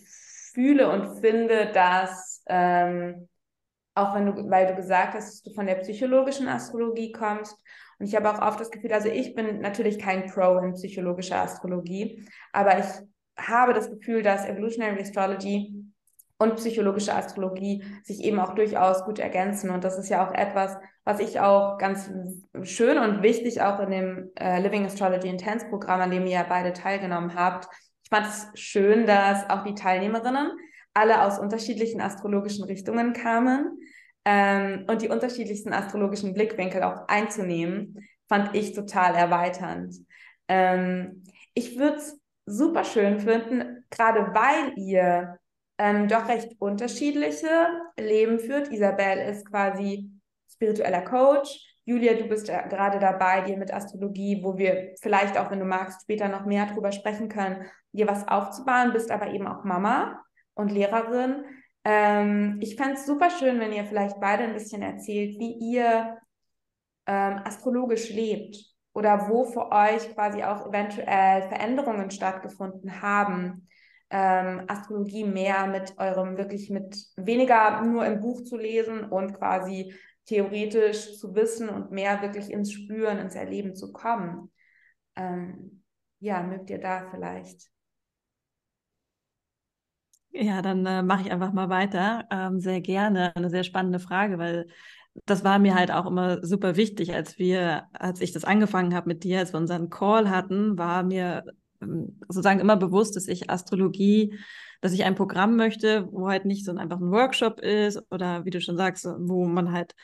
fühle 0.53 0.91
und 0.91 1.21
finde, 1.21 1.73
dass 1.73 2.43
ähm, 2.47 3.29
auch 3.97 4.15
wenn 4.15 4.27
du, 4.27 4.51
weil 4.51 4.67
du 4.67 4.77
gesagt 4.77 5.15
hast, 5.15 5.29
dass 5.29 5.43
du 5.43 5.53
von 5.55 5.67
der 5.67 5.77
psychologischen 5.77 6.49
Astrologie 6.49 7.13
kommst. 7.13 7.57
Und 7.99 8.07
ich 8.07 8.15
habe 8.15 8.31
auch 8.31 8.47
oft 8.47 8.61
das 8.61 8.71
Gefühl, 8.71 8.93
also 8.93 9.09
ich 9.09 9.35
bin 9.35 9.61
natürlich 9.61 9.99
kein 9.99 10.27
Pro 10.27 10.59
in 10.59 10.75
psychologischer 10.75 11.41
Astrologie, 11.41 12.29
aber 12.53 12.79
ich 12.79 12.87
habe 13.39 13.73
das 13.73 13.91
Gefühl, 13.91 14.23
dass 14.23 14.47
Evolutionary 14.47 15.01
Astrology 15.01 15.86
und 16.39 16.57
psychologische 16.57 17.15
Astrologie 17.15 17.83
sich 18.05 18.23
eben 18.23 18.39
auch 18.39 18.55
durchaus 18.55 19.05
gut 19.05 19.19
ergänzen. 19.19 19.71
Und 19.71 19.85
das 19.85 19.99
ist 19.99 20.09
ja 20.09 20.27
auch 20.27 20.35
etwas, 20.35 20.77
was 21.05 21.21
ich 21.21 21.41
auch 21.41 21.79
ganz 21.79 22.11
schön 22.63 22.99
und 22.99 23.23
wichtig 23.23 23.63
auch 23.63 23.81
in 23.81 23.91
dem 23.91 24.31
äh, 24.39 24.61
Living 24.61 24.85
Astrology 24.85 25.29
Intense 25.29 25.67
Programm, 25.69 26.01
an 26.01 26.11
dem 26.11 26.27
ihr 26.27 26.45
beide 26.49 26.73
teilgenommen 26.73 27.35
habt. 27.35 27.69
Ich 28.03 28.11
fand 28.11 28.27
es 28.27 28.49
schön, 28.55 29.07
dass 29.07 29.49
auch 29.49 29.65
die 29.65 29.75
Teilnehmerinnen 29.75 30.51
alle 30.95 31.23
aus 31.23 31.39
unterschiedlichen 31.39 32.01
astrologischen 32.01 32.65
Richtungen 32.65 33.13
kamen 33.13 33.79
ähm, 34.25 34.85
und 34.89 35.03
die 35.03 35.09
unterschiedlichsten 35.09 35.73
astrologischen 35.73 36.35
Blickwinkel 36.35 36.83
auch 36.83 37.09
einzunehmen, 37.09 38.07
fand 38.29 38.55
ich 38.55 38.73
total 38.73 39.15
erweiternd. 39.15 39.95
Ähm, 40.49 41.25
ich 41.55 41.79
würde 41.79 41.97
es 41.97 42.21
super 42.47 42.85
schön 42.85 43.21
finden, 43.21 43.85
gerade 43.91 44.35
weil 44.35 44.73
ihr 44.77 45.39
ähm, 45.79 46.09
doch 46.09 46.29
recht 46.29 46.53
unterschiedliche 46.59 47.69
Leben 47.99 48.39
führt. 48.39 48.73
Isabel 48.73 49.19
ist 49.31 49.47
quasi 49.51 50.11
spiritueller 50.51 51.03
Coach. 51.03 51.63
Julia, 51.85 52.15
du 52.15 52.25
bist 52.25 52.49
ja 52.49 52.67
gerade 52.67 52.99
dabei, 52.99 53.43
dir 53.43 53.57
mit 53.57 53.73
Astrologie, 53.73 54.41
wo 54.43 54.59
wir 54.59 54.95
vielleicht 55.01 55.39
auch, 55.39 55.51
wenn 55.51 55.61
du 55.61 55.67
magst, 55.67 56.03
später 56.03 56.29
noch 56.29 56.45
mehr 56.45 56.67
drüber 56.67 56.91
sprechen 56.91 57.29
können, 57.29 57.65
dir 57.93 58.09
was 58.09 58.27
aufzubauen, 58.27 58.93
bist 58.93 59.11
aber 59.11 59.29
eben 59.29 59.47
auch 59.47 59.65
Mama 59.65 60.21
und 60.55 60.73
Lehrerin. 60.73 61.45
Ähm, 61.85 62.59
ich 62.61 62.75
fände 62.75 62.95
es 62.95 63.07
super 63.07 63.31
schön, 63.31 63.61
wenn 63.61 63.73
ihr 63.73 63.85
vielleicht 63.85 64.19
beide 64.21 64.43
ein 64.43 64.55
bisschen 64.55 64.83
erzählt, 64.83 65.39
wie 65.39 65.53
ihr 65.61 66.19
ähm, 67.07 67.41
astrologisch 67.45 68.11
lebt 68.11 68.57
oder 68.93 69.29
wo 69.29 69.45
für 69.45 69.71
euch 69.71 70.13
quasi 70.15 70.43
auch 70.43 70.67
eventuell 70.67 71.43
Veränderungen 71.43 72.11
stattgefunden 72.11 73.01
haben. 73.01 73.69
Ähm, 74.09 74.63
Astrologie 74.69 75.25
mehr 75.25 75.67
mit 75.67 75.99
eurem 75.99 76.37
wirklich 76.37 76.71
mit 76.71 76.97
weniger 77.17 77.83
nur 77.83 78.07
im 78.07 78.21
Buch 78.21 78.43
zu 78.43 78.57
lesen 78.57 79.05
und 79.05 79.35
quasi 79.35 79.95
theoretisch 80.27 81.19
zu 81.19 81.35
wissen 81.35 81.69
und 81.69 81.91
mehr 81.91 82.23
wirklich 82.23 82.51
ins 82.51 82.73
Spüren, 82.73 83.19
ins 83.19 83.35
Erleben 83.35 83.75
zu 83.75 83.93
kommen. 83.93 84.53
Ähm, 85.17 85.83
ja, 86.21 86.43
mögt 86.43 86.71
ihr 86.71 86.81
da 86.81 87.09
vielleicht 87.11 87.69
ja, 90.39 90.63
dann 90.63 90.85
äh, 90.87 91.03
mache 91.03 91.23
ich 91.23 91.33
einfach 91.33 91.53
mal 91.53 91.69
weiter. 91.69 92.27
Ähm, 92.31 92.61
sehr 92.61 92.81
gerne. 92.81 93.35
Eine 93.37 93.51
sehr 93.51 93.65
spannende 93.65 93.99
Frage, 93.99 94.39
weil 94.39 94.69
das 95.25 95.45
war 95.45 95.59
mir 95.59 95.75
halt 95.75 95.91
auch 95.91 96.07
immer 96.07 96.45
super 96.45 96.77
wichtig, 96.77 97.15
als 97.15 97.39
wir, 97.39 97.85
als 97.93 98.21
ich 98.21 98.33
das 98.33 98.45
angefangen 98.45 98.95
habe 98.95 99.09
mit 99.09 99.25
dir, 99.25 99.39
als 99.39 99.53
wir 99.55 99.61
unseren 99.61 99.89
Call 99.89 100.29
hatten, 100.29 100.77
war 100.77 101.03
mir 101.03 101.45
sozusagen 102.29 102.61
immer 102.61 102.77
bewusst, 102.77 103.17
dass 103.17 103.29
ich 103.29 103.51
Astrologie, 103.51 104.39
dass 104.81 104.93
ich 104.93 105.05
ein 105.05 105.15
Programm 105.15 105.57
möchte, 105.57 106.09
wo 106.13 106.29
halt 106.29 106.45
nicht 106.45 106.65
so 106.65 106.71
ein, 106.71 106.79
einfach 106.79 106.99
ein 106.99 107.11
Workshop 107.11 107.61
ist 107.61 108.01
oder 108.11 108.45
wie 108.45 108.51
du 108.51 108.61
schon 108.61 108.77
sagst, 108.77 109.07
wo 109.19 109.47
man 109.47 109.73
halt 109.73 109.95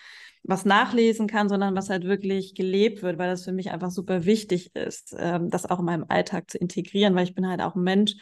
was 0.44 0.64
nachlesen 0.64 1.28
kann, 1.28 1.48
sondern 1.48 1.76
was 1.76 1.88
halt 1.88 2.04
wirklich 2.04 2.54
gelebt 2.54 3.02
wird, 3.02 3.18
weil 3.18 3.30
das 3.30 3.44
für 3.44 3.52
mich 3.52 3.70
einfach 3.70 3.90
super 3.90 4.24
wichtig 4.24 4.74
ist, 4.74 5.14
ähm, 5.16 5.50
das 5.50 5.66
auch 5.66 5.78
in 5.78 5.84
meinem 5.84 6.06
Alltag 6.08 6.50
zu 6.50 6.58
integrieren, 6.58 7.14
weil 7.14 7.24
ich 7.24 7.34
bin 7.34 7.46
halt 7.46 7.60
auch 7.60 7.76
ein 7.76 7.82
Mensch, 7.82 8.14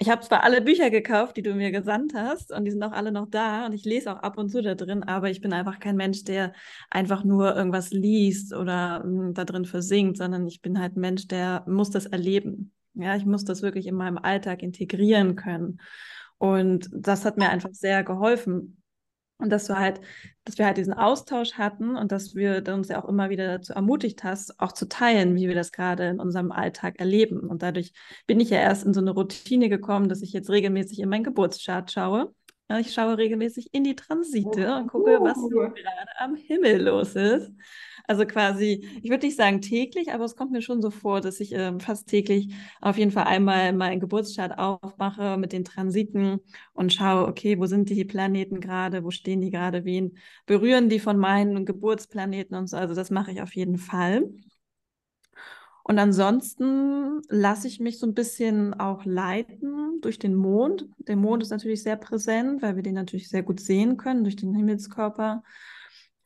ich 0.00 0.08
habe 0.08 0.22
zwar 0.22 0.44
alle 0.44 0.62
Bücher 0.62 0.90
gekauft, 0.90 1.36
die 1.36 1.42
du 1.42 1.54
mir 1.54 1.72
gesandt 1.72 2.14
hast, 2.14 2.52
und 2.52 2.64
die 2.64 2.70
sind 2.70 2.82
auch 2.84 2.92
alle 2.92 3.10
noch 3.12 3.26
da, 3.28 3.66
und 3.66 3.72
ich 3.72 3.84
lese 3.84 4.12
auch 4.12 4.22
ab 4.22 4.38
und 4.38 4.48
zu 4.48 4.62
da 4.62 4.74
drin, 4.76 5.02
aber 5.02 5.28
ich 5.28 5.40
bin 5.40 5.52
einfach 5.52 5.80
kein 5.80 5.96
Mensch, 5.96 6.22
der 6.24 6.52
einfach 6.88 7.24
nur 7.24 7.56
irgendwas 7.56 7.90
liest 7.90 8.54
oder 8.54 9.04
mh, 9.04 9.32
da 9.32 9.44
drin 9.44 9.64
versinkt, 9.64 10.16
sondern 10.16 10.46
ich 10.46 10.62
bin 10.62 10.78
halt 10.80 10.96
ein 10.96 11.00
Mensch, 11.00 11.26
der 11.26 11.64
muss 11.66 11.90
das 11.90 12.06
erleben. 12.06 12.72
Ja, 12.94 13.16
ich 13.16 13.26
muss 13.26 13.44
das 13.44 13.62
wirklich 13.62 13.86
in 13.88 13.96
meinem 13.96 14.18
Alltag 14.18 14.62
integrieren 14.62 15.36
können. 15.36 15.80
Und 16.38 16.88
das 16.92 17.24
hat 17.24 17.36
mir 17.36 17.50
einfach 17.50 17.70
sehr 17.72 18.04
geholfen, 18.04 18.77
und 19.38 19.50
dass 19.50 19.66
du 19.66 19.78
halt, 19.78 20.00
dass 20.44 20.58
wir 20.58 20.66
halt 20.66 20.76
diesen 20.76 20.92
Austausch 20.92 21.54
hatten 21.54 21.96
und 21.96 22.12
dass 22.12 22.34
wir 22.34 22.62
uns 22.68 22.88
ja 22.88 23.02
auch 23.02 23.08
immer 23.08 23.30
wieder 23.30 23.46
dazu 23.46 23.72
ermutigt 23.72 24.24
hast, 24.24 24.58
auch 24.60 24.72
zu 24.72 24.88
teilen, 24.88 25.36
wie 25.36 25.48
wir 25.48 25.54
das 25.54 25.72
gerade 25.72 26.08
in 26.08 26.20
unserem 26.20 26.52
Alltag 26.52 26.98
erleben. 26.98 27.40
Und 27.40 27.62
dadurch 27.62 27.92
bin 28.26 28.40
ich 28.40 28.50
ja 28.50 28.58
erst 28.58 28.84
in 28.84 28.94
so 28.94 29.00
eine 29.00 29.12
Routine 29.12 29.68
gekommen, 29.68 30.08
dass 30.08 30.22
ich 30.22 30.32
jetzt 30.32 30.50
regelmäßig 30.50 30.98
in 31.00 31.08
meinen 31.08 31.24
Geburtschart 31.24 31.92
schaue 31.92 32.34
Ich 32.80 32.92
schaue 32.92 33.16
regelmäßig 33.16 33.72
in 33.72 33.84
die 33.84 33.96
Transite 33.96 34.74
und 34.74 34.88
gucke, 34.88 35.18
was 35.20 35.38
so 35.38 35.48
gerade 35.48 36.18
am 36.18 36.34
Himmel 36.34 36.82
los 36.82 37.14
ist. 37.14 37.52
Also 38.10 38.24
quasi, 38.24 38.88
ich 39.02 39.10
würde 39.10 39.26
nicht 39.26 39.36
sagen 39.36 39.60
täglich, 39.60 40.12
aber 40.14 40.24
es 40.24 40.34
kommt 40.34 40.50
mir 40.50 40.62
schon 40.62 40.80
so 40.80 40.90
vor, 40.90 41.20
dass 41.20 41.40
ich 41.40 41.52
äh, 41.54 41.78
fast 41.78 42.08
täglich 42.08 42.54
auf 42.80 42.96
jeden 42.96 43.10
Fall 43.10 43.24
einmal 43.24 43.74
meinen 43.74 44.00
Geburtstag 44.00 44.58
aufmache 44.58 45.36
mit 45.36 45.52
den 45.52 45.62
Transiten 45.62 46.40
und 46.72 46.94
schaue, 46.94 47.28
okay, 47.28 47.58
wo 47.58 47.66
sind 47.66 47.90
die 47.90 48.06
Planeten 48.06 48.60
gerade, 48.60 49.04
wo 49.04 49.10
stehen 49.10 49.42
die 49.42 49.50
gerade, 49.50 49.84
wen 49.84 50.16
berühren 50.46 50.88
die 50.88 51.00
von 51.00 51.18
meinen 51.18 51.66
Geburtsplaneten 51.66 52.56
und 52.56 52.68
so. 52.68 52.78
Also 52.78 52.94
das 52.94 53.10
mache 53.10 53.30
ich 53.32 53.42
auf 53.42 53.54
jeden 53.54 53.76
Fall. 53.76 54.30
Und 55.82 55.98
ansonsten 55.98 57.20
lasse 57.28 57.68
ich 57.68 57.78
mich 57.78 57.98
so 57.98 58.06
ein 58.06 58.14
bisschen 58.14 58.72
auch 58.72 59.04
leiten 59.04 60.00
durch 60.00 60.18
den 60.18 60.34
Mond. 60.34 60.86
Der 60.98 61.16
Mond 61.16 61.42
ist 61.42 61.50
natürlich 61.50 61.82
sehr 61.82 61.96
präsent, 61.96 62.62
weil 62.62 62.76
wir 62.76 62.82
den 62.82 62.94
natürlich 62.94 63.28
sehr 63.28 63.42
gut 63.42 63.60
sehen 63.60 63.98
können 63.98 64.24
durch 64.24 64.36
den 64.36 64.54
Himmelskörper 64.54 65.42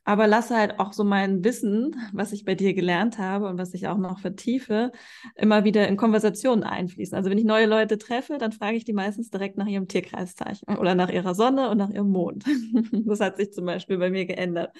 aber 0.04 0.26
lasse 0.26 0.56
halt 0.56 0.80
auch 0.80 0.92
so 0.92 1.04
mein 1.04 1.44
Wissen, 1.44 1.94
was 2.12 2.32
ich 2.32 2.44
bei 2.44 2.54
dir 2.54 2.74
gelernt 2.74 3.18
habe 3.18 3.46
und 3.46 3.58
was 3.58 3.72
ich 3.74 3.86
auch 3.86 3.98
noch 3.98 4.18
vertiefe, 4.18 4.90
immer 5.36 5.64
wieder 5.64 5.86
in 5.86 5.96
Konversationen 5.96 6.64
einfließen. 6.64 7.16
Also 7.16 7.30
wenn 7.30 7.38
ich 7.38 7.44
neue 7.44 7.66
Leute 7.66 7.98
treffe, 7.98 8.38
dann 8.38 8.52
frage 8.52 8.76
ich 8.76 8.84
die 8.84 8.92
meistens 8.92 9.30
direkt 9.30 9.58
nach 9.58 9.66
ihrem 9.66 9.88
Tierkreiszeichen 9.88 10.76
oder 10.76 10.94
nach 10.94 11.10
ihrer 11.10 11.34
Sonne 11.34 11.70
und 11.70 11.78
nach 11.78 11.90
ihrem 11.90 12.10
Mond. 12.10 12.44
das 12.92 13.20
hat 13.20 13.36
sich 13.36 13.52
zum 13.52 13.64
Beispiel 13.66 13.98
bei 13.98 14.10
mir 14.10 14.26
geändert. 14.26 14.76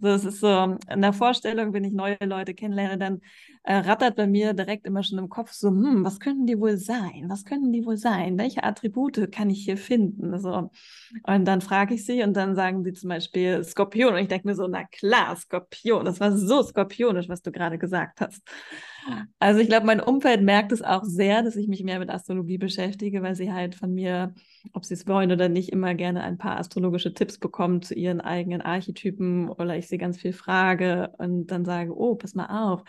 So, 0.00 0.08
es 0.08 0.24
ist 0.24 0.40
so 0.40 0.76
in 0.90 1.00
der 1.00 1.12
Vorstellung, 1.12 1.72
wenn 1.72 1.84
ich 1.84 1.92
neue 1.92 2.18
Leute 2.22 2.52
kennenlerne, 2.54 2.98
dann 2.98 3.20
äh, 3.62 3.74
rattert 3.74 4.16
bei 4.16 4.26
mir 4.26 4.52
direkt 4.52 4.86
immer 4.86 5.02
schon 5.02 5.18
im 5.18 5.28
Kopf 5.28 5.52
so, 5.52 5.68
hm, 5.68 6.04
was 6.04 6.20
könnten 6.20 6.46
die 6.46 6.58
wohl 6.58 6.76
sein? 6.76 7.24
Was 7.28 7.44
könnten 7.44 7.72
die 7.72 7.84
wohl 7.86 7.96
sein? 7.96 8.38
Welche 8.38 8.64
Attribute 8.64 9.32
kann 9.32 9.48
ich 9.50 9.64
hier 9.64 9.78
finden? 9.78 10.38
So. 10.40 10.70
Und 11.22 11.44
dann 11.46 11.60
frage 11.62 11.94
ich 11.94 12.04
sie 12.04 12.22
und 12.22 12.34
dann 12.36 12.54
sagen 12.54 12.84
sie 12.84 12.92
zum 12.92 13.08
Beispiel 13.08 13.64
Skorpion. 13.64 14.12
Und 14.14 14.20
ich 14.20 14.28
denke 14.28 14.46
mir 14.46 14.54
so, 14.54 14.66
na 14.68 14.84
klar, 14.84 15.34
Skorpion. 15.36 16.04
Das 16.04 16.20
war 16.20 16.36
so 16.36 16.62
skorpionisch, 16.62 17.28
was 17.28 17.42
du 17.42 17.50
gerade 17.50 17.78
gesagt 17.78 18.20
hast. 18.20 18.42
Also 19.38 19.60
ich 19.60 19.68
glaube, 19.68 19.86
mein 19.86 20.00
Umfeld 20.00 20.42
merkt 20.42 20.72
es 20.72 20.82
auch 20.82 21.04
sehr, 21.04 21.42
dass 21.42 21.56
ich 21.56 21.68
mich 21.68 21.82
mehr 21.84 21.98
mit 21.98 22.10
Astrologie 22.10 22.58
beschäftige, 22.58 23.22
weil 23.22 23.34
sie 23.34 23.52
halt 23.52 23.74
von 23.74 23.94
mir, 23.94 24.34
ob 24.72 24.84
sie 24.84 24.94
es 24.94 25.06
wollen 25.06 25.32
oder 25.32 25.48
nicht, 25.48 25.70
immer 25.70 25.94
gerne 25.94 26.22
ein 26.22 26.38
paar 26.38 26.58
astrologische 26.58 27.14
Tipps 27.14 27.38
bekommen 27.38 27.80
zu 27.82 27.94
ihren 27.94 28.20
eigenen 28.20 28.60
Archetypen 28.60 29.48
oder 29.48 29.76
ich 29.76 29.88
sie 29.88 29.98
ganz 29.98 30.18
viel 30.18 30.32
frage 30.32 31.12
und 31.18 31.46
dann 31.46 31.64
sage, 31.64 31.96
oh, 31.96 32.16
pass 32.16 32.34
mal 32.34 32.46
auf, 32.72 32.82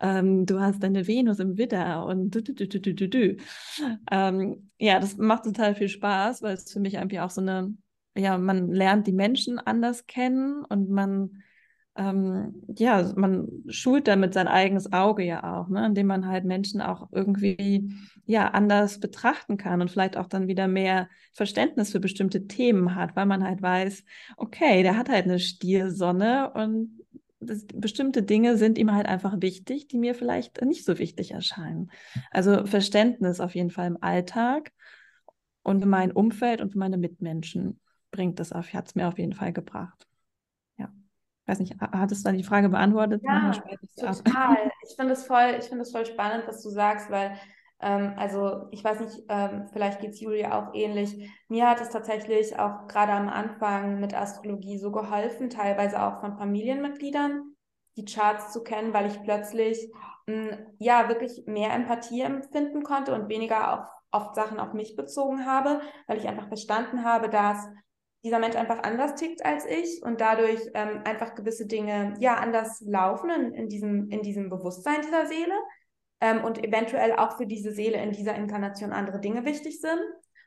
ähm, 0.00 0.46
du 0.46 0.60
hast 0.60 0.82
deine 0.82 1.06
Venus 1.06 1.40
im 1.40 1.58
Widder 1.58 2.06
und 2.06 2.34
du, 2.34 2.42
du, 2.42 2.54
du, 2.54 2.66
du, 2.68 2.94
du, 2.94 3.08
du. 3.08 3.36
Ähm, 4.10 4.70
ja, 4.78 5.00
das 5.00 5.16
macht 5.16 5.44
total 5.44 5.74
viel 5.74 5.88
Spaß, 5.88 6.42
weil 6.42 6.54
es 6.54 6.72
für 6.72 6.80
mich 6.80 6.94
irgendwie 6.94 7.20
auch 7.20 7.30
so 7.30 7.40
eine, 7.40 7.74
ja, 8.16 8.38
man 8.38 8.70
lernt 8.70 9.06
die 9.06 9.12
Menschen 9.12 9.58
anders 9.58 10.06
kennen 10.06 10.64
und 10.64 10.90
man 10.90 11.42
ähm, 11.96 12.62
ja, 12.76 13.12
man 13.16 13.48
schult 13.68 14.06
damit 14.08 14.34
sein 14.34 14.48
eigenes 14.48 14.92
Auge 14.92 15.24
ja 15.24 15.58
auch, 15.58 15.68
ne? 15.68 15.86
indem 15.86 16.06
man 16.06 16.26
halt 16.26 16.44
Menschen 16.44 16.80
auch 16.80 17.08
irgendwie 17.12 17.94
ja 18.26 18.48
anders 18.48 19.00
betrachten 19.00 19.56
kann 19.56 19.80
und 19.80 19.90
vielleicht 19.90 20.16
auch 20.16 20.26
dann 20.26 20.48
wieder 20.48 20.68
mehr 20.68 21.08
Verständnis 21.32 21.92
für 21.92 22.00
bestimmte 22.00 22.46
Themen 22.46 22.94
hat, 22.94 23.16
weil 23.16 23.26
man 23.26 23.44
halt 23.44 23.62
weiß, 23.62 24.04
okay, 24.36 24.82
der 24.82 24.96
hat 24.96 25.08
halt 25.08 25.24
eine 25.24 25.38
Stiersonne 25.38 26.52
und 26.52 27.00
das, 27.40 27.66
bestimmte 27.66 28.22
Dinge 28.22 28.56
sind 28.56 28.78
ihm 28.78 28.92
halt 28.92 29.06
einfach 29.06 29.40
wichtig, 29.40 29.88
die 29.88 29.98
mir 29.98 30.14
vielleicht 30.14 30.62
nicht 30.62 30.84
so 30.84 30.98
wichtig 30.98 31.32
erscheinen. 31.32 31.90
Also 32.30 32.66
Verständnis 32.66 33.40
auf 33.40 33.54
jeden 33.54 33.70
Fall 33.70 33.86
im 33.86 34.02
Alltag 34.02 34.72
und 35.62 35.82
für 35.82 35.88
mein 35.88 36.12
Umfeld 36.12 36.60
und 36.60 36.72
für 36.72 36.78
meine 36.78 36.98
Mitmenschen 36.98 37.80
bringt 38.10 38.40
das 38.40 38.52
auf, 38.52 38.72
hat 38.72 38.88
es 38.88 38.94
mir 38.94 39.08
auf 39.08 39.18
jeden 39.18 39.34
Fall 39.34 39.52
gebracht 39.52 40.06
weiß 41.46 41.60
nicht, 41.60 41.74
hattest 41.80 42.24
du 42.24 42.30
da 42.30 42.36
die 42.36 42.44
Frage 42.44 42.68
beantwortet? 42.68 43.22
Ja, 43.24 43.52
total. 43.96 44.70
Ich 44.88 44.94
finde 44.94 45.14
es 45.14 45.24
voll, 45.24 45.58
ich 45.58 45.90
voll 45.90 46.06
spannend, 46.06 46.44
was 46.46 46.62
du 46.62 46.70
sagst, 46.70 47.10
weil 47.10 47.36
ähm, 47.80 48.14
also 48.16 48.68
ich 48.70 48.82
weiß 48.82 49.00
nicht, 49.00 49.24
ähm, 49.28 49.66
vielleicht 49.72 50.00
geht 50.00 50.12
es 50.12 50.20
Julia 50.20 50.58
auch 50.58 50.74
ähnlich. 50.74 51.30
Mir 51.48 51.68
hat 51.68 51.80
es 51.80 51.90
tatsächlich 51.90 52.58
auch 52.58 52.86
gerade 52.86 53.12
am 53.12 53.28
Anfang 53.28 54.00
mit 54.00 54.14
Astrologie 54.14 54.78
so 54.78 54.90
geholfen, 54.90 55.50
teilweise 55.50 56.02
auch 56.02 56.20
von 56.20 56.38
Familienmitgliedern, 56.38 57.54
die 57.96 58.04
Charts 58.04 58.52
zu 58.52 58.62
kennen, 58.62 58.94
weil 58.94 59.06
ich 59.06 59.22
plötzlich 59.22 59.92
mh, 60.26 60.34
hm, 60.34 60.66
ja 60.78 61.08
wirklich 61.08 61.42
mehr 61.46 61.72
Empathie 61.74 62.22
empfinden 62.22 62.82
konnte 62.82 63.14
und 63.14 63.28
weniger 63.28 63.74
auf 63.74 63.88
oft 64.12 64.34
Sachen 64.34 64.58
auf 64.60 64.72
mich 64.72 64.96
bezogen 64.96 65.44
habe, 65.44 65.82
weil 66.06 66.16
ich 66.16 66.28
einfach 66.28 66.48
verstanden 66.48 67.04
habe, 67.04 67.28
dass 67.28 67.68
dieser 68.26 68.40
Mensch 68.40 68.56
einfach 68.56 68.82
anders 68.82 69.14
tickt 69.14 69.44
als 69.44 69.64
ich 69.66 70.02
und 70.02 70.20
dadurch 70.20 70.60
ähm, 70.74 71.02
einfach 71.04 71.36
gewisse 71.36 71.66
Dinge 71.66 72.14
ja 72.18 72.34
anders 72.34 72.80
laufen 72.84 73.30
in, 73.30 73.52
in, 73.52 73.68
diesem, 73.68 74.08
in 74.10 74.22
diesem 74.22 74.50
Bewusstsein 74.50 75.00
dieser 75.02 75.26
Seele 75.26 75.54
ähm, 76.20 76.42
und 76.42 76.62
eventuell 76.64 77.12
auch 77.12 77.36
für 77.36 77.46
diese 77.46 77.70
Seele 77.70 78.02
in 78.02 78.10
dieser 78.10 78.34
Inkarnation 78.34 78.92
andere 78.92 79.20
Dinge 79.20 79.44
wichtig 79.44 79.80
sind 79.80 80.00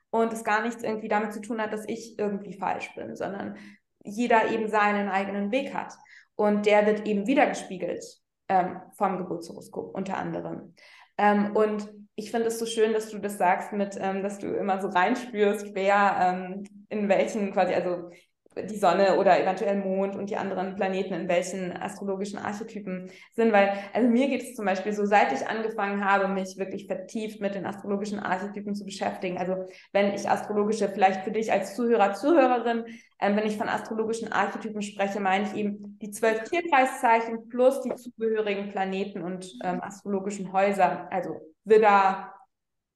und 0.10 0.34
es 0.34 0.44
gar 0.44 0.62
nichts 0.62 0.84
irgendwie 0.84 1.08
damit 1.08 1.32
zu 1.32 1.39
tun 1.39 1.62
hat, 1.62 1.72
dass 1.72 1.88
ich 1.88 2.20
irgendwie 2.20 2.58
falsch 2.58 2.94
bin, 2.96 3.15
sondern 3.15 3.56
jeder 4.04 4.52
eben 4.52 4.68
seinen 4.68 5.08
eigenen 5.08 5.50
Weg 5.54 5.74
hat 5.74 5.94
und 6.36 6.65
der 6.65 6.86
wird 6.86 7.08
eben 7.08 7.28
wiedergespiegelt 7.28 8.04
ähm, 8.50 8.82
vom 8.98 9.18
Geburtshoroskop 9.20 9.96
unter 9.96 10.18
anderem. 10.18 10.76
Ähm, 11.18 11.56
und 11.56 11.89
ich 12.19 12.32
finde 12.32 12.47
es 12.47 12.60
so 12.60 12.65
schön, 12.65 12.91
dass 12.91 13.10
du 13.10 13.17
das 13.17 13.38
sagst, 13.38 13.71
mit, 13.71 13.97
ähm, 13.99 14.21
dass 14.21 14.39
du 14.39 14.47
immer 14.47 14.82
so 14.82 14.89
reinspürst, 14.89 15.73
wer 15.73 16.17
ähm, 16.21 16.63
in 16.89 17.08
welchen 17.08 17.53
quasi, 17.53 17.73
also 17.73 18.10
die 18.55 18.77
Sonne 18.77 19.17
oder 19.17 19.41
eventuell 19.41 19.77
Mond 19.77 20.15
und 20.15 20.29
die 20.29 20.36
anderen 20.36 20.75
Planeten 20.75 21.13
in 21.13 21.29
welchen 21.29 21.71
astrologischen 21.71 22.39
Archetypen 22.39 23.10
sind, 23.32 23.53
weil, 23.53 23.71
also 23.93 24.10
mir 24.10 24.27
geht 24.27 24.41
es 24.41 24.55
zum 24.55 24.65
Beispiel 24.65 24.91
so, 24.91 25.05
seit 25.05 25.32
ich 25.32 25.47
angefangen 25.47 26.03
habe, 26.03 26.27
mich 26.27 26.58
wirklich 26.58 26.88
vertieft 26.88 27.39
mit 27.39 27.55
den 27.55 27.65
astrologischen 27.65 28.19
Archetypen 28.19 28.75
zu 28.75 28.84
beschäftigen, 28.84 29.38
also 29.38 29.55
wenn 29.93 30.13
ich 30.13 30.29
astrologische, 30.29 30.89
vielleicht 30.89 31.23
für 31.23 31.32
dich 31.32 31.51
als 31.51 31.75
Zuhörer, 31.75 32.13
Zuhörerin, 32.15 32.86
ähm, 33.21 33.38
wenn 33.38 33.45
ich 33.45 33.55
von 33.55 33.69
astrologischen 33.69 34.32
Archetypen 34.32 34.82
spreche, 34.82 35.19
meine 35.19 35.45
ich 35.45 35.53
eben 35.53 35.97
die 36.01 36.12
zwölf 36.12 36.43
Tierkreiszeichen 36.43 37.47
plus 37.49 37.82
die 37.82 37.95
zugehörigen 37.95 38.71
Planeten 38.71 39.21
und 39.21 39.53
ähm, 39.63 39.79
astrologischen 39.82 40.51
Häuser, 40.51 41.08
also 41.12 41.39
Widder, 41.69 42.34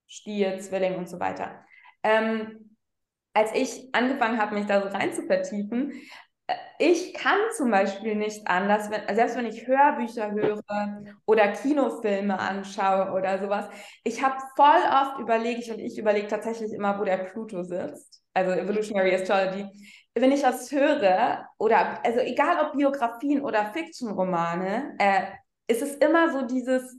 Stier, 0.08 0.60
Zwilling 0.60 0.96
und 0.96 1.10
so 1.10 1.20
weiter. 1.20 1.66
Ähm, 2.04 2.76
als 3.34 3.54
ich 3.54 3.90
angefangen 3.94 4.40
habe, 4.40 4.56
mich 4.56 4.68
da 4.68 4.82
so 4.82 4.90
rein 4.90 5.14
zu 5.14 5.24
vertiefen, 5.24 5.94
äh, 6.48 6.54
ich 6.80 7.14
kann 7.14 7.40
zum 7.56 7.72
Beispiel 7.72 8.16
nicht 8.16 8.48
anders, 8.48 8.90
wenn, 8.92 9.16
selbst 9.16 9.38
wenn 9.38 9.46
ich 9.46 9.66
Hörbücher 9.66 10.32
höre 10.32 11.04
oder 11.26 11.48
Kinofilme 11.54 12.38
anschaue 12.38 13.12
oder 13.14 13.40
sowas. 13.40 13.70
Ich 14.04 14.22
habe 14.24 14.36
voll 14.56 14.82
oft 14.92 15.20
überlege 15.20 15.62
ich 15.62 15.72
und 15.72 15.80
ich 15.80 15.98
überlege 15.98 16.28
tatsächlich 16.28 16.74
immer, 16.74 17.00
wo 17.00 17.06
der 17.06 17.18
Pluto 17.18 17.64
sitzt. 17.64 18.22
Also 18.34 18.52
Evolutionary 18.52 19.16
Astrology. 19.16 19.68
Wenn 20.16 20.32
ich 20.32 20.42
das 20.42 20.72
höre 20.72 21.48
oder 21.58 22.04
also 22.06 22.20
egal 22.20 22.66
ob 22.66 22.74
Biografien 22.74 23.42
oder 23.42 23.72
Fiction-Romane, 23.74 24.96
äh, 25.00 25.22
ist 25.68 25.82
es 25.82 25.96
immer 25.96 26.32
so 26.32 26.46
dieses, 26.46 26.98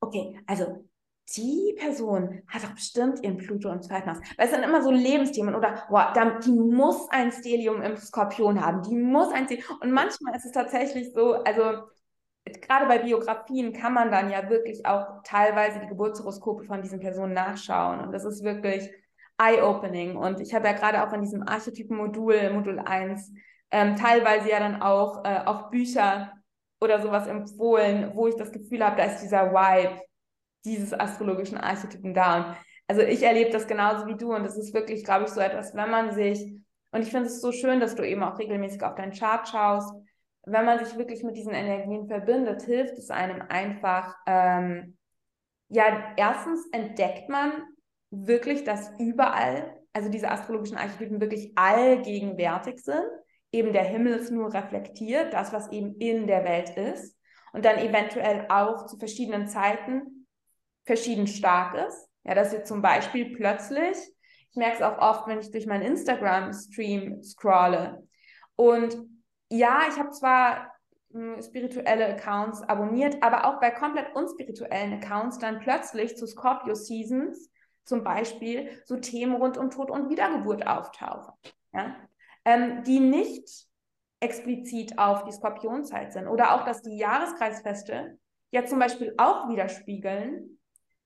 okay, 0.00 0.40
also 0.46 0.89
die 1.36 1.76
Person 1.78 2.42
hat 2.48 2.64
doch 2.64 2.74
bestimmt 2.74 3.22
ihren 3.22 3.36
Pluto 3.36 3.70
im 3.70 3.82
zweiten 3.82 4.10
Haus. 4.10 4.18
Weil 4.36 4.46
es 4.46 4.52
sind 4.52 4.64
immer 4.64 4.82
so 4.82 4.90
Lebensthemen 4.90 5.54
oder, 5.54 5.86
boah, 5.88 6.12
die 6.44 6.50
muss 6.50 7.08
ein 7.10 7.30
Stelium 7.30 7.82
im 7.82 7.96
Skorpion 7.96 8.64
haben, 8.64 8.82
die 8.82 8.96
muss 8.96 9.32
ein 9.32 9.44
Stelium. 9.44 9.78
Und 9.80 9.92
manchmal 9.92 10.34
ist 10.36 10.46
es 10.46 10.52
tatsächlich 10.52 11.12
so, 11.14 11.34
also 11.34 11.84
gerade 12.44 12.86
bei 12.86 12.98
Biografien 12.98 13.72
kann 13.72 13.94
man 13.94 14.10
dann 14.10 14.30
ja 14.30 14.48
wirklich 14.48 14.84
auch 14.86 15.22
teilweise 15.24 15.78
die 15.80 15.86
Geburtshoroskope 15.86 16.64
von 16.64 16.82
diesen 16.82 17.00
Personen 17.00 17.34
nachschauen. 17.34 18.00
Und 18.00 18.12
das 18.12 18.24
ist 18.24 18.42
wirklich 18.42 18.90
eye-opening. 19.38 20.16
Und 20.16 20.40
ich 20.40 20.54
habe 20.54 20.66
ja 20.66 20.72
gerade 20.72 21.06
auch 21.06 21.12
in 21.12 21.22
diesem 21.22 21.46
Archetypen-Modul, 21.46 22.50
Modul 22.50 22.78
1, 22.80 23.32
ähm, 23.70 23.96
teilweise 23.96 24.50
ja 24.50 24.58
dann 24.58 24.82
auch, 24.82 25.24
äh, 25.24 25.42
auch 25.46 25.70
Bücher 25.70 26.32
oder 26.80 27.00
sowas 27.00 27.26
empfohlen, 27.26 28.12
wo 28.14 28.26
ich 28.26 28.36
das 28.36 28.50
Gefühl 28.50 28.84
habe, 28.84 28.96
da 28.96 29.04
ist 29.04 29.22
dieser 29.22 29.52
Vibe 29.52 30.00
dieses 30.64 30.92
astrologischen 30.92 31.58
Archetypen 31.58 32.14
da. 32.14 32.36
Und 32.36 32.56
also 32.88 33.02
ich 33.02 33.22
erlebe 33.22 33.50
das 33.50 33.66
genauso 33.66 34.06
wie 34.06 34.16
du 34.16 34.34
und 34.34 34.42
das 34.42 34.56
ist 34.58 34.74
wirklich, 34.74 35.04
glaube 35.04 35.24
ich, 35.24 35.30
so 35.30 35.40
etwas, 35.40 35.74
wenn 35.74 35.90
man 35.90 36.12
sich, 36.12 36.60
und 36.90 37.02
ich 37.02 37.10
finde 37.10 37.26
es 37.26 37.40
so 37.40 37.52
schön, 37.52 37.80
dass 37.80 37.94
du 37.94 38.02
eben 38.02 38.22
auch 38.22 38.38
regelmäßig 38.38 38.82
auf 38.82 38.96
deinen 38.96 39.12
Chart 39.12 39.48
schaust, 39.48 39.94
wenn 40.44 40.64
man 40.64 40.84
sich 40.84 40.96
wirklich 40.96 41.22
mit 41.22 41.36
diesen 41.36 41.52
Energien 41.52 42.08
verbindet, 42.08 42.62
hilft 42.62 42.98
es 42.98 43.10
einem 43.10 43.42
einfach, 43.42 44.16
ähm, 44.26 44.96
ja, 45.68 46.14
erstens 46.16 46.66
entdeckt 46.72 47.28
man 47.28 47.52
wirklich, 48.10 48.64
dass 48.64 48.90
überall, 48.98 49.76
also 49.92 50.08
diese 50.08 50.30
astrologischen 50.30 50.78
Archetypen 50.78 51.20
wirklich 51.20 51.52
allgegenwärtig 51.56 52.80
sind. 52.80 53.04
Eben 53.52 53.72
der 53.72 53.84
Himmel 53.84 54.14
ist 54.14 54.30
nur 54.30 54.52
reflektiert, 54.52 55.32
das, 55.32 55.52
was 55.52 55.70
eben 55.70 55.94
in 55.96 56.26
der 56.26 56.44
Welt 56.44 56.70
ist. 56.76 57.16
Und 57.52 57.64
dann 57.64 57.78
eventuell 57.78 58.46
auch 58.48 58.86
zu 58.86 58.96
verschiedenen 58.98 59.46
Zeiten 59.48 60.19
verschieden 60.84 61.26
stark 61.26 61.74
ist. 61.74 62.08
Ja, 62.24 62.34
dass 62.34 62.52
wir 62.52 62.64
zum 62.64 62.82
Beispiel 62.82 63.34
plötzlich 63.34 63.96
Ich 64.50 64.56
merke 64.56 64.76
es 64.76 64.82
auch 64.82 64.98
oft, 64.98 65.26
wenn 65.26 65.40
ich 65.40 65.50
durch 65.50 65.66
meinen 65.66 65.82
Instagram-Stream 65.82 67.22
scrolle. 67.22 68.06
Und 68.56 68.96
ja, 69.48 69.82
ich 69.88 69.98
habe 69.98 70.10
zwar 70.10 70.72
hm, 71.12 71.40
spirituelle 71.42 72.06
Accounts 72.08 72.62
abonniert, 72.62 73.22
aber 73.22 73.46
auch 73.46 73.60
bei 73.60 73.70
komplett 73.70 74.14
unspirituellen 74.14 74.94
Accounts 74.94 75.38
dann 75.38 75.60
plötzlich 75.60 76.16
zu 76.16 76.26
Scorpio 76.26 76.74
Seasons 76.74 77.50
zum 77.84 78.04
Beispiel 78.04 78.70
so 78.84 78.96
Themen 78.96 79.34
rund 79.34 79.56
um 79.56 79.70
Tod 79.70 79.90
und 79.90 80.10
Wiedergeburt 80.10 80.66
auftauchen, 80.66 81.34
ja? 81.72 81.96
ähm, 82.44 82.84
die 82.84 83.00
nicht 83.00 83.66
explizit 84.20 84.98
auf 84.98 85.24
die 85.24 85.32
Skorpionzeit 85.32 86.12
sind. 86.12 86.28
Oder 86.28 86.54
auch, 86.54 86.64
dass 86.64 86.82
die 86.82 86.96
Jahreskreisfeste 86.96 88.18
ja 88.52 88.64
zum 88.64 88.78
Beispiel 88.78 89.14
auch 89.16 89.48
widerspiegeln, 89.48 90.59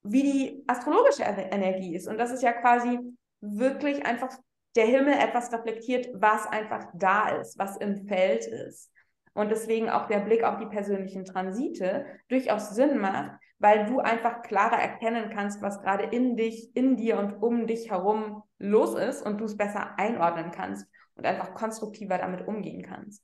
wie 0.05 0.23
die 0.23 0.63
astrologische 0.67 1.23
Energie 1.23 1.95
ist. 1.95 2.07
Und 2.07 2.17
das 2.17 2.31
ist 2.31 2.43
ja 2.43 2.53
quasi 2.53 2.99
wirklich 3.41 4.05
einfach 4.05 4.29
der 4.75 4.85
Himmel 4.85 5.13
etwas 5.13 5.51
reflektiert, 5.53 6.07
was 6.13 6.45
einfach 6.47 6.87
da 6.93 7.29
ist, 7.29 7.57
was 7.57 7.77
im 7.77 8.07
Feld 8.07 8.45
ist. 8.45 8.91
Und 9.33 9.49
deswegen 9.49 9.89
auch 9.89 10.07
der 10.07 10.19
Blick 10.19 10.43
auf 10.43 10.57
die 10.57 10.65
persönlichen 10.65 11.25
Transite 11.25 12.05
durchaus 12.29 12.69
Sinn 12.71 12.99
macht, 12.99 13.31
weil 13.59 13.85
du 13.85 13.99
einfach 13.99 14.41
klarer 14.41 14.77
erkennen 14.77 15.29
kannst, 15.33 15.61
was 15.61 15.81
gerade 15.81 16.05
in 16.05 16.35
dich, 16.35 16.75
in 16.75 16.97
dir 16.97 17.17
und 17.17 17.41
um 17.41 17.67
dich 17.67 17.91
herum 17.91 18.43
los 18.59 18.95
ist 18.95 19.25
und 19.25 19.39
du 19.39 19.45
es 19.45 19.57
besser 19.57 19.97
einordnen 19.97 20.51
kannst 20.51 20.87
und 21.15 21.25
einfach 21.25 21.53
konstruktiver 21.53 22.17
damit 22.17 22.47
umgehen 22.47 22.81
kannst. 22.81 23.23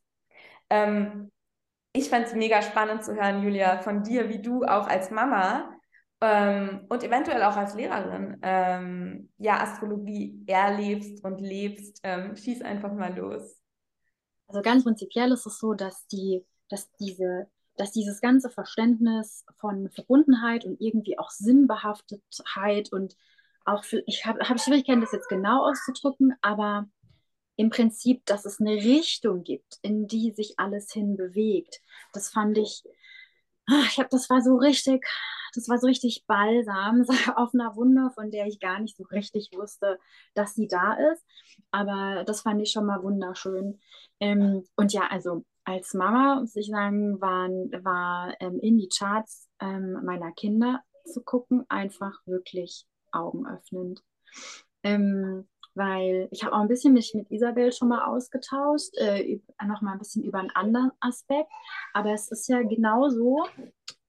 Ähm, 0.70 1.32
ich 1.94 2.10
fand 2.10 2.28
es 2.28 2.34
mega 2.34 2.62
spannend 2.62 3.04
zu 3.04 3.16
hören, 3.16 3.44
Julia, 3.44 3.80
von 3.80 4.04
dir, 4.04 4.30
wie 4.30 4.42
du 4.42 4.64
auch 4.64 4.88
als 4.88 5.12
Mama 5.12 5.71
ähm, 6.22 6.86
und 6.90 7.04
eventuell 7.04 7.44
auch 7.44 7.56
als 7.56 7.76
Lehrerin 7.76 8.38
ähm, 8.42 9.30
ja 9.38 9.62
Astrologie 9.62 10.44
erlebst 10.48 11.24
und 11.24 11.42
lebst. 11.42 12.00
Ähm, 12.04 12.36
schieß 12.36 12.62
einfach 12.62 12.94
mal 12.94 13.16
los. 13.16 13.60
Also 14.48 14.62
ganz 14.62 14.84
prinzipiell 14.84 15.32
ist 15.32 15.46
es 15.46 15.60
so, 15.60 15.74
dass 15.74 16.08
die, 16.08 16.46
dass 16.70 16.92
diese 16.94 17.48
dass 17.78 17.92
dieses 17.92 18.22
ganze 18.22 18.50
Verständnis 18.50 19.46
von 19.58 19.90
Verbundenheit 19.90 20.66
und 20.66 20.80
irgendwie 20.80 21.18
auch 21.18 21.32
Sinnbehaftetheit 21.32 22.92
und 22.92 23.16
auch, 23.66 23.84
für, 23.84 24.04
ich 24.06 24.26
habe 24.26 24.40
hab 24.48 24.60
Schwierigkeiten, 24.60 25.02
das 25.02 25.12
jetzt 25.12 25.30
genau 25.30 25.70
auszudrücken, 25.70 26.36
aber 26.42 26.88
im 27.56 27.70
Prinzip, 27.70 28.26
dass 28.26 28.46
es 28.46 28.60
eine 28.60 28.74
Richtung 28.74 29.44
gibt, 29.44 29.80
in 29.82 30.08
die 30.08 30.32
sich 30.32 30.60
alles 30.60 30.92
hin 30.92 31.16
bewegt. 31.16 31.82
Das 32.14 32.30
fand 32.30 32.58
ich, 32.58 32.84
ah, 33.68 33.84
ich 33.88 34.00
habe, 34.00 34.10
das 34.10 34.30
war 34.30 34.42
so 34.42 34.56
richtig, 34.58 35.06
das 35.54 35.68
war 35.70 35.78
so 35.78 35.88
richtig 35.88 36.26
balsam 36.28 37.06
auf 37.36 37.54
einer 37.54 37.76
Wunde, 37.76 38.10
von 38.16 38.32
der 38.32 38.48
ich 38.48 38.60
gar 38.60 38.80
nicht 38.80 38.98
so 38.98 39.04
richtig 39.04 39.52
wusste, 39.54 40.00
dass 40.34 40.56
sie 40.56 40.68
da 40.68 40.94
ist. 41.12 41.26
Aber 41.72 42.24
das 42.26 42.42
fand 42.42 42.62
ich 42.62 42.72
schon 42.72 42.86
mal 42.86 43.04
wunderschön. 43.04 43.80
Ähm, 44.20 44.64
und 44.76 44.94
ja, 44.94 45.08
also 45.10 45.44
als 45.64 45.94
Mama, 45.94 46.40
muss 46.40 46.56
ich 46.56 46.68
sagen, 46.68 47.22
waren, 47.22 47.72
war 47.84 48.36
ähm, 48.40 48.60
in 48.60 48.78
die 48.78 48.90
Charts 48.90 49.50
ähm, 49.60 50.00
meiner 50.04 50.32
Kinder 50.32 50.82
zu 51.06 51.22
gucken, 51.22 51.66
einfach 51.70 52.20
wirklich 52.26 52.86
augenöffnend. 53.12 54.02
Ähm, 54.84 55.48
weil 55.74 56.28
ich 56.32 56.44
habe 56.44 56.56
auch 56.56 56.62
ein 56.62 56.68
bisschen 56.68 56.94
mich 56.94 57.14
mit 57.14 57.32
Isabel 57.32 57.72
schon 57.72 57.88
mal 57.88 58.06
ausgetauscht, 58.06 58.94
äh, 58.98 59.40
noch 59.66 59.82
mal 59.82 59.94
ein 59.94 60.00
bisschen 60.00 60.24
über 60.24 60.40
einen 60.40 60.50
anderen 60.52 60.92
Aspekt. 61.00 61.50
Aber 61.94 62.12
es 62.12 62.30
ist 62.30 62.48
ja 62.48 62.62
genauso, 62.62 63.46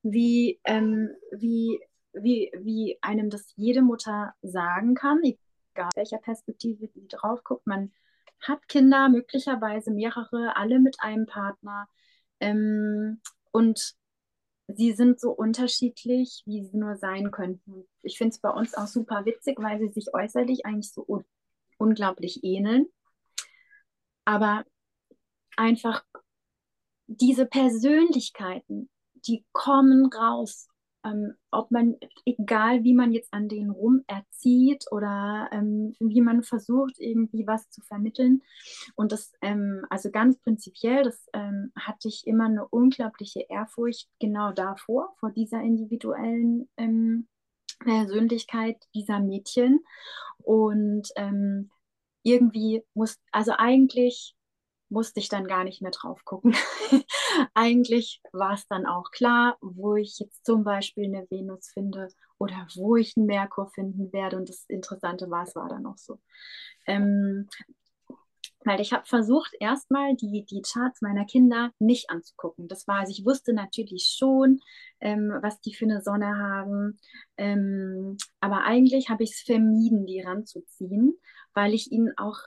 wie, 0.02 0.60
ähm, 0.64 1.10
wie, 1.32 1.80
wie, 2.12 2.52
wie 2.58 2.98
einem 3.00 3.30
das 3.30 3.52
jede 3.56 3.82
Mutter 3.82 4.34
sagen 4.42 4.94
kann, 4.94 5.20
egal 5.22 5.90
welcher 5.94 6.18
Perspektive 6.18 6.88
die 6.88 7.08
drauf 7.08 7.42
guckt. 7.44 7.66
Man 7.66 7.92
hat 8.40 8.68
Kinder, 8.68 9.08
möglicherweise 9.08 9.90
mehrere, 9.92 10.56
alle 10.56 10.80
mit 10.80 10.96
einem 11.00 11.26
Partner. 11.26 11.88
Ähm, 12.40 13.20
und 13.52 13.94
sie 14.68 14.92
sind 14.92 15.20
so 15.20 15.30
unterschiedlich, 15.30 16.42
wie 16.46 16.64
sie 16.64 16.76
nur 16.76 16.96
sein 16.96 17.30
könnten. 17.30 17.86
Ich 18.02 18.18
finde 18.18 18.34
es 18.34 18.40
bei 18.40 18.50
uns 18.50 18.74
auch 18.74 18.86
super 18.86 19.24
witzig, 19.24 19.58
weil 19.58 19.78
sie 19.78 19.88
sich 19.88 20.12
äußerlich 20.12 20.66
eigentlich 20.66 20.92
so 20.92 21.04
un 21.06 21.24
unglaublich 21.78 22.44
ähneln. 22.44 22.86
Aber 24.24 24.64
einfach 25.56 26.04
diese 27.06 27.44
Persönlichkeiten, 27.46 28.88
die 29.26 29.44
kommen 29.52 30.06
raus 30.06 30.68
ähm, 31.04 31.34
ob 31.50 31.70
man, 31.70 31.96
egal 32.24 32.84
wie 32.84 32.94
man 32.94 33.12
jetzt 33.12 33.32
an 33.32 33.48
denen 33.48 33.70
rum 33.70 34.02
erzieht 34.06 34.84
oder 34.90 35.48
ähm, 35.52 35.94
wie 35.98 36.20
man 36.20 36.42
versucht, 36.42 36.98
irgendwie 36.98 37.46
was 37.46 37.68
zu 37.70 37.80
vermitteln. 37.82 38.42
Und 38.94 39.12
das, 39.12 39.32
ähm, 39.40 39.84
also 39.90 40.10
ganz 40.10 40.38
prinzipiell, 40.38 41.02
das 41.02 41.28
ähm, 41.32 41.72
hatte 41.76 42.08
ich 42.08 42.26
immer 42.26 42.46
eine 42.46 42.66
unglaubliche 42.68 43.40
Ehrfurcht 43.48 44.08
genau 44.20 44.52
davor, 44.52 45.14
vor 45.18 45.30
dieser 45.30 45.60
individuellen 45.60 46.68
ähm, 46.76 47.26
Persönlichkeit 47.80 48.76
dieser 48.94 49.18
Mädchen. 49.18 49.84
Und 50.38 51.08
ähm, 51.16 51.70
irgendwie 52.22 52.84
muss, 52.94 53.18
also 53.32 53.52
eigentlich 53.58 54.36
musste 54.88 55.18
ich 55.18 55.28
dann 55.28 55.48
gar 55.48 55.64
nicht 55.64 55.82
mehr 55.82 55.90
drauf 55.90 56.24
gucken. 56.24 56.54
Eigentlich 57.54 58.20
war 58.32 58.54
es 58.54 58.66
dann 58.68 58.86
auch 58.86 59.10
klar, 59.10 59.56
wo 59.60 59.96
ich 59.96 60.18
jetzt 60.18 60.44
zum 60.44 60.64
Beispiel 60.64 61.04
eine 61.04 61.26
Venus 61.30 61.70
finde 61.72 62.08
oder 62.38 62.66
wo 62.74 62.96
ich 62.96 63.16
einen 63.16 63.26
Merkur 63.26 63.68
finden 63.68 64.12
werde. 64.12 64.36
Und 64.36 64.48
das 64.48 64.64
Interessante 64.68 65.30
war, 65.30 65.44
es 65.44 65.54
war 65.54 65.68
dann 65.68 65.86
auch 65.86 65.98
so. 65.98 66.18
Ähm, 66.86 67.48
weil 68.64 68.80
ich 68.80 68.92
habe 68.92 69.04
versucht, 69.06 69.52
erstmal 69.58 70.14
die, 70.14 70.44
die 70.44 70.62
Charts 70.62 71.02
meiner 71.02 71.24
Kinder 71.24 71.72
nicht 71.78 72.10
anzugucken. 72.10 72.68
Das 72.68 72.86
war, 72.86 73.00
also 73.00 73.10
ich 73.10 73.24
wusste 73.24 73.52
natürlich 73.52 74.14
schon, 74.16 74.60
ähm, 75.00 75.32
was 75.42 75.60
die 75.60 75.74
für 75.74 75.84
eine 75.84 76.00
Sonne 76.00 76.38
haben. 76.38 76.98
Ähm, 77.36 78.16
aber 78.40 78.64
eigentlich 78.64 79.08
habe 79.08 79.24
ich 79.24 79.32
es 79.32 79.40
vermieden, 79.40 80.06
die 80.06 80.20
ranzuziehen, 80.20 81.14
weil 81.54 81.74
ich 81.74 81.90
ihnen 81.90 82.12
auch 82.16 82.38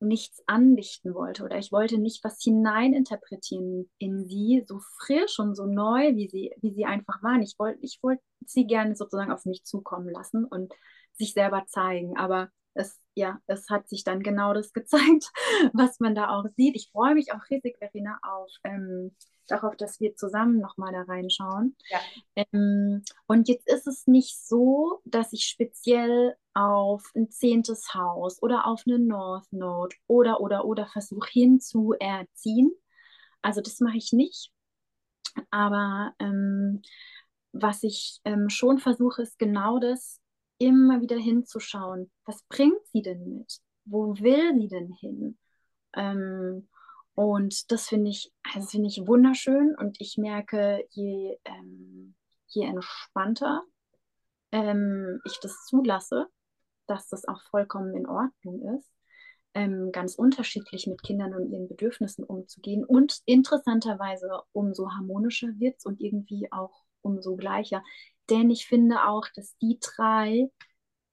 nichts 0.00 0.42
andichten 0.46 1.14
wollte 1.14 1.44
oder 1.44 1.58
ich 1.58 1.72
wollte 1.72 1.98
nicht 1.98 2.22
was 2.22 2.42
hineininterpretieren 2.42 3.90
in 3.98 4.26
sie, 4.26 4.64
so 4.66 4.80
frisch 4.98 5.38
und 5.38 5.54
so 5.56 5.66
neu, 5.66 6.14
wie 6.14 6.28
sie, 6.28 6.52
wie 6.60 6.72
sie 6.72 6.84
einfach 6.84 7.22
waren. 7.22 7.42
Ich 7.42 7.56
wollte 7.58 7.78
ich 7.82 7.98
wollte 8.02 8.22
sie 8.46 8.66
gerne 8.66 8.94
sozusagen 8.94 9.32
auf 9.32 9.44
mich 9.44 9.64
zukommen 9.64 10.08
lassen 10.10 10.44
und 10.44 10.72
sich 11.14 11.32
selber 11.32 11.64
zeigen. 11.66 12.16
Aber 12.16 12.48
es, 12.74 13.00
ja, 13.14 13.40
es 13.46 13.68
hat 13.70 13.88
sich 13.88 14.04
dann 14.04 14.22
genau 14.22 14.54
das 14.54 14.72
gezeigt, 14.72 15.30
was 15.72 16.00
man 16.00 16.14
da 16.14 16.30
auch 16.30 16.44
sieht. 16.56 16.76
Ich 16.76 16.90
freue 16.92 17.14
mich 17.14 17.32
auch 17.32 17.50
riesig, 17.50 17.78
Verena, 17.78 18.18
auf 18.22 18.50
ähm, 18.64 19.14
darauf, 19.48 19.76
dass 19.76 20.00
wir 20.00 20.14
zusammen 20.14 20.60
nochmal 20.60 20.92
da 20.92 21.02
reinschauen. 21.02 21.76
Ja. 21.90 22.00
Ähm, 22.36 23.02
und 23.26 23.48
jetzt 23.48 23.68
ist 23.68 23.86
es 23.86 24.06
nicht 24.06 24.38
so, 24.46 25.00
dass 25.04 25.32
ich 25.32 25.44
speziell 25.44 26.36
auf 26.54 27.10
ein 27.16 27.30
zehntes 27.30 27.94
Haus 27.94 28.42
oder 28.42 28.66
auf 28.66 28.82
eine 28.86 28.98
North 28.98 29.50
Node 29.52 29.96
oder, 30.06 30.40
oder, 30.40 30.64
oder 30.64 30.86
versuche 30.86 31.30
hinzuerziehen. 31.30 32.72
Also 33.42 33.60
das 33.60 33.80
mache 33.80 33.96
ich 33.96 34.12
nicht. 34.12 34.52
Aber 35.50 36.14
ähm, 36.18 36.82
was 37.52 37.82
ich 37.82 38.20
ähm, 38.24 38.50
schon 38.50 38.78
versuche, 38.78 39.22
ist 39.22 39.38
genau 39.38 39.78
das, 39.78 40.20
immer 40.58 41.00
wieder 41.00 41.16
hinzuschauen. 41.16 42.10
Was 42.24 42.42
bringt 42.48 42.84
sie 42.92 43.02
denn 43.02 43.38
mit? 43.38 43.60
Wo 43.84 44.14
will 44.18 44.58
sie 44.58 44.68
denn 44.68 44.92
hin? 44.92 45.38
Ähm, 45.94 46.68
und 47.14 47.72
das 47.72 47.88
finde 47.88 48.10
ich, 48.10 48.32
das 48.54 48.70
finde 48.70 48.88
ich 48.88 49.06
wunderschön. 49.06 49.74
Und 49.76 50.00
ich 50.00 50.18
merke, 50.18 50.84
je, 50.90 51.38
ähm, 51.44 52.14
je 52.46 52.64
entspannter 52.64 53.62
ähm, 54.52 55.20
ich 55.24 55.38
das 55.40 55.64
zulasse, 55.66 56.26
dass 56.86 57.08
das 57.08 57.26
auch 57.26 57.42
vollkommen 57.50 57.94
in 57.96 58.06
Ordnung 58.06 58.78
ist, 58.78 58.88
ähm, 59.54 59.90
ganz 59.92 60.14
unterschiedlich 60.14 60.86
mit 60.86 61.02
Kindern 61.02 61.34
und 61.34 61.50
ihren 61.50 61.68
Bedürfnissen 61.68 62.24
umzugehen. 62.24 62.84
Und 62.84 63.20
interessanterweise 63.24 64.42
umso 64.52 64.90
harmonischer 64.90 65.48
wird 65.58 65.76
es 65.78 65.84
und 65.84 66.00
irgendwie 66.00 66.50
auch 66.52 66.84
umso 67.02 67.36
gleicher. 67.36 67.82
Denn 68.30 68.50
ich 68.50 68.66
finde 68.66 69.04
auch, 69.06 69.26
dass 69.34 69.56
die 69.58 69.78
drei 69.80 70.50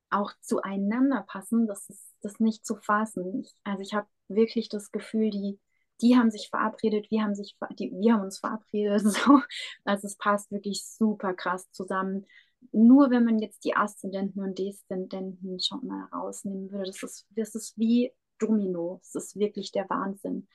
auch 0.10 0.32
zueinander 0.42 1.26
passen. 1.28 1.68
Das 1.68 1.90
ist 1.90 2.14
das 2.22 2.40
nicht 2.40 2.66
zu 2.66 2.76
fassen. 2.76 3.42
Ich, 3.42 3.54
also 3.64 3.82
ich 3.82 3.94
habe 3.94 4.08
wirklich 4.28 4.70
das 4.70 4.92
Gefühl, 4.92 5.30
die 5.30 5.60
die 6.02 6.18
haben 6.18 6.32
sich 6.32 6.50
verabredet, 6.50 7.10
wir 7.10 7.24
haben, 7.24 7.36
sich, 7.36 7.56
die, 7.80 7.92
wir 7.92 8.14
haben 8.14 8.24
uns 8.24 8.40
verabredet. 8.40 9.02
So. 9.06 9.42
Also 9.84 10.08
es 10.08 10.18
passt 10.18 10.52
wirklich 10.52 10.86
super 10.86 11.34
krass 11.34 11.72
zusammen. 11.72 12.26
Nur 12.72 13.12
wenn 13.12 13.24
man 13.24 13.40
jetzt 13.40 13.64
die 13.64 13.76
Aszendenten 13.76 14.42
und 14.42 14.58
Deszendenten 14.58 15.60
schon 15.60 15.86
mal 15.86 16.06
rausnehmen 16.12 16.72
würde, 16.72 16.92
das 16.92 17.04
ist, 17.04 17.28
das 17.30 17.56
ist 17.56 17.78
wie 17.78 18.12
Domino. 18.40 19.00
Das 19.04 19.24
ist 19.24 19.36
wirklich 19.38 19.72
der 19.72 19.90
Wahnsinn. 19.90 20.48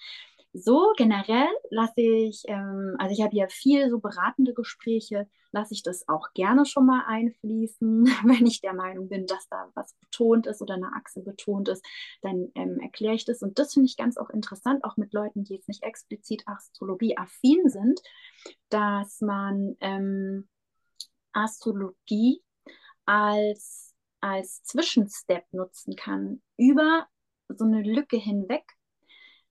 So 0.53 0.93
generell 0.97 1.49
lasse 1.71 2.01
ich, 2.01 2.43
ähm, 2.49 2.97
also 2.99 3.13
ich 3.13 3.23
habe 3.23 3.37
ja 3.37 3.47
viel 3.49 3.89
so 3.89 4.01
beratende 4.01 4.53
Gespräche, 4.53 5.29
lasse 5.53 5.75
ich 5.75 5.83
das 5.83 6.09
auch 6.09 6.33
gerne 6.35 6.67
schon 6.67 6.87
mal 6.87 7.05
einfließen. 7.07 8.05
Wenn 8.25 8.47
ich 8.47 8.61
der 8.61 8.75
Meinung 8.75 9.09
bin, 9.09 9.27
dass 9.27 9.49
da 9.49 9.71
was 9.75 9.95
betont 9.95 10.47
ist 10.47 10.61
oder 10.61 10.75
eine 10.75 10.93
Achse 10.95 11.21
betont 11.21 11.69
ist, 11.69 11.85
dann 12.23 12.51
ähm, 12.55 12.81
erkläre 12.81 13.15
ich 13.15 13.25
das. 13.25 13.43
Und 13.43 13.59
das 13.59 13.75
finde 13.75 13.87
ich 13.87 13.97
ganz 13.97 14.17
auch 14.17 14.31
interessant, 14.31 14.85
auch 14.85 14.97
mit 14.97 15.13
Leuten, 15.13 15.45
die 15.45 15.55
jetzt 15.55 15.69
nicht 15.69 15.85
explizit 15.85 16.43
Astrologie-affin 16.47 17.69
sind, 17.69 18.01
dass 18.71 19.21
man 19.21 19.77
ähm, 19.81 20.49
Astrologie 21.33 22.43
als, 23.05 23.95
als 24.21 24.63
Zwischenstep 24.65 25.45
nutzen 25.53 25.95
kann 25.95 26.43
über 26.57 27.07
so 27.49 27.65
eine 27.65 27.83
Lücke 27.83 28.17
hinweg, 28.17 28.65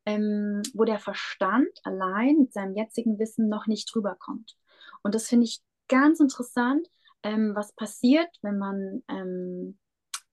ähm, 0.10 0.64
wo 0.74 0.86
der 0.86 1.00
Verstand 1.00 1.70
allein 1.84 2.38
mit 2.40 2.54
seinem 2.54 2.76
jetzigen 2.76 3.20
Wissen 3.20 3.48
noch 3.48 3.68
nicht 3.68 3.94
drüber 3.94 4.16
kommt. 4.18 4.58
Und 5.04 5.14
das 5.14 5.28
finde 5.28 5.46
ich 5.46 5.62
ganz 5.88 6.20
interessant, 6.20 6.88
ähm, 7.22 7.54
was 7.56 7.74
passiert, 7.74 8.30
wenn 8.42 8.58
man 8.58 9.04
ähm, 9.08 9.78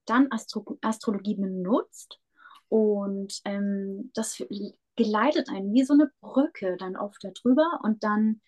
dann 0.05 0.31
Astro 0.31 0.79
Astrologie 0.81 1.35
benutzt 1.35 2.19
und 2.69 3.39
ähm, 3.45 4.09
das 4.15 4.43
geleitet 4.95 5.49
einen 5.49 5.73
wie 5.73 5.83
so 5.83 5.93
eine 5.93 6.09
Brücke 6.21 6.75
dann 6.77 6.97
oft 6.97 7.23
darüber 7.23 7.79
und 7.83 8.03
dann 8.03 8.41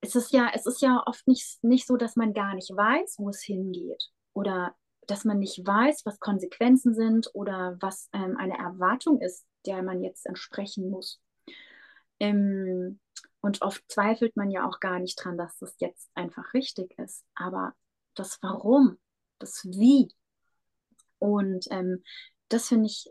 ist 0.00 0.16
es 0.16 0.30
ja, 0.30 0.50
es 0.54 0.64
ist 0.64 0.80
ja 0.80 1.02
oft 1.04 1.28
nicht, 1.28 1.62
nicht 1.62 1.86
so, 1.86 1.98
dass 1.98 2.16
man 2.16 2.32
gar 2.32 2.54
nicht 2.54 2.70
weiß, 2.70 3.16
wo 3.18 3.28
es 3.28 3.42
hingeht 3.42 4.10
oder 4.32 4.74
dass 5.06 5.26
man 5.26 5.38
nicht 5.38 5.66
weiß, 5.66 6.06
was 6.06 6.18
Konsequenzen 6.18 6.94
sind 6.94 7.28
oder 7.34 7.76
was 7.80 8.08
ähm, 8.14 8.38
eine 8.38 8.56
Erwartung 8.56 9.20
ist, 9.20 9.44
der 9.66 9.82
man 9.82 10.02
jetzt 10.02 10.26
entsprechen 10.26 10.90
muss. 10.90 11.20
Ähm, 12.18 13.00
und 13.40 13.62
oft 13.62 13.82
zweifelt 13.88 14.36
man 14.36 14.50
ja 14.50 14.68
auch 14.68 14.80
gar 14.80 14.98
nicht 14.98 15.16
dran, 15.16 15.38
dass 15.38 15.58
das 15.58 15.74
jetzt 15.78 16.10
einfach 16.14 16.52
richtig 16.52 16.98
ist. 16.98 17.24
Aber 17.34 17.74
das 18.14 18.38
Warum, 18.42 18.98
das 19.38 19.64
Wie. 19.64 20.12
Und 21.18 21.66
ähm, 21.70 22.02
das 22.48 22.68
finde 22.68 22.86
ich 22.86 23.10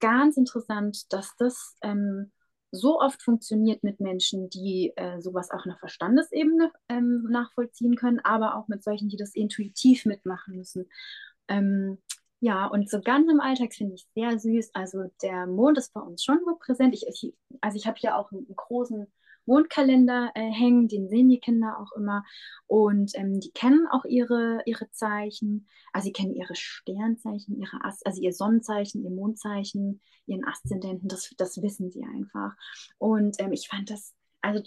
ganz 0.00 0.36
interessant, 0.36 1.12
dass 1.12 1.34
das 1.36 1.76
ähm, 1.82 2.32
so 2.70 3.00
oft 3.00 3.22
funktioniert 3.22 3.84
mit 3.84 4.00
Menschen, 4.00 4.48
die 4.48 4.92
äh, 4.96 5.20
sowas 5.20 5.50
auch 5.50 5.66
auf 5.66 5.78
Verstandesebene 5.78 6.72
ähm, 6.88 7.26
nachvollziehen 7.30 7.96
können, 7.96 8.20
aber 8.20 8.56
auch 8.56 8.68
mit 8.68 8.82
solchen, 8.82 9.08
die 9.08 9.18
das 9.18 9.34
intuitiv 9.34 10.06
mitmachen 10.06 10.56
müssen. 10.56 10.88
Ähm, 11.48 11.98
ja, 12.44 12.66
und 12.66 12.90
so 12.90 13.00
ganz 13.00 13.30
im 13.30 13.40
Alltag 13.40 13.72
finde 13.72 13.94
ich 13.94 14.04
sehr 14.16 14.36
süß. 14.36 14.74
Also 14.74 15.04
der 15.22 15.46
Mond 15.46 15.78
ist 15.78 15.94
bei 15.94 16.00
uns 16.00 16.24
schon 16.24 16.40
so 16.44 16.56
präsent. 16.56 16.92
Ich, 16.92 17.06
ich 17.06 17.32
also 17.60 17.76
ich 17.76 17.86
habe 17.86 17.98
hier 18.00 18.16
auch 18.16 18.32
einen, 18.32 18.48
großen 18.56 19.06
Mondkalender 19.46 20.32
äh, 20.34 20.50
hängen, 20.50 20.88
den 20.88 21.08
sehen 21.08 21.28
die 21.28 21.38
Kinder 21.38 21.78
auch 21.78 21.92
immer. 21.96 22.24
Und 22.66 23.12
ähm, 23.14 23.38
die 23.38 23.52
kennen 23.52 23.86
auch 23.86 24.04
ihre, 24.04 24.60
ihre 24.66 24.90
Zeichen. 24.90 25.68
Also 25.92 26.06
sie 26.06 26.12
kennen 26.12 26.34
ihre 26.34 26.56
Sternzeichen, 26.56 27.60
ihre 27.60 27.84
Ast 27.84 28.04
also 28.04 28.20
ihr 28.20 28.32
Sonnenzeichen, 28.32 29.04
ihr 29.04 29.10
Mondzeichen, 29.10 30.00
ihren 30.26 30.44
Aszendenten, 30.44 31.08
das, 31.08 31.32
das 31.38 31.62
wissen 31.62 31.92
sie 31.92 32.02
einfach. 32.02 32.56
Und 32.98 33.36
ähm, 33.38 33.52
ich 33.52 33.68
fand 33.68 33.88
das, 33.88 34.14
also 34.40 34.64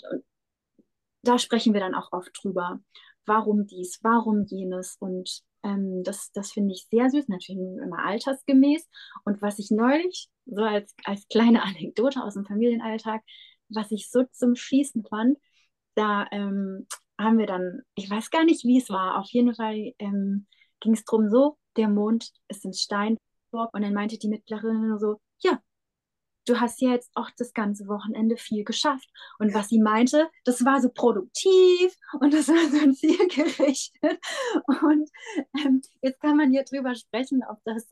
da 1.24 1.38
sprechen 1.40 1.74
wir 1.74 1.82
dann 1.82 1.96
auch 1.96 2.14
oft 2.14 2.32
drüber. 2.42 2.80
Warum 3.26 3.68
dies, 3.68 4.00
warum 4.02 4.46
jenes 4.46 4.96
und 5.02 5.44
ähm, 5.66 6.04
das, 6.04 6.32
das 6.32 6.52
finde 6.52 6.74
ich 6.74 6.88
sehr 6.90 7.10
süß, 7.10 7.28
natürlich 7.28 7.60
immer 7.84 8.06
altersgemäß. 8.06 8.88
Und 9.26 9.42
was 9.42 9.60
ich 9.60 9.72
neulich, 9.72 10.30
so 10.46 10.62
als, 10.62 10.96
als 11.04 11.28
kleine 11.28 11.64
Anekdote 11.64 12.24
aus 12.24 12.36
dem 12.36 12.46
Familienalltag, 12.46 13.22
was 13.70 13.92
ich 13.92 14.10
so 14.10 14.24
zum 14.32 14.56
Schießen 14.56 15.04
fand, 15.10 15.38
da 15.96 16.28
ähm, 16.32 16.88
haben 17.20 17.38
wir 17.38 17.48
dann, 17.48 17.82
ich 17.96 18.10
weiß 18.10 18.30
gar 18.30 18.44
nicht, 18.46 18.64
wie 18.66 18.78
es 18.78 18.90
war, 18.90 19.20
auf 19.20 19.30
jeden 19.32 19.56
Fall 19.56 19.94
ähm, 20.00 20.48
ging 20.82 20.94
es 20.94 21.04
darum 21.06 21.30
so, 21.30 21.58
der 21.78 21.90
Mond 21.90 22.32
ist 22.48 22.66
in 22.66 22.74
Steinbock 22.74 23.74
und 23.74 23.82
dann 23.82 23.94
meinte 23.94 24.18
die 24.18 24.28
Mittlerin 24.28 24.98
so, 25.00 25.20
ja, 25.40 25.60
du 26.46 26.60
hast 26.60 26.82
ja 26.82 26.92
jetzt 26.92 27.12
auch 27.16 27.30
das 27.38 27.54
ganze 27.54 27.88
Wochenende 27.88 28.38
viel 28.38 28.64
geschafft. 28.64 29.10
Und 29.40 29.54
was 29.54 29.70
sie 29.70 29.80
meinte, 29.80 30.30
das 30.44 30.64
war 30.64 30.82
so 30.82 30.90
produktiv 30.90 31.96
und 32.20 32.34
das 32.34 32.48
war 32.48 32.70
so 32.70 32.92
zielgerichtet. 32.94 34.20
Und 34.68 35.10
ähm, 35.58 35.82
jetzt 36.02 36.22
kann 36.22 36.38
man 36.38 36.52
hier 36.52 36.64
drüber 36.64 36.96
sprechen, 36.96 37.42
ob 37.50 37.58
das 37.66 37.88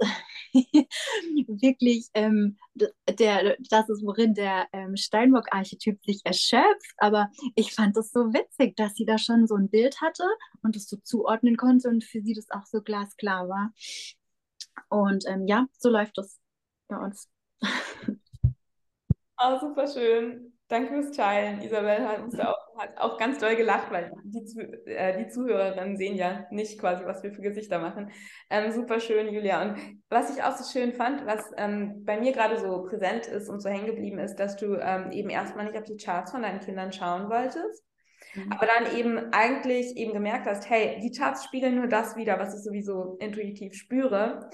wirklich 0.53 2.07
ähm, 2.13 2.57
der, 2.75 3.57
das 3.69 3.89
ist, 3.89 4.03
worin 4.03 4.33
der 4.33 4.67
ähm, 4.71 4.95
Steinbock-Archetyp 4.95 6.03
sich 6.03 6.21
erschöpft. 6.23 6.93
Aber 6.97 7.29
ich 7.55 7.73
fand 7.73 7.97
das 7.97 8.11
so 8.11 8.33
witzig, 8.33 8.75
dass 8.75 8.95
sie 8.95 9.05
da 9.05 9.17
schon 9.17 9.47
so 9.47 9.55
ein 9.55 9.69
Bild 9.69 10.01
hatte 10.01 10.23
und 10.61 10.75
es 10.75 10.87
so 10.87 10.97
zuordnen 10.97 11.57
konnte 11.57 11.89
und 11.89 12.03
für 12.03 12.21
sie 12.21 12.33
das 12.33 12.49
auch 12.51 12.65
so 12.65 12.81
glasklar 12.81 13.49
war. 13.49 13.73
Und 14.89 15.25
ähm, 15.27 15.47
ja, 15.47 15.67
so 15.77 15.89
läuft 15.89 16.17
das 16.17 16.39
bei 16.87 16.97
uns. 16.97 17.29
Oh, 19.37 19.59
super 19.59 19.87
schön. 19.87 20.53
Danke 20.67 20.93
fürs 20.93 21.11
Teilen. 21.15 21.61
Isabel 21.61 22.07
hat 22.07 22.21
uns 22.21 22.35
da 22.35 22.51
auch, 22.51 22.79
hat 22.79 22.97
auch 22.97 23.17
ganz 23.17 23.37
doll 23.37 23.55
gelacht, 23.55 23.91
weil 23.91 24.11
die, 24.23 24.59
äh, 24.89 25.17
die 25.17 25.29
Zuhörerinnen 25.29 25.97
sehen 25.97 26.15
ja 26.15 26.47
nicht 26.51 26.79
quasi, 26.79 27.05
was 27.05 27.21
wir 27.21 27.31
für 27.31 27.41
Gesichter 27.41 27.79
machen. 27.79 28.11
Ähm, 28.49 28.71
super 28.71 28.99
schön, 28.99 29.31
Julia. 29.31 29.61
Und 29.61 29.77
was 30.09 30.35
ich 30.35 30.41
auch 30.41 30.55
so 30.55 30.63
schön 30.71 30.93
fand, 30.93 31.25
was 31.25 31.51
ähm, 31.57 32.03
bei 32.05 32.19
mir 32.19 32.31
gerade 32.31 32.59
so 32.59 32.83
präsent 32.83 33.27
ist 33.27 33.49
und 33.49 33.59
so 33.59 33.69
hängen 33.69 33.85
geblieben 33.85 34.19
ist, 34.19 34.37
dass 34.37 34.55
du 34.55 34.75
ähm, 34.75 35.11
eben 35.11 35.29
erstmal 35.29 35.65
nicht 35.65 35.77
auf 35.77 35.83
die 35.83 35.97
Charts 35.97 36.31
von 36.31 36.41
deinen 36.41 36.61
Kindern 36.61 36.93
schauen 36.93 37.29
wolltest. 37.29 37.83
Mhm. 38.33 38.51
Aber 38.51 38.65
dann 38.65 38.95
eben 38.97 39.31
eigentlich 39.33 39.95
eben 39.97 40.13
gemerkt 40.13 40.47
hast, 40.47 40.69
hey, 40.69 40.99
die 41.01 41.11
Charts 41.11 41.43
spiegeln 41.43 41.75
nur 41.75 41.87
das 41.87 42.15
wieder, 42.15 42.39
was 42.39 42.55
ich 42.55 42.63
sowieso 42.63 43.17
intuitiv 43.19 43.73
spüre 43.73 44.49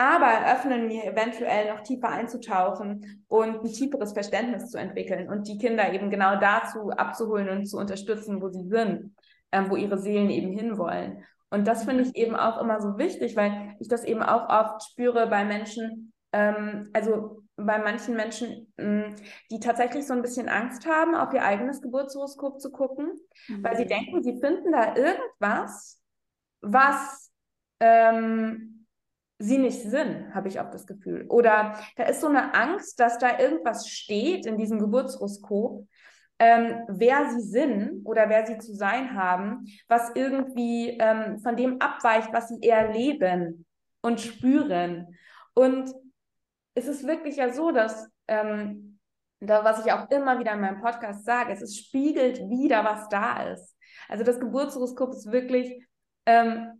aber 0.00 0.28
eröffnen 0.28 0.86
mir 0.86 1.04
eventuell 1.04 1.68
noch 1.68 1.82
tiefer 1.82 2.08
einzutauchen 2.08 3.22
und 3.28 3.62
ein 3.62 3.70
tieferes 3.70 4.14
Verständnis 4.14 4.70
zu 4.70 4.78
entwickeln 4.78 5.28
und 5.28 5.46
die 5.46 5.58
Kinder 5.58 5.92
eben 5.92 6.08
genau 6.08 6.40
dazu 6.40 6.90
abzuholen 6.90 7.50
und 7.50 7.66
zu 7.66 7.76
unterstützen, 7.76 8.40
wo 8.40 8.48
sie 8.48 8.66
sind, 8.66 9.14
ähm, 9.52 9.68
wo 9.68 9.76
ihre 9.76 9.98
Seelen 9.98 10.30
eben 10.30 10.56
hinwollen. 10.56 11.22
Und 11.50 11.66
das 11.66 11.84
finde 11.84 12.04
ich 12.04 12.16
eben 12.16 12.34
auch 12.34 12.62
immer 12.62 12.80
so 12.80 12.96
wichtig, 12.96 13.36
weil 13.36 13.76
ich 13.78 13.88
das 13.88 14.04
eben 14.04 14.22
auch 14.22 14.48
oft 14.48 14.84
spüre 14.84 15.26
bei 15.26 15.44
Menschen, 15.44 16.14
ähm, 16.32 16.88
also 16.94 17.42
bei 17.56 17.78
manchen 17.78 18.16
Menschen, 18.16 18.72
mh, 18.78 19.08
mm, 19.08 19.16
die 19.50 19.60
tatsächlich 19.60 20.06
so 20.06 20.14
ein 20.14 20.22
bisschen 20.22 20.48
Angst 20.48 20.86
haben, 20.86 21.14
auf 21.14 21.34
ihr 21.34 21.44
eigenes 21.44 21.82
Geburtshoroskop 21.82 22.58
zu 22.58 22.70
gucken, 22.70 23.12
mhm. 23.48 23.62
weil 23.62 23.76
sie 23.76 23.84
mhm. 23.84 23.88
denken, 23.88 24.22
sie 24.22 24.40
finden 24.40 24.72
da 24.72 24.96
irgendwas, 24.96 26.00
was 26.62 27.30
ähm, 27.80 28.69
sie 29.40 29.58
nicht 29.58 29.80
sind, 29.80 30.34
habe 30.34 30.48
ich 30.48 30.60
auch 30.60 30.70
das 30.70 30.86
Gefühl. 30.86 31.26
Oder 31.28 31.74
da 31.96 32.04
ist 32.04 32.20
so 32.20 32.28
eine 32.28 32.54
Angst, 32.54 33.00
dass 33.00 33.18
da 33.18 33.38
irgendwas 33.38 33.88
steht 33.88 34.44
in 34.44 34.58
diesem 34.58 34.78
Geburtshoroskop, 34.78 35.88
ähm, 36.38 36.84
wer 36.88 37.30
sie 37.30 37.40
sind 37.40 38.04
oder 38.04 38.28
wer 38.28 38.46
sie 38.46 38.58
zu 38.58 38.74
sein 38.74 39.14
haben, 39.14 39.66
was 39.88 40.10
irgendwie 40.14 40.90
ähm, 41.00 41.38
von 41.40 41.56
dem 41.56 41.80
abweicht, 41.80 42.32
was 42.32 42.48
sie 42.48 42.68
erleben 42.68 43.66
und 44.02 44.20
spüren. 44.20 45.16
Und 45.54 45.90
es 46.74 46.86
ist 46.86 47.06
wirklich 47.06 47.36
ja 47.36 47.52
so, 47.52 47.72
dass 47.72 48.08
ähm, 48.28 48.98
da, 49.40 49.64
was 49.64 49.84
ich 49.84 49.92
auch 49.92 50.10
immer 50.10 50.38
wieder 50.38 50.52
in 50.52 50.60
meinem 50.60 50.80
Podcast 50.80 51.24
sage, 51.24 51.52
es, 51.52 51.76
spiegelt 51.76 52.38
wieder, 52.40 52.84
was 52.84 53.08
da 53.08 53.50
ist. 53.52 53.74
Also 54.08 54.22
das 54.22 54.38
Geburtshoroskop 54.38 55.12
ist 55.12 55.32
wirklich 55.32 55.86
ähm, 56.26 56.79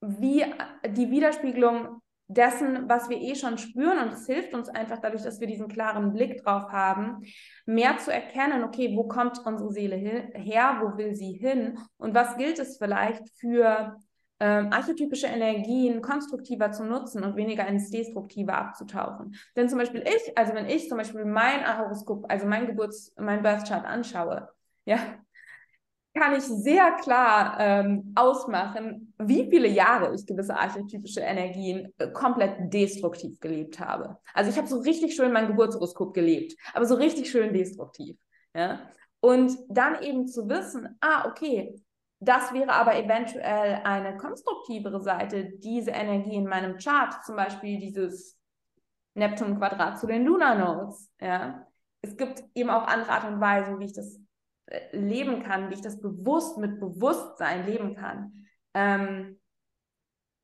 wie 0.00 0.44
die 0.86 1.10
Widerspiegelung 1.10 2.00
dessen, 2.30 2.88
was 2.88 3.08
wir 3.08 3.20
eh 3.20 3.34
schon 3.34 3.58
spüren. 3.58 3.98
Und 3.98 4.12
es 4.12 4.26
hilft 4.26 4.54
uns 4.54 4.68
einfach 4.68 4.98
dadurch, 4.98 5.22
dass 5.22 5.40
wir 5.40 5.46
diesen 5.46 5.68
klaren 5.68 6.12
Blick 6.12 6.42
drauf 6.42 6.70
haben, 6.70 7.22
mehr 7.66 7.98
zu 7.98 8.12
erkennen, 8.12 8.62
okay, 8.62 8.96
wo 8.96 9.04
kommt 9.04 9.44
unsere 9.44 9.72
Seele 9.72 9.96
her, 9.96 10.80
wo 10.80 10.96
will 10.96 11.14
sie 11.14 11.32
hin 11.32 11.78
und 11.98 12.14
was 12.14 12.36
gilt 12.36 12.58
es 12.58 12.78
vielleicht 12.78 13.28
für 13.38 13.96
ähm, 14.38 14.72
archetypische 14.72 15.26
Energien 15.26 16.00
konstruktiver 16.00 16.70
zu 16.72 16.84
nutzen 16.84 17.24
und 17.24 17.36
weniger 17.36 17.66
ins 17.66 17.90
Destruktive 17.90 18.54
abzutauchen. 18.54 19.34
Denn 19.56 19.68
zum 19.68 19.78
Beispiel 19.78 20.02
ich, 20.02 20.38
also 20.38 20.54
wenn 20.54 20.66
ich 20.66 20.88
zum 20.88 20.98
Beispiel 20.98 21.24
mein 21.24 21.66
Horoskop, 21.78 22.24
also 22.30 22.46
mein 22.46 22.66
Geburts-, 22.66 23.12
mein 23.18 23.42
Birth 23.42 23.68
Chart 23.68 23.84
anschaue, 23.84 24.48
ja, 24.86 24.98
kann 26.14 26.34
ich 26.34 26.42
sehr 26.42 26.92
klar 26.92 27.56
ähm, 27.60 28.12
ausmachen, 28.16 29.14
wie 29.18 29.48
viele 29.48 29.68
Jahre 29.68 30.14
ich 30.14 30.26
gewisse 30.26 30.56
archetypische 30.56 31.20
Energien 31.20 31.92
äh, 31.98 32.08
komplett 32.08 32.72
destruktiv 32.72 33.38
gelebt 33.38 33.78
habe. 33.78 34.18
Also 34.34 34.50
ich 34.50 34.56
habe 34.56 34.66
so 34.66 34.80
richtig 34.80 35.14
schön 35.14 35.32
mein 35.32 35.46
Geburtshoroskop 35.46 36.12
gelebt, 36.12 36.54
aber 36.74 36.84
so 36.84 36.96
richtig 36.96 37.30
schön 37.30 37.52
destruktiv. 37.52 38.16
Ja? 38.54 38.80
Und 39.20 39.56
dann 39.68 40.02
eben 40.02 40.26
zu 40.26 40.48
wissen, 40.48 40.96
ah, 41.00 41.28
okay, 41.28 41.80
das 42.18 42.52
wäre 42.52 42.72
aber 42.72 42.96
eventuell 42.96 43.80
eine 43.84 44.16
konstruktivere 44.16 45.00
Seite, 45.00 45.52
diese 45.58 45.92
Energie 45.92 46.34
in 46.34 46.46
meinem 46.46 46.76
Chart, 46.76 47.24
zum 47.24 47.36
Beispiel 47.36 47.78
dieses 47.78 48.36
Neptun-Quadrat 49.14 49.98
zu 49.98 50.06
den 50.06 50.24
Lunar 50.24 50.54
Nodes, 50.54 51.10
ja, 51.20 51.66
es 52.02 52.16
gibt 52.16 52.44
eben 52.54 52.70
auch 52.70 52.86
andere 52.86 53.10
Art 53.10 53.24
und 53.30 53.40
Weisen, 53.40 53.78
wie 53.78 53.84
ich 53.84 53.92
das 53.92 54.18
leben 54.92 55.42
kann, 55.42 55.70
wie 55.70 55.74
ich 55.74 55.82
das 55.82 56.00
bewusst 56.00 56.58
mit 56.58 56.80
Bewusstsein 56.80 57.66
leben 57.66 57.94
kann. 57.94 58.46
Ähm, 58.74 59.40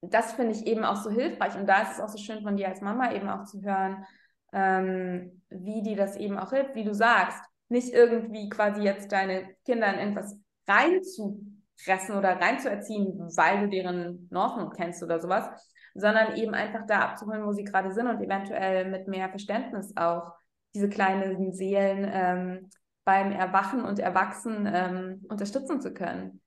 das 0.00 0.32
finde 0.34 0.52
ich 0.52 0.66
eben 0.66 0.84
auch 0.84 0.96
so 0.96 1.10
hilfreich. 1.10 1.56
Und 1.56 1.66
da 1.66 1.82
ist 1.82 1.92
es 1.92 2.00
auch 2.00 2.08
so 2.08 2.18
schön 2.18 2.42
von 2.42 2.56
dir 2.56 2.68
als 2.68 2.80
Mama 2.80 3.12
eben 3.12 3.28
auch 3.28 3.44
zu 3.44 3.62
hören, 3.62 4.04
ähm, 4.52 5.42
wie 5.48 5.82
die 5.82 5.94
das 5.94 6.16
eben 6.16 6.38
auch 6.38 6.50
hilft, 6.50 6.74
wie 6.74 6.84
du 6.84 6.94
sagst. 6.94 7.40
Nicht 7.68 7.92
irgendwie 7.92 8.48
quasi 8.48 8.82
jetzt 8.82 9.10
deine 9.10 9.54
Kinder 9.64 9.92
in 9.92 9.98
irgendwas 9.98 10.38
reinzupressen 10.68 12.16
oder 12.16 12.40
reinzuerziehen, 12.40 13.18
weil 13.36 13.62
du 13.62 13.68
deren 13.68 14.28
Northnot 14.30 14.76
kennst 14.76 15.02
oder 15.02 15.20
sowas, 15.20 15.48
sondern 15.94 16.36
eben 16.36 16.54
einfach 16.54 16.86
da 16.86 17.00
abzuholen, 17.00 17.44
wo 17.44 17.52
sie 17.52 17.64
gerade 17.64 17.92
sind 17.92 18.06
und 18.06 18.22
eventuell 18.22 18.88
mit 18.90 19.08
mehr 19.08 19.28
Verständnis 19.28 19.96
auch 19.96 20.32
diese 20.74 20.88
kleinen 20.88 21.52
Seelen 21.52 22.08
ähm, 22.12 22.70
beim 23.06 23.30
Erwachen 23.30 23.84
und 23.84 24.00
Erwachsen 24.00 24.68
ähm, 24.70 25.24
unterstützen 25.28 25.80
zu 25.80 25.94
können. 25.94 26.40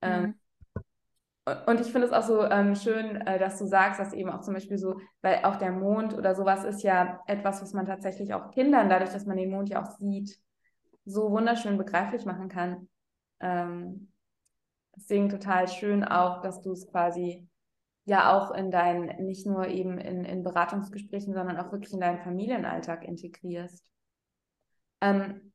Ähm, 0.00 0.22
mhm. 0.22 0.34
Und 1.66 1.80
ich 1.80 1.92
finde 1.92 2.08
es 2.08 2.12
auch 2.12 2.22
so 2.22 2.42
ähm, 2.42 2.74
schön, 2.74 3.20
äh, 3.20 3.38
dass 3.38 3.58
du 3.58 3.66
sagst, 3.66 4.00
dass 4.00 4.14
eben 4.14 4.30
auch 4.30 4.40
zum 4.40 4.54
Beispiel 4.54 4.78
so, 4.78 4.98
weil 5.20 5.44
auch 5.44 5.56
der 5.56 5.72
Mond 5.72 6.14
oder 6.14 6.34
sowas 6.34 6.64
ist 6.64 6.82
ja 6.82 7.20
etwas, 7.26 7.60
was 7.60 7.74
man 7.74 7.84
tatsächlich 7.84 8.32
auch 8.32 8.50
Kindern, 8.50 8.88
dadurch, 8.88 9.10
dass 9.10 9.26
man 9.26 9.36
den 9.36 9.50
Mond 9.50 9.68
ja 9.68 9.84
auch 9.84 9.90
sieht, 9.98 10.40
so 11.04 11.30
wunderschön 11.30 11.76
begreiflich 11.76 12.24
machen 12.24 12.48
kann. 12.48 12.88
Ähm, 13.40 14.10
deswegen 14.96 15.28
total 15.28 15.68
schön 15.68 16.02
auch, 16.02 16.40
dass 16.40 16.62
du 16.62 16.72
es 16.72 16.88
quasi 16.88 17.46
ja 18.06 18.32
auch 18.32 18.52
in 18.52 18.70
deinen, 18.70 19.26
nicht 19.26 19.46
nur 19.46 19.68
eben 19.68 19.98
in, 19.98 20.24
in 20.24 20.42
Beratungsgesprächen, 20.42 21.34
sondern 21.34 21.58
auch 21.58 21.72
wirklich 21.72 21.92
in 21.92 22.00
deinen 22.00 22.18
Familienalltag 22.18 23.04
integrierst. 23.04 23.84
Ähm, 25.02 25.52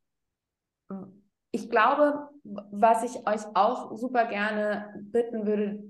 ich 1.52 1.70
glaube, 1.70 2.30
was 2.44 3.04
ich 3.04 3.28
euch 3.28 3.42
auch 3.54 3.96
super 3.98 4.26
gerne 4.26 4.94
bitten 5.12 5.46
würde, 5.46 5.84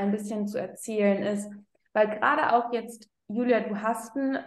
ein 0.00 0.12
bisschen 0.12 0.46
zu 0.46 0.58
erzählen, 0.58 1.22
ist, 1.22 1.50
weil 1.92 2.08
gerade 2.08 2.52
auch 2.54 2.72
jetzt, 2.72 3.08
Julia, 3.28 3.60
du 3.60 3.80
hast 3.80 4.16
einen, 4.16 4.38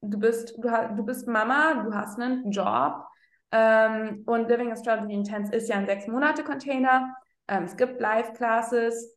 du 0.00 0.18
bist, 0.18 0.56
du, 0.56 0.70
du 0.96 1.04
bist 1.04 1.26
Mama, 1.26 1.82
du 1.82 1.92
hast 1.92 2.20
einen 2.20 2.50
Job 2.50 3.04
ähm, 3.50 4.22
und 4.26 4.48
Living 4.48 4.70
Astrology 4.70 5.14
Intense 5.14 5.52
ist 5.52 5.68
ja 5.68 5.76
ein 5.76 5.86
sechs 5.86 6.06
Monate 6.06 6.44
Container. 6.44 7.14
Ähm, 7.48 7.64
es 7.64 7.76
gibt 7.76 8.00
Live-Classes. 8.00 9.16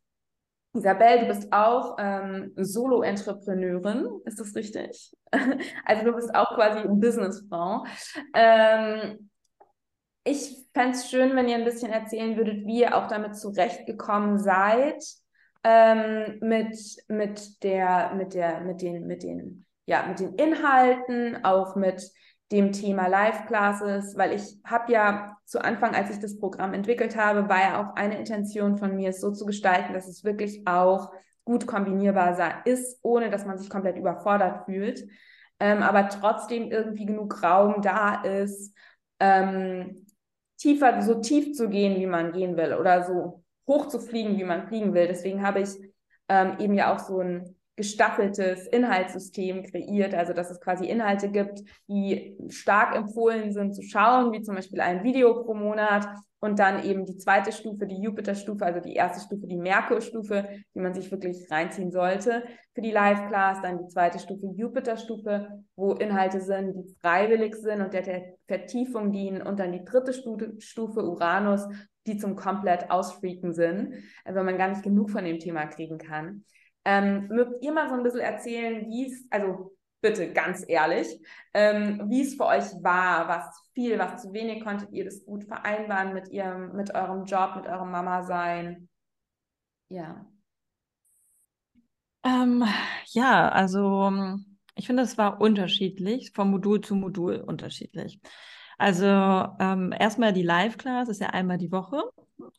Isabel, 0.74 1.22
du 1.22 1.28
bist 1.28 1.52
auch 1.52 1.98
ähm, 2.00 2.54
Solo-Entrepreneurin, 2.56 4.08
ist 4.26 4.40
das 4.40 4.56
richtig? 4.56 5.16
also 5.86 6.06
du 6.06 6.14
bist 6.14 6.34
auch 6.36 6.54
quasi 6.54 6.88
Businessfrau. 6.88 7.86
Ähm, 8.36 9.30
ich 10.30 10.68
fände 10.74 10.92
es 10.92 11.10
schön, 11.10 11.36
wenn 11.36 11.48
ihr 11.48 11.56
ein 11.56 11.66
bisschen 11.66 11.92
erzählen 11.92 12.38
würdet, 12.38 12.66
wie 12.66 12.82
ihr 12.82 12.96
auch 12.96 13.08
damit 13.08 13.36
zurechtgekommen 13.36 14.38
seid, 14.38 15.04
ähm, 15.64 16.38
mit, 16.42 16.78
mit 17.08 17.64
der, 17.64 18.14
mit 18.16 18.34
der, 18.34 18.62
mit 18.62 18.82
den, 18.82 19.08
mit 19.08 19.24
den, 19.24 19.66
ja, 19.86 20.06
mit 20.08 20.20
den 20.20 20.36
Inhalten, 20.36 21.44
auch 21.44 21.76
mit 21.76 22.12
dem 22.52 22.72
Thema 22.72 23.08
Live-Classes, 23.08 24.18
weil 24.18 24.34
ich 24.34 24.60
habe 24.64 24.92
ja 24.92 25.38
zu 25.46 25.64
Anfang, 25.64 25.94
als 25.94 26.10
ich 26.10 26.20
das 26.20 26.40
Programm 26.40 26.74
entwickelt 26.74 27.16
habe, 27.16 27.48
war 27.48 27.60
ja 27.60 27.82
auch 27.82 27.96
eine 27.96 28.18
Intention 28.18 28.78
von 28.78 28.96
mir, 28.96 29.10
es 29.10 29.22
so 29.22 29.32
zu 29.32 29.46
gestalten, 29.46 29.94
dass 29.94 30.08
es 30.08 30.24
wirklich 30.24 30.66
auch 30.66 31.12
gut 31.46 31.68
kombinierbar 31.68 32.66
ist, 32.66 33.00
ohne 33.04 33.30
dass 33.30 33.46
man 33.46 33.58
sich 33.58 33.70
komplett 33.70 33.98
überfordert 33.98 34.66
fühlt, 34.66 35.08
ähm, 35.60 35.84
aber 35.84 36.10
trotzdem 36.10 36.72
irgendwie 36.72 37.06
genug 37.06 37.44
Raum 37.44 37.82
da 37.82 38.24
ist, 38.24 38.76
ähm, 39.20 40.06
tiefer, 40.60 41.02
so 41.02 41.16
tief 41.16 41.54
zu 41.54 41.70
gehen, 41.70 42.00
wie 42.00 42.06
man 42.06 42.32
gehen 42.32 42.56
will 42.58 42.74
oder 42.74 43.04
so 43.04 43.44
hoch 43.68 43.88
zu 43.88 44.00
fliegen, 44.00 44.38
wie 44.38 44.44
man 44.44 44.68
fliegen 44.68 44.94
will. 44.94 45.08
Deswegen 45.08 45.42
habe 45.42 45.62
ich 45.62 45.70
ähm, 46.28 46.58
eben 46.60 46.74
ja 46.74 46.94
auch 46.94 47.00
so 47.00 47.20
ein 47.20 47.56
gestaffeltes 47.80 48.68
Inhaltssystem 48.68 49.64
kreiert, 49.64 50.14
also 50.14 50.34
dass 50.34 50.52
es 50.52 50.60
quasi 50.60 50.86
Inhalte 50.86 51.32
gibt, 51.32 51.62
die 51.88 52.38
stark 52.50 52.94
empfohlen 52.94 53.54
sind 53.54 53.74
zu 53.74 53.82
schauen, 53.82 54.34
wie 54.34 54.42
zum 54.42 54.56
Beispiel 54.56 54.82
ein 54.82 55.06
Video 55.06 55.44
pro 55.46 55.54
Monat 55.54 56.06
und 56.42 56.60
dann 56.60 56.84
eben 56.84 57.06
die 57.06 57.16
zweite 57.16 57.54
Stufe, 57.54 57.88
die 57.88 58.02
Jupiter-Stufe, 58.02 58.66
also 58.66 58.82
die 58.82 58.96
erste 58.96 59.22
Stufe, 59.22 59.48
die 59.48 59.56
Merkur-Stufe, 59.56 60.50
die 60.76 60.80
man 60.80 60.94
sich 60.94 61.10
wirklich 61.10 61.50
reinziehen 61.50 61.92
sollte 61.92 62.44
für 62.76 62.82
die 62.82 62.92
Live-Class, 62.92 63.62
dann 63.62 63.78
die 63.78 63.88
zweite 63.88 64.20
Stufe, 64.20 64.48
Jupiter-Stufe, 64.56 65.64
wo 65.78 65.94
Inhalte 65.94 66.42
sind, 66.42 66.74
die 66.74 66.96
freiwillig 67.02 67.56
sind 67.56 67.82
und 67.82 67.94
der, 67.94 68.02
der 68.02 68.34
Vertiefung 68.46 69.14
dienen 69.14 69.42
und 69.42 69.58
dann 69.58 69.72
die 69.72 69.86
dritte 69.86 70.14
Stufe, 70.14 71.04
Uranus, 71.06 71.66
die 72.08 72.18
zum 72.18 72.36
komplett 72.36 72.92
Ausfreaken 72.92 73.54
sind, 73.54 73.94
wenn 74.26 74.46
man 74.46 74.58
gar 74.58 74.68
nicht 74.68 74.84
genug 74.84 75.12
von 75.12 75.24
dem 75.24 75.40
Thema 75.40 75.66
kriegen 75.68 75.98
kann. 75.98 76.44
Ähm, 76.92 77.28
mögt 77.28 77.64
ihr 77.64 77.72
mal 77.72 77.88
so 77.88 77.94
ein 77.94 78.02
bisschen 78.02 78.22
erzählen, 78.22 78.90
wie 78.90 79.06
es, 79.06 79.28
also 79.30 79.78
bitte 80.02 80.34
ganz 80.34 80.66
ehrlich, 80.68 81.08
ähm, 81.54 82.10
wie 82.10 82.22
es 82.22 82.34
für 82.34 82.48
euch 82.48 82.64
war, 82.82 83.28
was 83.28 83.62
viel, 83.76 84.00
was 84.00 84.24
zu 84.24 84.34
wenig, 84.34 84.64
konntet 84.64 84.92
ihr 84.92 85.06
das 85.06 85.24
gut 85.24 85.44
vereinbaren 85.44 86.16
mit 86.16 86.30
ihrem, 86.30 86.76
mit 86.76 86.96
eurem 86.96 87.26
Job, 87.26 87.58
mit 87.58 87.68
eurem 87.68 87.92
Mama 87.92 88.24
sein? 88.24 88.90
Ja. 89.90 90.26
Ähm, 92.24 92.66
ja, 93.10 93.50
also 93.50 94.12
ich 94.74 94.88
finde, 94.88 95.04
es 95.04 95.16
war 95.16 95.40
unterschiedlich, 95.40 96.32
von 96.34 96.50
Modul 96.50 96.82
zu 96.82 96.96
Modul 96.96 97.36
unterschiedlich. 97.36 98.20
Also 98.80 99.06
ähm, 99.06 99.94
erstmal 99.96 100.34
die 100.34 100.42
Live-Class 100.42 101.08
ist 101.10 101.22
ja 101.22 101.28
einmal 101.28 101.60
die 101.60 101.72
Woche 101.72 102.02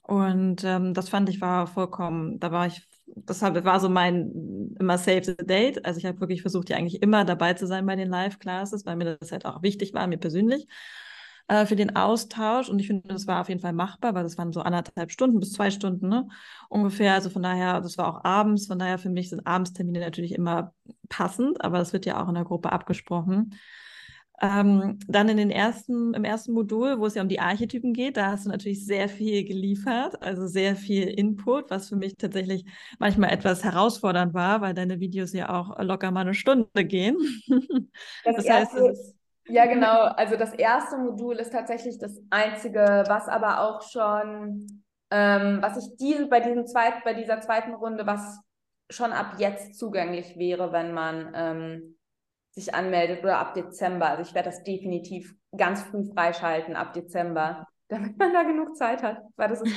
und 0.03 0.63
ähm, 0.63 0.95
das 0.95 1.09
fand 1.09 1.29
ich 1.29 1.41
war 1.41 1.67
vollkommen, 1.67 2.39
da 2.39 2.53
war 2.53 2.67
ich 2.67 2.87
das 3.17 3.43
war 3.43 3.81
so 3.81 3.89
mein 3.89 4.75
immer 4.79 4.99
Save 4.99 5.25
the 5.25 5.37
Date. 5.37 5.85
Also 5.85 5.99
ich 5.99 6.07
habe 6.07 6.21
wirklich 6.21 6.43
versucht, 6.43 6.71
ja 6.71 6.77
eigentlich 6.77 7.03
immer 7.03 7.25
dabei 7.25 7.55
zu 7.55 7.67
sein 7.67 7.87
bei 7.87 7.97
den 7.97 8.09
Live-Classes, 8.09 8.87
weil 8.87 8.97
mir 8.97 9.17
das 9.19 9.33
halt 9.33 9.47
auch 9.47 9.63
wichtig 9.63 9.95
war, 9.95 10.07
mir 10.07 10.19
persönlich 10.19 10.67
äh, 11.49 11.67
für 11.67 11.77
den 11.77 11.97
Austausch. 11.97 12.69
Und 12.69 12.79
ich 12.79 12.87
finde, 12.87 13.09
das 13.09 13.27
war 13.27 13.41
auf 13.41 13.49
jeden 13.49 13.61
Fall 13.61 13.73
machbar, 13.73 14.15
weil 14.15 14.23
das 14.23 14.39
waren 14.39 14.53
so 14.53 14.61
anderthalb 14.61 15.11
Stunden 15.11 15.41
bis 15.41 15.53
zwei 15.53 15.71
Stunden 15.71 16.09
ne? 16.09 16.29
ungefähr. 16.69 17.15
Also 17.15 17.31
von 17.31 17.43
daher, 17.43 17.81
das 17.81 17.99
war 17.99 18.09
auch 18.09 18.25
abends. 18.25 18.67
Von 18.67 18.79
daher 18.79 18.99
für 18.99 19.11
mich 19.11 19.31
sind 19.31 19.47
Abendstermine 19.47 20.01
natürlich 20.01 20.33
immer 20.33 20.73
passend, 21.09 21.63
aber 21.65 21.79
das 21.79 21.93
wird 21.93 22.07
ja 22.07 22.23
auch 22.23 22.29
in 22.29 22.35
der 22.35 22.45
Gruppe 22.45 22.73
abgesprochen. 22.73 23.55
Ähm, 24.43 24.99
dann 25.07 25.29
in 25.29 25.37
den 25.37 25.51
ersten, 25.51 26.15
im 26.15 26.25
ersten 26.25 26.53
Modul, 26.53 26.99
wo 26.99 27.05
es 27.05 27.15
ja 27.15 27.21
um 27.21 27.29
die 27.29 27.41
Archetypen 27.41 27.93
geht, 27.93 28.17
da 28.17 28.33
hast 28.33 28.47
du 28.47 28.51
natürlich 28.51 28.87
sehr 28.87 29.09
viel 29.11 29.45
geliefert, 29.45 30.23
also 30.23 30.47
sehr 30.47 30.77
viel 30.77 31.09
Input, 31.09 31.71
was 31.71 31.91
für 31.91 31.97
mich 31.97 32.17
tatsächlich 32.17 32.65
manchmal 32.99 33.33
etwas 33.33 33.65
herausfordernd 33.65 34.33
war, 34.33 34.63
weil 34.63 34.73
deine 34.73 34.99
Videos 34.99 35.35
ja 35.35 35.51
auch 35.51 35.79
locker 35.83 36.11
mal 36.11 36.23
eine 36.23 36.35
Stunde 36.35 36.85
gehen. 36.85 37.17
Das, 38.25 38.37
das 38.37 38.45
erste, 38.45 38.89
heißt, 38.89 39.15
ja, 39.49 39.67
genau. 39.67 40.03
Also 40.03 40.37
das 40.37 40.55
erste 40.55 40.97
Modul 40.97 41.37
ist 41.37 41.53
tatsächlich 41.53 41.99
das 41.99 42.21
einzige, 42.31 43.05
was 43.09 43.29
aber 43.29 43.61
auch 43.61 43.83
schon, 43.83 44.85
ähm, 45.11 45.59
was 45.61 45.77
ich 45.77 45.97
die, 45.97 46.25
bei, 46.27 46.41
diesem 46.41 46.67
zweit, 46.67 47.05
bei 47.05 47.15
dieser 47.15 47.41
zweiten 47.41 47.75
Runde, 47.75 48.07
was 48.07 48.41
schon 48.91 49.13
ab 49.13 49.35
jetzt 49.39 49.79
zugänglich 49.79 50.37
wäre, 50.37 50.73
wenn 50.73 50.95
man 50.95 51.33
ähm, 51.35 51.97
sich 52.53 52.75
anmeldet 52.75 53.23
oder 53.23 53.39
ab 53.39 53.55
Dezember. 53.55 54.09
Also 54.09 54.23
ich 54.23 54.35
werde 54.35 54.51
das 54.51 54.63
definitiv 54.63 55.35
ganz 55.57 55.83
früh 55.83 56.05
freischalten 56.05 56.77
ab 56.77 56.93
Dezember, 56.95 57.67
damit 57.89 58.19
man 58.19 58.33
da 58.33 58.43
genug 58.43 58.77
Zeit 58.77 59.03
hat, 59.03 59.23
weil 59.37 59.49
das 59.49 59.61
ist 59.63 59.75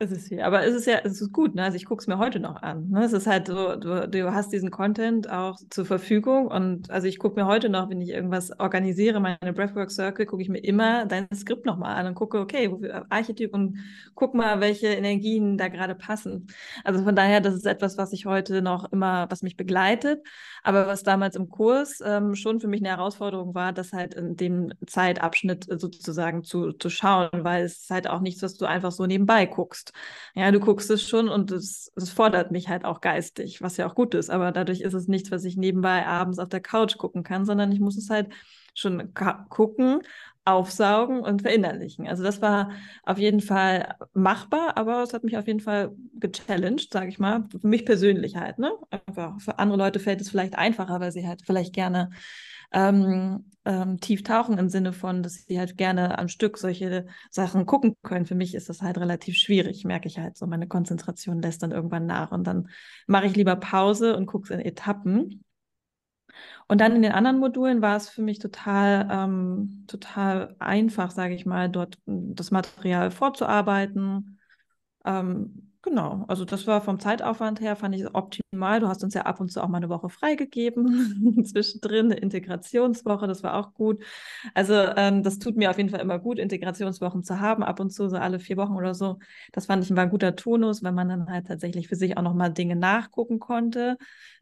Es 0.00 0.12
ist 0.12 0.28
hier, 0.28 0.46
aber 0.46 0.64
es 0.64 0.76
ist 0.76 0.86
ja, 0.86 1.00
es 1.02 1.20
ist 1.20 1.32
gut, 1.32 1.56
ne? 1.56 1.64
Also 1.64 1.74
ich 1.74 1.84
gucke 1.84 2.00
es 2.00 2.06
mir 2.06 2.18
heute 2.18 2.38
noch 2.38 2.62
an. 2.62 2.88
Ne? 2.88 3.02
Es 3.02 3.12
ist 3.12 3.26
halt 3.26 3.48
so, 3.48 3.74
du, 3.74 4.08
du 4.08 4.32
hast 4.32 4.52
diesen 4.52 4.70
Content 4.70 5.28
auch 5.28 5.58
zur 5.70 5.86
Verfügung 5.86 6.46
und 6.46 6.88
also 6.88 7.08
ich 7.08 7.18
gucke 7.18 7.34
mir 7.34 7.48
heute 7.48 7.68
noch, 7.68 7.90
wenn 7.90 8.00
ich 8.00 8.10
irgendwas 8.10 8.56
organisiere, 8.60 9.18
meine 9.18 9.52
Breathwork 9.52 9.90
Circle, 9.90 10.24
gucke 10.26 10.40
ich 10.40 10.48
mir 10.48 10.60
immer 10.60 11.04
dein 11.06 11.26
Skript 11.34 11.66
nochmal 11.66 11.96
an 11.96 12.06
und 12.06 12.14
gucke, 12.14 12.38
okay, 12.38 12.72
Archetyp 13.08 13.52
und 13.52 13.78
guck 14.14 14.34
mal, 14.34 14.60
welche 14.60 14.86
Energien 14.86 15.58
da 15.58 15.66
gerade 15.66 15.96
passen. 15.96 16.46
Also 16.84 17.02
von 17.02 17.16
daher, 17.16 17.40
das 17.40 17.54
ist 17.54 17.66
etwas, 17.66 17.98
was 17.98 18.12
ich 18.12 18.24
heute 18.24 18.62
noch 18.62 18.92
immer, 18.92 19.26
was 19.30 19.42
mich 19.42 19.56
begleitet, 19.56 20.24
aber 20.62 20.86
was 20.86 21.02
damals 21.02 21.34
im 21.34 21.48
Kurs 21.48 22.00
ähm, 22.04 22.36
schon 22.36 22.60
für 22.60 22.68
mich 22.68 22.82
eine 22.82 22.90
Herausforderung 22.90 23.52
war, 23.56 23.72
das 23.72 23.92
halt 23.92 24.14
in 24.14 24.36
dem 24.36 24.72
Zeitabschnitt 24.86 25.66
sozusagen 25.68 26.44
zu, 26.44 26.72
zu 26.72 26.88
schauen, 26.88 27.30
weil 27.32 27.64
es 27.64 27.78
ist 27.80 27.90
halt 27.90 28.08
auch 28.08 28.20
nichts, 28.20 28.42
was 28.42 28.54
du 28.54 28.64
einfach 28.64 28.92
so 28.92 29.04
nebenbei 29.04 29.46
guckst 29.46 29.87
Ja, 30.34 30.50
du 30.50 30.60
guckst 30.60 30.90
es 30.90 31.06
schon 31.08 31.28
und 31.28 31.50
es, 31.50 31.92
es 31.96 32.10
fordert 32.10 32.50
mich 32.50 32.68
halt 32.68 32.84
auch 32.84 33.00
geistig, 33.00 33.62
was 33.62 33.76
ja 33.76 33.88
auch 33.88 33.94
gut 33.94 34.14
ist. 34.14 34.30
Aber 34.30 34.52
dadurch 34.52 34.80
ist 34.80 34.94
es 34.94 35.08
nichts, 35.08 35.30
was 35.30 35.44
ich 35.44 35.56
nebenbei 35.56 36.06
abends 36.06 36.38
auf 36.38 36.48
der 36.48 36.60
Couch 36.60 36.96
gucken 36.98 37.22
kann, 37.22 37.44
sondern 37.44 37.72
ich 37.72 37.80
muss 37.80 37.96
es 37.96 38.10
halt 38.10 38.32
schon 38.74 39.12
gucken, 39.48 40.00
aufsaugen 40.44 41.20
und 41.20 41.42
verinnerlichen. 41.42 42.08
Also 42.08 42.22
das 42.22 42.40
war 42.40 42.70
auf 43.02 43.18
jeden 43.18 43.40
Fall 43.40 43.96
machbar, 44.14 44.76
aber 44.76 45.02
es 45.02 45.12
hat 45.12 45.22
mich 45.22 45.36
auf 45.36 45.46
jeden 45.46 45.60
Fall 45.60 45.92
gechallenged, 46.14 46.90
sage 46.90 47.08
ich 47.08 47.18
mal. 47.18 47.44
Für 47.50 47.66
mich 47.66 47.84
persönlich 47.84 48.36
halt. 48.36 48.58
Ne? 48.58 48.72
Einfach 49.06 49.38
für 49.40 49.58
andere 49.58 49.78
Leute 49.78 50.00
fällt 50.00 50.22
es 50.22 50.30
vielleicht 50.30 50.56
einfacher, 50.56 51.00
weil 51.00 51.12
sie 51.12 51.28
halt 51.28 51.42
vielleicht 51.44 51.74
gerne 51.74 52.10
ähm, 52.72 53.50
ähm, 53.64 54.00
tief 54.00 54.22
tauchen 54.22 54.58
im 54.58 54.68
Sinne 54.68 54.92
von, 54.92 55.22
dass 55.22 55.44
sie 55.46 55.58
halt 55.58 55.76
gerne 55.76 56.18
am 56.18 56.28
Stück 56.28 56.58
solche 56.58 57.06
Sachen 57.30 57.66
gucken 57.66 57.96
können. 58.02 58.26
Für 58.26 58.34
mich 58.34 58.54
ist 58.54 58.68
das 58.68 58.82
halt 58.82 58.98
relativ 58.98 59.36
schwierig, 59.36 59.84
merke 59.84 60.08
ich 60.08 60.18
halt 60.18 60.36
so. 60.36 60.46
Meine 60.46 60.68
Konzentration 60.68 61.42
lässt 61.42 61.62
dann 61.62 61.72
irgendwann 61.72 62.06
nach 62.06 62.32
und 62.32 62.44
dann 62.46 62.68
mache 63.06 63.26
ich 63.26 63.36
lieber 63.36 63.56
Pause 63.56 64.16
und 64.16 64.26
gucke 64.26 64.44
es 64.44 64.50
in 64.50 64.64
Etappen. 64.64 65.44
Und 66.66 66.80
dann 66.80 66.94
in 66.94 67.02
den 67.02 67.12
anderen 67.12 67.38
Modulen 67.38 67.82
war 67.82 67.96
es 67.96 68.08
für 68.08 68.22
mich 68.22 68.38
total, 68.38 69.08
ähm, 69.10 69.84
total 69.86 70.54
einfach, 70.58 71.10
sage 71.10 71.34
ich 71.34 71.46
mal, 71.46 71.68
dort 71.68 71.98
das 72.06 72.50
Material 72.50 73.10
vorzuarbeiten. 73.10 74.38
Ähm, 75.04 75.67
Genau, 75.82 76.24
also 76.26 76.44
das 76.44 76.66
war 76.66 76.80
vom 76.82 76.98
Zeitaufwand 76.98 77.60
her, 77.60 77.76
fand 77.76 77.94
ich 77.94 78.04
optimal. 78.12 78.80
Du 78.80 78.88
hast 78.88 79.04
uns 79.04 79.14
ja 79.14 79.22
ab 79.22 79.38
und 79.40 79.50
zu 79.52 79.62
auch 79.62 79.68
mal 79.68 79.76
eine 79.78 79.88
Woche 79.88 80.08
freigegeben, 80.10 81.44
zwischendrin 81.46 82.06
eine 82.06 82.16
Integrationswoche, 82.16 83.28
das 83.28 83.44
war 83.44 83.54
auch 83.54 83.74
gut. 83.74 84.02
Also 84.54 84.74
ähm, 84.74 85.22
das 85.22 85.38
tut 85.38 85.56
mir 85.56 85.70
auf 85.70 85.76
jeden 85.78 85.88
Fall 85.88 86.00
immer 86.00 86.18
gut, 86.18 86.40
Integrationswochen 86.40 87.22
zu 87.22 87.38
haben, 87.40 87.62
ab 87.62 87.78
und 87.78 87.90
zu, 87.90 88.08
so 88.08 88.16
alle 88.16 88.40
vier 88.40 88.56
Wochen 88.56 88.74
oder 88.74 88.92
so. 88.92 89.20
Das 89.52 89.66
fand 89.66 89.84
ich 89.84 89.94
war 89.94 90.02
ein 90.02 90.10
guter 90.10 90.34
Tonus, 90.34 90.82
wenn 90.82 90.94
man 90.94 91.08
dann 91.08 91.30
halt 91.30 91.46
tatsächlich 91.46 91.86
für 91.88 91.96
sich 91.96 92.16
auch 92.16 92.22
nochmal 92.22 92.52
Dinge 92.52 92.74
nachgucken 92.74 93.38
konnte, 93.38 93.98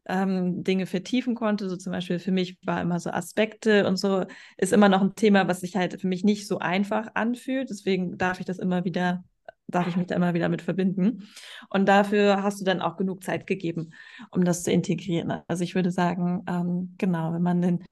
ähm, 0.07 0.65
Dinge 0.65 0.87
vertiefen 0.87 1.35
konnte. 1.35 1.69
So 1.69 1.77
zum 1.77 1.93
Beispiel 1.93 2.19
für 2.19 2.33
mich 2.33 2.57
war 2.65 2.81
immer 2.81 2.99
so 2.99 3.11
Aspekte 3.11 3.87
und 3.87 3.97
so, 3.99 4.25
ist 4.57 4.73
immer 4.73 4.89
noch 4.89 5.03
ein 5.03 5.15
Thema, 5.15 5.47
was 5.49 5.61
sich 5.61 5.77
halt 5.77 6.01
für 6.01 6.09
mich 6.09 6.25
nicht 6.25 6.49
so 6.49 6.59
einfach 6.61 7.09
anfühlt. 7.15 7.69
Deswegen 7.69 8.17
darf 8.17 8.41
ich 8.41 8.47
das 8.47 8.59
immer 8.59 8.85
wieder 8.87 9.23
darf 9.69 9.87
ich 9.89 9.97
mich 9.97 10.07
da 10.07 10.15
immer 10.15 10.35
wieder 10.35 10.49
mit 10.49 10.63
verbinden. 10.63 11.29
Und 11.71 11.89
dafür 11.89 12.43
hast 12.43 12.61
du 12.61 12.65
dann 12.65 12.81
auch 12.81 12.97
genug 12.97 13.25
Zeit 13.25 13.47
gegeben, 13.47 13.91
um 14.31 14.45
das 14.45 14.63
zu 14.63 14.71
integrieren. 14.71 15.43
Also 15.49 15.65
ich 15.65 15.75
würde 15.75 15.91
sagen, 15.91 16.45
ähm, 16.49 16.95
genau, 16.99 17.33
wenn 17.33 17.43
man 17.43 17.61
den, 17.61 17.85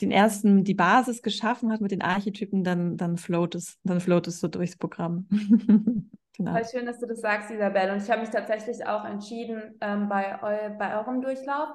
den 0.00 0.10
ersten, 0.10 0.64
die 0.64 0.74
Basis 0.74 1.22
geschaffen 1.22 1.72
hat 1.72 1.80
mit 1.80 1.90
den 1.90 2.02
Archetypen, 2.02 2.64
dann, 2.64 2.96
dann 2.96 3.16
float 3.16 3.54
es, 3.54 3.78
dann 3.84 4.00
float 4.00 4.28
es 4.28 4.40
so 4.40 4.48
durchs 4.48 4.76
Programm. 4.76 5.26
genau. 6.36 6.52
Voll 6.52 6.66
schön, 6.70 6.86
dass 6.86 6.98
du 6.98 7.06
das 7.06 7.20
sagst, 7.20 7.50
Isabel. 7.50 7.90
Und 7.90 8.02
ich 8.02 8.10
habe 8.10 8.20
mich 8.20 8.30
tatsächlich 8.30 8.86
auch 8.86 9.04
entschieden, 9.04 9.76
ähm, 9.80 10.08
bei, 10.08 10.42
eu 10.42 10.76
bei 10.78 10.98
eurem 10.98 11.22
Durchlauf 11.22 11.68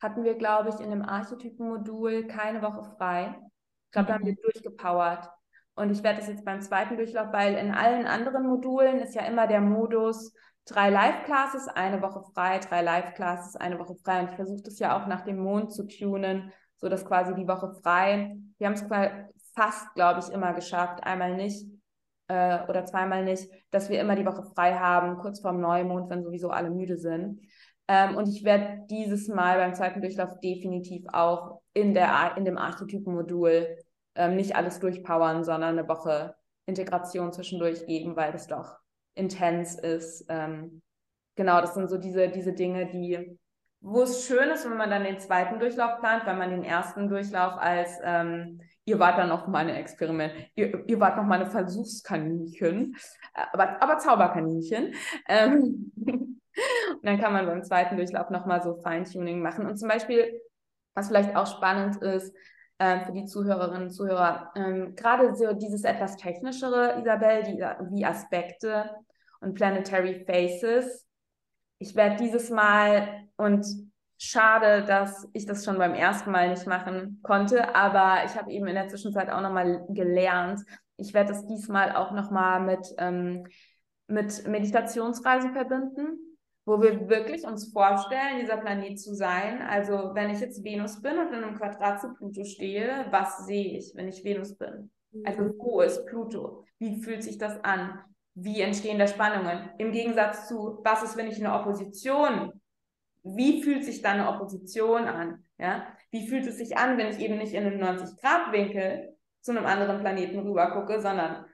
hatten 0.00 0.24
wir, 0.24 0.34
glaube 0.34 0.70
ich, 0.70 0.80
in 0.80 0.90
dem 0.90 1.02
Archetypen-Modul 1.02 2.26
keine 2.26 2.60
Woche 2.62 2.82
frei. 2.96 3.36
Ich 3.86 3.92
glaube, 3.92 4.08
da 4.08 4.14
haben 4.14 4.24
wir 4.24 4.32
mhm. 4.32 4.42
durchgepowert. 4.42 5.28
Und 5.74 5.90
ich 5.90 6.02
werde 6.02 6.18
das 6.18 6.28
jetzt 6.28 6.44
beim 6.44 6.60
zweiten 6.60 6.96
Durchlauf, 6.96 7.32
weil 7.32 7.54
in 7.54 7.72
allen 7.72 8.06
anderen 8.06 8.46
Modulen 8.46 9.00
ist 9.00 9.14
ja 9.14 9.22
immer 9.22 9.46
der 9.46 9.60
Modus 9.60 10.34
drei 10.66 10.90
Live-Classes, 10.90 11.68
eine 11.68 12.02
Woche 12.02 12.22
frei, 12.34 12.58
drei 12.58 12.82
Live-Classes, 12.82 13.56
eine 13.56 13.78
Woche 13.78 13.94
frei. 14.04 14.20
Und 14.20 14.30
ich 14.30 14.36
versuche 14.36 14.62
das 14.62 14.78
ja 14.78 15.00
auch 15.00 15.06
nach 15.06 15.22
dem 15.22 15.38
Mond 15.38 15.72
zu 15.72 15.86
tunen, 15.86 16.52
so 16.76 16.88
dass 16.88 17.04
quasi 17.04 17.34
die 17.34 17.48
Woche 17.48 17.72
frei. 17.82 18.36
Wir 18.58 18.66
haben 18.66 18.74
es 18.74 18.84
fast, 19.54 19.94
glaube 19.94 20.20
ich, 20.20 20.32
immer 20.32 20.52
geschafft, 20.52 21.04
einmal 21.04 21.34
nicht 21.36 21.66
äh, 22.28 22.64
oder 22.68 22.84
zweimal 22.84 23.24
nicht, 23.24 23.50
dass 23.70 23.88
wir 23.88 24.00
immer 24.00 24.16
die 24.16 24.26
Woche 24.26 24.44
frei 24.54 24.74
haben, 24.74 25.18
kurz 25.18 25.40
vorm 25.40 25.60
Neumond, 25.60 26.10
wenn 26.10 26.22
sowieso 26.22 26.50
alle 26.50 26.70
müde 26.70 26.96
sind. 26.96 27.40
Ähm, 27.88 28.16
und 28.16 28.28
ich 28.28 28.44
werde 28.44 28.86
dieses 28.88 29.28
Mal 29.28 29.58
beim 29.58 29.74
zweiten 29.74 30.00
Durchlauf 30.00 30.38
definitiv 30.40 31.04
auch 31.12 31.60
in, 31.74 31.94
der, 31.94 32.36
in 32.36 32.44
dem 32.44 32.58
Archetypen-Modul 32.58 33.76
ähm, 34.14 34.36
nicht 34.36 34.56
alles 34.56 34.80
durchpowern, 34.80 35.44
sondern 35.44 35.78
eine 35.78 35.88
Woche 35.88 36.34
Integration 36.66 37.32
zwischendurch 37.32 37.86
geben, 37.86 38.16
weil 38.16 38.32
das 38.32 38.46
doch 38.46 38.78
intens 39.14 39.74
ist. 39.74 40.24
Ähm, 40.28 40.82
genau, 41.36 41.60
das 41.60 41.74
sind 41.74 41.88
so 41.88 41.98
diese, 41.98 42.28
diese 42.28 42.52
Dinge, 42.52 42.86
die, 42.86 43.38
wo 43.80 44.02
es 44.02 44.26
schön 44.26 44.50
ist, 44.50 44.68
wenn 44.68 44.76
man 44.76 44.90
dann 44.90 45.04
den 45.04 45.18
zweiten 45.18 45.58
Durchlauf 45.58 45.98
plant, 45.98 46.26
weil 46.26 46.36
man 46.36 46.50
den 46.50 46.64
ersten 46.64 47.08
Durchlauf 47.08 47.54
als 47.58 47.98
ähm, 48.04 48.60
ihr 48.84 48.98
wart 48.98 49.18
dann 49.18 49.28
noch 49.28 49.46
mal 49.46 49.68
Experiment, 49.68 50.32
ihr, 50.54 50.84
ihr 50.86 51.00
wart 51.00 51.16
noch 51.16 51.24
mal 51.24 51.40
eine 51.40 51.50
Versuchskaninchen, 51.50 52.96
äh, 53.34 53.42
aber, 53.52 53.82
aber 53.82 53.98
Zauberkaninchen. 53.98 54.94
Ähm, 55.28 55.92
und 55.96 56.40
dann 57.02 57.20
kann 57.20 57.32
man 57.32 57.46
beim 57.46 57.62
zweiten 57.62 57.96
Durchlauf 57.96 58.30
noch 58.30 58.46
mal 58.46 58.62
so 58.62 58.76
Feintuning 58.76 59.40
machen. 59.40 59.66
Und 59.66 59.76
zum 59.76 59.88
Beispiel, 59.88 60.40
was 60.94 61.08
vielleicht 61.08 61.36
auch 61.36 61.46
spannend 61.46 62.02
ist, 62.02 62.34
äh, 62.82 63.04
für 63.04 63.12
die 63.12 63.26
Zuhörerinnen 63.26 63.84
und 63.84 63.90
Zuhörer. 63.90 64.50
Ähm, 64.56 64.96
Gerade 64.96 65.36
so 65.36 65.52
dieses 65.52 65.84
etwas 65.84 66.16
technischere, 66.16 66.98
Isabel, 67.00 67.44
die, 67.44 67.58
wie 67.94 68.04
Aspekte 68.04 68.90
und 69.40 69.54
Planetary 69.54 70.24
Faces. 70.26 71.06
Ich 71.78 71.94
werde 71.94 72.16
dieses 72.16 72.50
Mal 72.50 73.28
und 73.36 73.64
schade, 74.18 74.84
dass 74.84 75.28
ich 75.32 75.46
das 75.46 75.64
schon 75.64 75.78
beim 75.78 75.94
ersten 75.94 76.32
Mal 76.32 76.50
nicht 76.50 76.66
machen 76.66 77.20
konnte, 77.22 77.74
aber 77.76 78.24
ich 78.24 78.36
habe 78.36 78.50
eben 78.50 78.66
in 78.66 78.74
der 78.74 78.88
Zwischenzeit 78.88 79.30
auch 79.30 79.42
nochmal 79.42 79.86
gelernt. 79.88 80.60
Ich 80.96 81.14
werde 81.14 81.32
das 81.32 81.46
diesmal 81.46 81.94
auch 81.94 82.10
nochmal 82.10 82.60
mit, 82.60 82.86
ähm, 82.98 83.46
mit 84.08 84.46
Meditationsreisen 84.48 85.52
verbinden 85.52 86.31
wo 86.64 86.80
wir 86.80 87.08
wirklich 87.08 87.44
uns 87.44 87.72
vorstellen, 87.72 88.38
dieser 88.40 88.56
Planet 88.56 89.00
zu 89.00 89.14
sein. 89.14 89.62
Also 89.62 90.12
wenn 90.14 90.30
ich 90.30 90.40
jetzt 90.40 90.62
Venus 90.62 91.00
bin 91.00 91.18
und 91.18 91.28
in 91.28 91.42
einem 91.42 91.56
Quadrat 91.56 92.00
zu 92.00 92.14
Pluto 92.14 92.44
stehe, 92.44 93.06
was 93.10 93.46
sehe 93.46 93.78
ich, 93.78 93.92
wenn 93.96 94.08
ich 94.08 94.24
Venus 94.24 94.56
bin? 94.56 94.90
Also 95.24 95.42
mhm. 95.42 95.54
wo 95.58 95.80
ist 95.80 96.06
Pluto? 96.06 96.64
Wie 96.78 97.02
fühlt 97.02 97.22
sich 97.22 97.38
das 97.38 97.62
an? 97.64 97.98
Wie 98.34 98.60
entstehen 98.60 98.98
da 98.98 99.06
Spannungen? 99.06 99.70
Im 99.78 99.92
Gegensatz 99.92 100.48
zu, 100.48 100.80
was 100.84 101.02
ist, 101.02 101.16
wenn 101.16 101.26
ich 101.26 101.38
eine 101.44 101.54
Opposition? 101.54 102.52
Wie 103.24 103.62
fühlt 103.62 103.84
sich 103.84 104.00
da 104.00 104.12
eine 104.12 104.28
Opposition 104.28 105.04
an? 105.04 105.44
Ja? 105.58 105.86
Wie 106.10 106.26
fühlt 106.28 106.46
es 106.46 106.58
sich 106.58 106.76
an, 106.76 106.96
wenn 106.96 107.08
ich 107.08 107.18
eben 107.18 107.38
nicht 107.38 107.54
in 107.54 107.66
einem 107.66 107.80
90-Grad-Winkel 107.80 109.16
zu 109.40 109.50
einem 109.50 109.66
anderen 109.66 110.00
Planeten 110.00 110.38
rüber 110.38 110.70
gucke, 110.70 111.00
sondern 111.00 111.44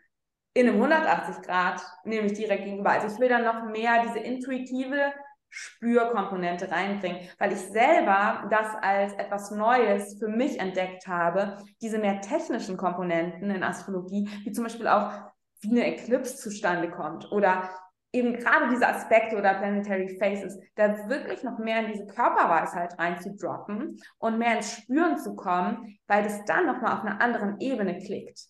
in 0.59 0.69
einem 0.69 0.83
180 0.83 1.43
Grad, 1.47 1.81
nämlich 2.05 2.33
direkt 2.33 2.65
gegenüber. 2.65 2.91
Also 2.91 3.07
ich 3.07 3.21
will 3.21 3.29
dann 3.29 3.45
noch 3.45 3.65
mehr 3.71 4.03
diese 4.03 4.19
intuitive 4.19 5.13
Spürkomponente 5.51 6.71
reinbringen, 6.71 7.21
weil 7.39 7.53
ich 7.53 7.61
selber 7.61 8.49
das 8.51 8.75
als 8.83 9.13
etwas 9.15 9.53
Neues 9.53 10.19
für 10.19 10.29
mich 10.29 10.59
entdeckt 10.59 11.07
habe, 11.07 11.59
diese 11.81 11.99
mehr 11.99 12.21
technischen 12.21 12.77
Komponenten 12.77 13.51
in 13.51 13.63
Astrologie, 13.63 14.29
wie 14.45 14.53
zum 14.53 14.65
Beispiel 14.65 14.89
auch, 14.89 15.13
wie 15.61 15.71
eine 15.71 15.87
Eclipse 15.87 16.37
zustande 16.37 16.91
kommt 16.91 17.31
oder 17.33 17.71
eben 18.13 18.35
gerade 18.35 18.69
diese 18.71 18.89
Aspekte 18.89 19.37
oder 19.37 19.55
Planetary 19.55 20.19
Faces, 20.19 20.59
da 20.75 21.09
wirklich 21.09 21.43
noch 21.43 21.59
mehr 21.59 21.85
in 21.85 21.93
diese 21.93 22.07
Körperweisheit 22.07 22.99
reinzudroppen 22.99 24.01
und 24.19 24.39
mehr 24.39 24.57
ins 24.57 24.73
Spüren 24.73 25.19
zu 25.19 25.35
kommen, 25.37 25.99
weil 26.07 26.25
das 26.25 26.45
dann 26.45 26.67
nochmal 26.67 26.97
auf 26.97 27.05
einer 27.05 27.21
anderen 27.21 27.61
Ebene 27.61 27.99
klickt. 27.99 28.41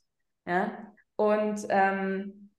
Ja? 0.46 0.72
Und 1.18 1.66
ähm, 1.68 2.50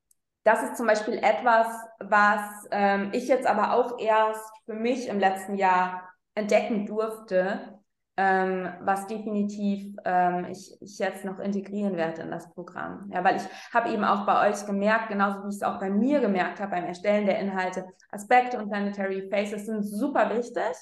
das 0.44 0.64
ist 0.64 0.76
zum 0.76 0.86
Beispiel 0.86 1.18
etwas, 1.18 1.68
was 2.00 2.42
ähm, 2.72 3.10
ich 3.14 3.28
jetzt 3.28 3.48
aber 3.48 3.74
auch 3.74 3.98
erst 4.00 4.44
für 4.66 4.74
mich 4.74 5.08
im 5.08 5.18
letzten 5.18 5.56
Jahr 5.56 6.10
entdecken 6.36 6.86
durfte, 6.86 7.80
ähm, 8.18 8.68
was 8.82 9.08
definitiv 9.08 9.96
ähm, 10.04 10.46
ich, 10.50 10.76
ich 10.82 11.00
jetzt 11.00 11.24
noch 11.24 11.40
integrieren 11.40 11.96
werde 11.96 12.22
in 12.22 12.32
das 12.32 12.54
Programm. 12.54 13.10
Ja, 13.14 13.24
weil 13.24 13.38
ich 13.38 13.44
habe 13.74 13.92
eben 13.92 14.04
auch 14.04 14.26
bei 14.26 14.50
euch 14.50 14.66
gemerkt, 14.66 15.08
genauso 15.08 15.44
wie 15.46 15.50
ich 15.50 15.56
es 15.56 15.64
auch 15.64 15.80
bei 15.80 15.90
mir 15.90 16.20
gemerkt 16.20 16.60
habe 16.60 16.72
beim 16.72 16.86
Erstellen 16.86 17.26
der 17.26 17.40
Inhalte, 17.40 17.86
Aspekte 18.12 18.58
und 18.58 18.70
Planetary 18.70 19.30
Faces 19.30 19.68
sind 19.68 19.84
super 19.84 20.36
wichtig. 20.36 20.76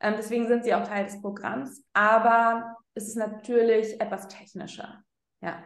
Ähm, 0.00 0.14
deswegen 0.16 0.48
sind 0.48 0.64
sie 0.64 0.74
auch 0.74 0.84
Teil 0.84 1.04
des 1.04 1.20
Programms. 1.20 1.84
Aber 1.92 2.74
es 2.94 3.08
ist 3.08 3.16
natürlich 3.16 4.00
etwas 4.00 4.28
technischer. 4.28 5.02
Ja. 5.42 5.62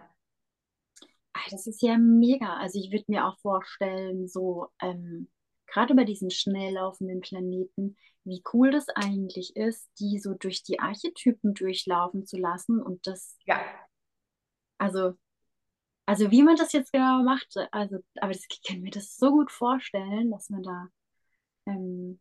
Das 1.50 1.66
ist 1.66 1.82
ja 1.82 1.98
mega. 1.98 2.56
Also 2.56 2.78
ich 2.78 2.92
würde 2.92 3.04
mir 3.08 3.26
auch 3.26 3.38
vorstellen, 3.40 4.28
so 4.28 4.68
ähm, 4.80 5.28
gerade 5.66 5.94
bei 5.94 6.04
diesen 6.04 6.30
schnell 6.30 6.74
laufenden 6.74 7.20
Planeten, 7.20 7.96
wie 8.24 8.42
cool 8.52 8.70
das 8.70 8.88
eigentlich 8.90 9.56
ist, 9.56 9.90
die 9.98 10.18
so 10.18 10.34
durch 10.34 10.62
die 10.62 10.80
Archetypen 10.80 11.54
durchlaufen 11.54 12.26
zu 12.26 12.36
lassen 12.36 12.80
und 12.80 13.06
das. 13.06 13.36
Ja. 13.46 13.60
Also, 14.78 15.14
also 16.06 16.30
wie 16.30 16.42
man 16.42 16.56
das 16.56 16.72
jetzt 16.72 16.92
genau 16.92 17.22
macht, 17.22 17.54
also, 17.70 17.98
aber 18.20 18.32
das, 18.32 18.44
ich 18.50 18.62
kann 18.62 18.80
mir 18.80 18.90
das 18.90 19.16
so 19.16 19.30
gut 19.30 19.50
vorstellen, 19.50 20.30
dass 20.30 20.50
man 20.50 20.62
da, 20.62 20.88
ähm, 21.66 22.20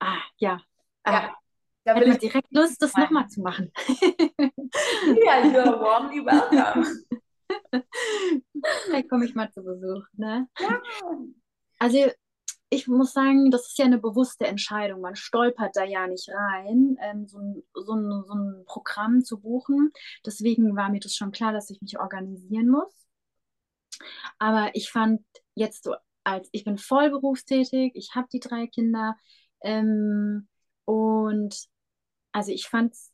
ah, 0.00 0.18
ja. 0.36 0.60
Ja. 1.06 1.30
Ah, 1.30 1.36
da 1.84 1.96
will 1.96 2.08
ich 2.08 2.18
direkt 2.18 2.52
Lust, 2.52 2.82
das 2.82 2.94
nochmal 2.94 3.28
zu 3.28 3.40
machen. 3.40 3.72
ja, 3.88 5.42
you're 5.42 5.80
warmly 5.80 6.24
welcome. 6.24 6.86
Vielleicht 8.84 9.08
komme 9.08 9.24
ich 9.24 9.34
mal 9.34 9.50
zu 9.50 9.62
Besuch, 9.62 10.04
ne? 10.14 10.48
Ja. 10.58 10.82
Also 11.78 12.10
ich 12.70 12.86
muss 12.86 13.12
sagen, 13.12 13.50
das 13.50 13.66
ist 13.66 13.78
ja 13.78 13.84
eine 13.84 13.98
bewusste 13.98 14.46
Entscheidung. 14.46 15.00
Man 15.00 15.16
stolpert 15.16 15.74
da 15.74 15.84
ja 15.84 16.06
nicht 16.06 16.28
rein, 16.28 16.96
ähm, 17.00 17.26
so, 17.26 17.38
ein, 17.38 17.62
so, 17.74 17.94
ein, 17.94 18.24
so 18.26 18.34
ein 18.34 18.64
Programm 18.64 19.24
zu 19.24 19.40
buchen. 19.40 19.92
Deswegen 20.24 20.76
war 20.76 20.88
mir 20.88 21.00
das 21.00 21.16
schon 21.16 21.32
klar, 21.32 21.52
dass 21.52 21.70
ich 21.70 21.80
mich 21.82 21.98
organisieren 21.98 22.68
muss. 22.68 22.94
Aber 24.38 24.70
ich 24.74 24.90
fand 24.90 25.22
jetzt 25.54 25.84
so, 25.84 25.94
als 26.24 26.48
ich 26.52 26.64
bin 26.64 26.78
voll 26.78 27.10
berufstätig, 27.10 27.92
ich 27.94 28.14
habe 28.14 28.28
die 28.32 28.40
drei 28.40 28.66
Kinder 28.68 29.16
ähm, 29.62 30.48
und 30.84 31.56
also 32.32 32.52
ich 32.52 32.68
fand 32.68 32.92
es 32.92 33.12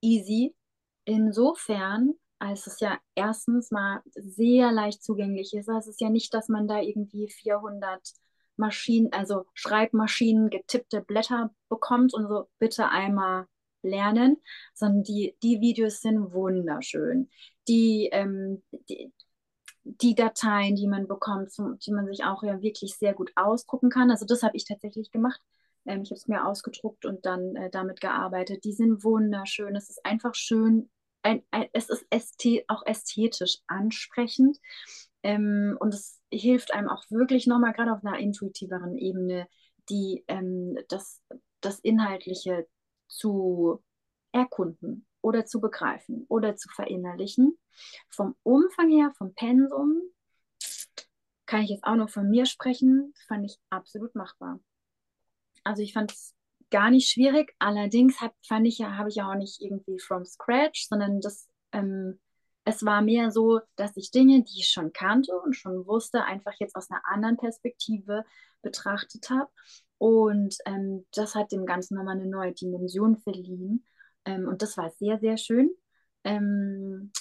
easy 0.00 0.56
insofern, 1.04 2.14
als 2.38 2.66
es 2.66 2.80
ja 2.80 2.98
erstens 3.14 3.70
mal 3.70 4.00
sehr 4.14 4.72
leicht 4.72 5.02
zugänglich 5.02 5.54
ist. 5.54 5.68
Also 5.68 5.90
es 5.90 5.96
ist 5.96 6.00
ja 6.00 6.10
nicht, 6.10 6.32
dass 6.34 6.48
man 6.48 6.68
da 6.68 6.80
irgendwie 6.80 7.28
400 7.28 8.00
Maschinen, 8.56 9.12
also 9.12 9.46
Schreibmaschinen 9.54 10.50
getippte 10.50 11.00
Blätter 11.00 11.54
bekommt 11.68 12.14
und 12.14 12.28
so 12.28 12.48
bitte 12.58 12.90
einmal 12.90 13.46
lernen, 13.82 14.36
sondern 14.74 15.04
die, 15.04 15.36
die 15.42 15.60
Videos 15.60 16.00
sind 16.00 16.32
wunderschön. 16.32 17.30
Die, 17.68 18.08
ähm, 18.12 18.62
die, 18.88 19.12
die 19.84 20.14
Dateien, 20.14 20.76
die 20.76 20.88
man 20.88 21.06
bekommt, 21.06 21.52
zum, 21.52 21.78
die 21.78 21.92
man 21.92 22.06
sich 22.06 22.24
auch 22.24 22.42
ja 22.42 22.60
wirklich 22.60 22.94
sehr 22.96 23.14
gut 23.14 23.30
ausdrucken 23.36 23.90
kann. 23.90 24.10
Also 24.10 24.26
das 24.26 24.42
habe 24.42 24.56
ich 24.56 24.64
tatsächlich 24.64 25.10
gemacht. 25.10 25.40
Ähm, 25.86 26.02
ich 26.02 26.10
habe 26.10 26.18
es 26.18 26.28
mir 26.28 26.46
ausgedruckt 26.46 27.06
und 27.06 27.24
dann 27.26 27.56
äh, 27.56 27.70
damit 27.70 28.00
gearbeitet. 28.00 28.64
Die 28.64 28.72
sind 28.72 29.04
wunderschön. 29.04 29.76
Es 29.76 29.88
ist 29.88 30.04
einfach 30.04 30.34
schön. 30.34 30.90
Ein, 31.22 31.42
ein, 31.50 31.68
es 31.72 31.90
ist 31.90 32.06
ästhet 32.10 32.64
auch 32.68 32.84
ästhetisch 32.86 33.58
ansprechend. 33.66 34.58
Ähm, 35.22 35.76
und 35.80 35.94
es 35.94 36.20
hilft 36.32 36.72
einem 36.72 36.88
auch 36.88 37.04
wirklich 37.10 37.46
nochmal, 37.46 37.72
gerade 37.72 37.92
auf 37.92 38.04
einer 38.04 38.18
intuitiveren 38.18 38.96
Ebene, 38.96 39.48
die, 39.88 40.24
ähm, 40.28 40.78
das, 40.88 41.20
das 41.60 41.80
Inhaltliche 41.80 42.66
zu 43.08 43.82
erkunden 44.32 45.06
oder 45.20 45.46
zu 45.46 45.60
begreifen 45.60 46.24
oder 46.28 46.56
zu 46.56 46.68
verinnerlichen. 46.68 47.58
Vom 48.10 48.36
Umfang 48.42 48.90
her, 48.90 49.12
vom 49.16 49.34
Pensum, 49.34 50.02
kann 51.46 51.62
ich 51.62 51.70
jetzt 51.70 51.84
auch 51.84 51.96
noch 51.96 52.10
von 52.10 52.28
mir 52.28 52.46
sprechen, 52.46 53.14
fand 53.26 53.46
ich 53.46 53.58
absolut 53.70 54.14
machbar. 54.14 54.60
Also 55.64 55.82
ich 55.82 55.94
fand 55.94 56.12
es 56.12 56.34
gar 56.70 56.90
nicht 56.90 57.10
schwierig. 57.10 57.54
Allerdings 57.58 58.20
hab, 58.20 58.34
fand 58.46 58.66
ich 58.66 58.78
ja, 58.78 58.96
habe 58.96 59.08
ich 59.08 59.16
ja 59.16 59.30
auch 59.30 59.36
nicht 59.36 59.60
irgendwie 59.60 59.98
from 59.98 60.24
scratch, 60.24 60.86
sondern 60.88 61.20
das, 61.20 61.48
ähm, 61.72 62.20
es 62.64 62.84
war 62.84 63.02
mehr 63.02 63.30
so, 63.30 63.60
dass 63.76 63.96
ich 63.96 64.10
Dinge, 64.10 64.42
die 64.42 64.60
ich 64.60 64.68
schon 64.68 64.92
kannte 64.92 65.32
und 65.40 65.54
schon 65.54 65.86
wusste, 65.86 66.24
einfach 66.24 66.52
jetzt 66.58 66.76
aus 66.76 66.90
einer 66.90 67.02
anderen 67.06 67.36
Perspektive 67.36 68.24
betrachtet 68.62 69.30
habe. 69.30 69.50
Und 69.98 70.56
ähm, 70.66 71.06
das 71.12 71.34
hat 71.34 71.50
dem 71.52 71.66
Ganzen 71.66 71.96
nochmal 71.96 72.16
eine 72.16 72.26
neue 72.26 72.52
Dimension 72.52 73.16
verliehen. 73.16 73.84
Ähm, 74.24 74.46
und 74.46 74.62
das 74.62 74.76
war 74.76 74.90
sehr, 74.90 75.18
sehr 75.18 75.36
schön. 75.38 75.70
Ähm, 76.24 77.12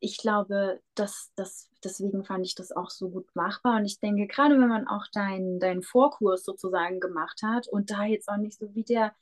ich 0.00 0.18
glaube, 0.18 0.80
dass, 0.94 1.32
dass, 1.34 1.70
deswegen 1.84 2.24
fand 2.24 2.46
ich 2.46 2.54
das 2.54 2.72
auch 2.72 2.90
so 2.90 3.10
gut 3.10 3.26
machbar. 3.34 3.78
Und 3.78 3.84
ich 3.86 4.00
denke, 4.00 4.26
gerade 4.26 4.58
wenn 4.58 4.68
man 4.68 4.86
auch 4.88 5.06
deinen 5.12 5.60
dein 5.60 5.82
Vorkurs 5.82 6.44
sozusagen 6.44 7.00
gemacht 7.00 7.42
hat 7.42 7.68
und 7.68 7.90
da 7.90 8.04
jetzt 8.04 8.28
auch 8.28 8.36
nicht 8.36 8.58
so 8.58 8.74
wie 8.74 8.84
der, 8.84 9.14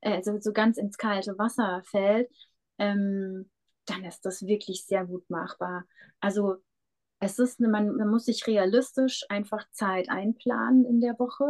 äh, 0.00 0.22
so, 0.22 0.38
so 0.40 0.52
ganz 0.52 0.78
ins 0.78 0.98
kalte 0.98 1.38
Wasser 1.38 1.82
fällt, 1.84 2.30
ähm, 2.78 3.50
dann 3.86 4.04
ist 4.04 4.24
das 4.24 4.46
wirklich 4.46 4.84
sehr 4.86 5.06
gut 5.06 5.28
machbar. 5.30 5.84
Also 6.20 6.56
es 7.20 7.38
ist, 7.38 7.60
man, 7.60 7.96
man 7.96 8.08
muss 8.08 8.26
sich 8.26 8.46
realistisch 8.46 9.24
einfach 9.28 9.64
Zeit 9.70 10.08
einplanen 10.10 10.84
in 10.84 11.00
der 11.00 11.18
Woche, 11.18 11.44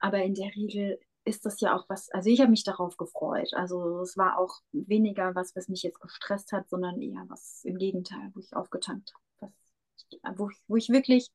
aber 0.00 0.22
in 0.22 0.34
der 0.34 0.54
Regel 0.54 0.98
ist 1.24 1.46
das 1.46 1.60
ja 1.60 1.76
auch 1.76 1.88
was, 1.88 2.10
also 2.10 2.28
ich 2.28 2.40
habe 2.40 2.50
mich 2.50 2.64
darauf 2.64 2.96
gefreut. 2.96 3.54
Also 3.54 4.00
es 4.00 4.16
war 4.16 4.38
auch 4.38 4.60
weniger 4.72 5.34
was, 5.34 5.54
was 5.54 5.68
mich 5.68 5.82
jetzt 5.82 6.00
gestresst 6.00 6.52
hat, 6.52 6.68
sondern 6.68 7.00
eher 7.00 7.24
was 7.28 7.62
im 7.64 7.78
Gegenteil, 7.78 8.30
wo 8.34 8.40
ich 8.40 8.54
aufgetankt 8.56 9.12
habe. 9.14 9.31
Wo, 10.36 10.50
ich, 10.50 10.62
wo 10.68 10.76
ich 10.76 10.88
wirklich 10.88 11.30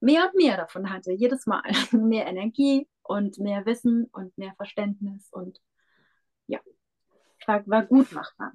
mehr 0.00 0.26
und 0.26 0.34
mehr 0.36 0.56
davon 0.56 0.90
hatte, 0.92 1.12
jedes 1.12 1.46
Mal. 1.46 1.62
mehr 1.92 2.26
Energie 2.26 2.88
und 3.02 3.38
mehr 3.38 3.64
Wissen 3.66 4.06
und 4.12 4.36
mehr 4.38 4.54
Verständnis 4.56 5.28
und 5.30 5.60
ja, 6.46 6.60
war, 7.46 7.66
war 7.66 7.86
gut 7.86 8.12
machbar. 8.12 8.52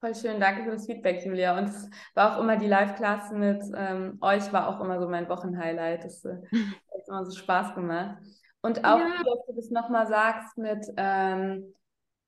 Voll 0.00 0.14
schön, 0.14 0.38
danke 0.38 0.64
für 0.64 0.72
das 0.72 0.84
Feedback, 0.84 1.24
Julia. 1.24 1.56
Und 1.56 1.64
es 1.64 1.88
war 2.14 2.36
auch 2.36 2.42
immer 2.42 2.56
die 2.56 2.66
Live-Class 2.66 3.32
mit 3.32 3.62
ähm, 3.74 4.18
euch, 4.20 4.52
war 4.52 4.68
auch 4.68 4.80
immer 4.84 5.00
so 5.00 5.08
mein 5.08 5.28
Wochenhighlight. 5.30 6.04
Das 6.04 6.24
äh, 6.26 6.36
hat 6.52 7.08
immer 7.08 7.24
so 7.24 7.34
Spaß 7.34 7.74
gemacht. 7.74 8.18
Und 8.60 8.84
auch, 8.84 8.98
ja. 8.98 9.22
dass 9.24 9.46
du 9.46 9.54
das 9.56 9.70
nochmal 9.70 10.06
sagst 10.06 10.58
mit, 10.58 10.86
ähm, 10.96 11.74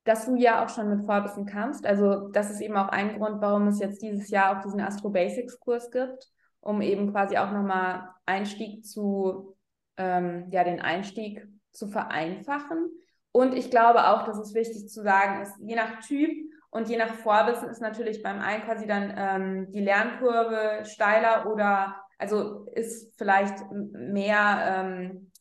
dass 0.06 0.24
du 0.24 0.36
ja 0.36 0.64
auch 0.64 0.68
schon 0.68 0.88
mit 0.88 1.04
Vorwissen 1.04 1.46
kannst. 1.46 1.84
Also 1.84 2.28
das 2.28 2.50
ist 2.50 2.60
eben 2.60 2.76
auch 2.76 2.88
ein 2.88 3.18
Grund, 3.18 3.42
warum 3.42 3.66
es 3.66 3.80
jetzt 3.80 4.00
dieses 4.00 4.30
Jahr 4.30 4.56
auch 4.56 4.62
diesen 4.62 4.80
Astro 4.80 5.10
Basics 5.10 5.58
Kurs 5.58 5.90
gibt, 5.90 6.30
um 6.60 6.80
eben 6.80 7.10
quasi 7.10 7.36
auch 7.36 7.50
nochmal 7.50 8.08
Einstieg 8.24 8.86
zu, 8.86 9.56
ähm, 9.96 10.46
ja, 10.50 10.62
den 10.62 10.80
Einstieg 10.80 11.46
zu 11.72 11.88
vereinfachen. 11.88 12.88
Und 13.32 13.52
ich 13.52 13.68
glaube 13.70 14.06
auch, 14.06 14.24
dass 14.24 14.38
es 14.38 14.54
wichtig 14.54 14.88
zu 14.88 15.02
sagen 15.02 15.42
ist, 15.42 15.52
je 15.58 15.74
nach 15.74 16.00
Typ 16.00 16.30
und 16.70 16.88
je 16.88 16.96
nach 16.96 17.12
Vorwissen 17.14 17.68
ist 17.68 17.82
natürlich 17.82 18.22
beim 18.22 18.40
einen 18.40 18.62
quasi 18.62 18.86
dann 18.86 19.12
ähm, 19.16 19.72
die 19.72 19.80
Lernkurve 19.80 20.84
steiler 20.84 21.50
oder 21.52 21.96
also 22.16 22.64
ist 22.74 23.18
vielleicht 23.18 23.58
mehr 23.72 24.86
ähm, 24.86 25.32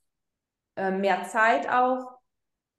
äh, 0.76 0.92
mehr 0.92 1.24
Zeit 1.24 1.70
auch 1.70 2.15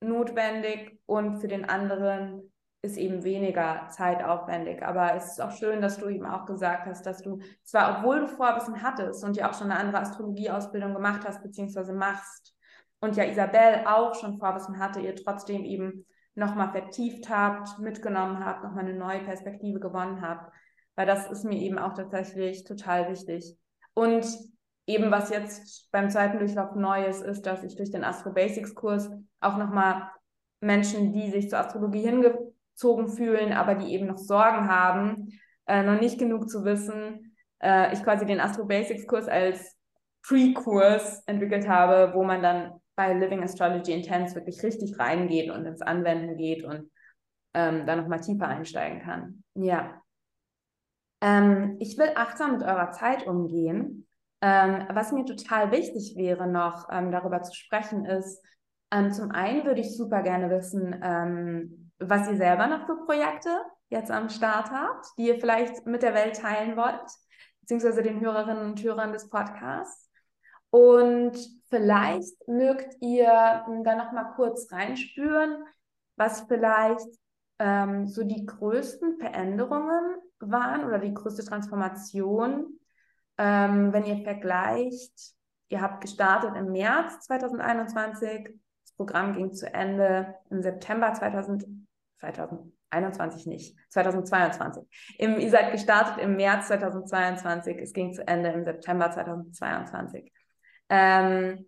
notwendig 0.00 0.98
und 1.06 1.40
für 1.40 1.48
den 1.48 1.64
anderen 1.64 2.52
ist 2.82 2.96
eben 2.96 3.24
weniger 3.24 3.88
Zeit 3.88 4.22
aufwendig. 4.22 4.82
Aber 4.82 5.14
es 5.14 5.32
ist 5.32 5.40
auch 5.40 5.50
schön, 5.50 5.80
dass 5.80 5.98
du 5.98 6.08
eben 6.08 6.26
auch 6.26 6.46
gesagt 6.46 6.86
hast, 6.86 7.04
dass 7.04 7.22
du 7.22 7.40
zwar, 7.64 7.98
obwohl 7.98 8.20
du 8.20 8.28
Vorwissen 8.28 8.82
hattest 8.82 9.24
und 9.24 9.36
ja 9.36 9.50
auch 9.50 9.54
schon 9.54 9.70
eine 9.70 9.80
andere 9.80 10.02
Astrologieausbildung 10.02 10.94
gemacht 10.94 11.22
hast, 11.26 11.42
beziehungsweise 11.42 11.92
machst, 11.92 12.56
und 13.00 13.16
ja 13.16 13.24
Isabel 13.24 13.84
auch 13.86 14.14
schon 14.14 14.38
Vorwissen 14.38 14.78
hatte, 14.78 15.00
ihr 15.00 15.14
trotzdem 15.14 15.64
eben 15.64 16.06
nochmal 16.34 16.70
vertieft 16.70 17.28
habt, 17.28 17.78
mitgenommen 17.78 18.44
habt, 18.44 18.64
nochmal 18.64 18.84
eine 18.84 18.94
neue 18.94 19.20
Perspektive 19.20 19.80
gewonnen 19.80 20.22
habt. 20.22 20.52
Weil 20.94 21.06
das 21.06 21.30
ist 21.30 21.44
mir 21.44 21.58
eben 21.58 21.78
auch 21.78 21.92
tatsächlich 21.92 22.64
total 22.64 23.10
wichtig. 23.10 23.56
Und 23.94 24.26
eben 24.86 25.10
was 25.10 25.30
jetzt 25.30 25.90
beim 25.90 26.10
zweiten 26.10 26.38
Durchlauf 26.38 26.74
neu 26.74 27.04
ist, 27.04 27.22
ist, 27.22 27.42
dass 27.42 27.64
ich 27.64 27.76
durch 27.76 27.90
den 27.90 28.04
Astro 28.04 28.32
Basics 28.32 28.74
Kurs 28.74 29.10
auch 29.40 29.56
nochmal 29.56 30.10
Menschen, 30.60 31.12
die 31.12 31.30
sich 31.30 31.50
zur 31.50 31.58
Astrologie 31.58 32.02
hingezogen 32.02 33.08
fühlen, 33.08 33.52
aber 33.52 33.74
die 33.74 33.92
eben 33.92 34.06
noch 34.06 34.18
Sorgen 34.18 34.68
haben, 34.68 35.28
äh, 35.66 35.82
noch 35.82 36.00
nicht 36.00 36.18
genug 36.18 36.48
zu 36.48 36.64
wissen, 36.64 37.36
äh, 37.60 37.92
ich 37.92 38.02
quasi 38.02 38.26
den 38.26 38.40
Astro 38.40 38.64
Basics 38.64 39.06
Kurs 39.06 39.28
als 39.28 39.76
Pre-Kurs 40.22 41.22
entwickelt 41.26 41.68
habe, 41.68 42.12
wo 42.14 42.24
man 42.24 42.42
dann 42.42 42.72
bei 42.96 43.12
Living 43.12 43.42
Astrology 43.42 43.92
Intense 43.92 44.34
wirklich 44.34 44.62
richtig 44.62 44.98
reingeht 44.98 45.50
und 45.50 45.66
ins 45.66 45.82
Anwenden 45.82 46.36
geht 46.36 46.64
und 46.64 46.90
ähm, 47.54 47.86
da 47.86 47.96
nochmal 47.96 48.20
tiefer 48.20 48.48
einsteigen 48.48 49.00
kann. 49.02 49.42
Ja. 49.54 50.00
Ähm, 51.20 51.76
ich 51.80 51.98
will 51.98 52.10
achtsam 52.14 52.52
mit 52.52 52.62
eurer 52.62 52.92
Zeit 52.92 53.26
umgehen 53.26 54.05
ähm, 54.40 54.86
was 54.92 55.12
mir 55.12 55.24
total 55.24 55.70
wichtig 55.70 56.14
wäre, 56.16 56.46
noch 56.46 56.88
ähm, 56.90 57.10
darüber 57.10 57.42
zu 57.42 57.54
sprechen, 57.54 58.04
ist, 58.04 58.42
ähm, 58.92 59.12
zum 59.12 59.30
einen 59.30 59.64
würde 59.64 59.80
ich 59.80 59.96
super 59.96 60.22
gerne 60.22 60.50
wissen, 60.50 60.98
ähm, 61.02 61.90
was 61.98 62.28
ihr 62.28 62.36
selber 62.36 62.66
noch 62.66 62.86
für 62.86 63.04
Projekte 63.04 63.50
jetzt 63.88 64.10
am 64.10 64.28
Start 64.28 64.70
habt, 64.70 65.06
die 65.16 65.28
ihr 65.28 65.40
vielleicht 65.40 65.86
mit 65.86 66.02
der 66.02 66.14
Welt 66.14 66.36
teilen 66.36 66.76
wollt, 66.76 67.10
beziehungsweise 67.60 68.02
den 68.02 68.20
Hörerinnen 68.20 68.64
und 68.64 68.82
Hörern 68.82 69.12
des 69.12 69.28
Podcasts. 69.28 70.10
Und 70.70 71.38
vielleicht 71.68 72.48
mögt 72.48 72.96
ihr 73.00 73.26
da 73.26 73.96
noch 73.96 74.12
mal 74.12 74.32
kurz 74.36 74.70
reinspüren, 74.70 75.64
was 76.16 76.42
vielleicht 76.42 77.08
ähm, 77.58 78.06
so 78.06 78.24
die 78.24 78.44
größten 78.44 79.18
Veränderungen 79.18 80.16
waren 80.40 80.84
oder 80.84 80.98
die 80.98 81.14
größte 81.14 81.44
Transformation, 81.44 82.75
ähm, 83.38 83.92
wenn 83.92 84.04
ihr 84.04 84.22
vergleicht, 84.22 85.34
ihr 85.68 85.80
habt 85.80 86.00
gestartet 86.00 86.56
im 86.56 86.72
März 86.72 87.20
2021, 87.26 88.48
das 88.84 88.92
Programm 88.96 89.34
ging 89.34 89.52
zu 89.52 89.72
Ende 89.72 90.34
im 90.50 90.62
September 90.62 91.12
2000, 91.12 91.64
2021 92.20 93.46
nicht, 93.46 93.76
2022. 93.90 94.84
Im, 95.18 95.38
ihr 95.38 95.50
seid 95.50 95.72
gestartet 95.72 96.18
im 96.18 96.36
März 96.36 96.68
2022, 96.68 97.78
es 97.78 97.92
ging 97.92 98.12
zu 98.12 98.26
Ende 98.26 98.50
im 98.50 98.64
September 98.64 99.10
2022. 99.10 100.32
Ähm, 100.88 101.66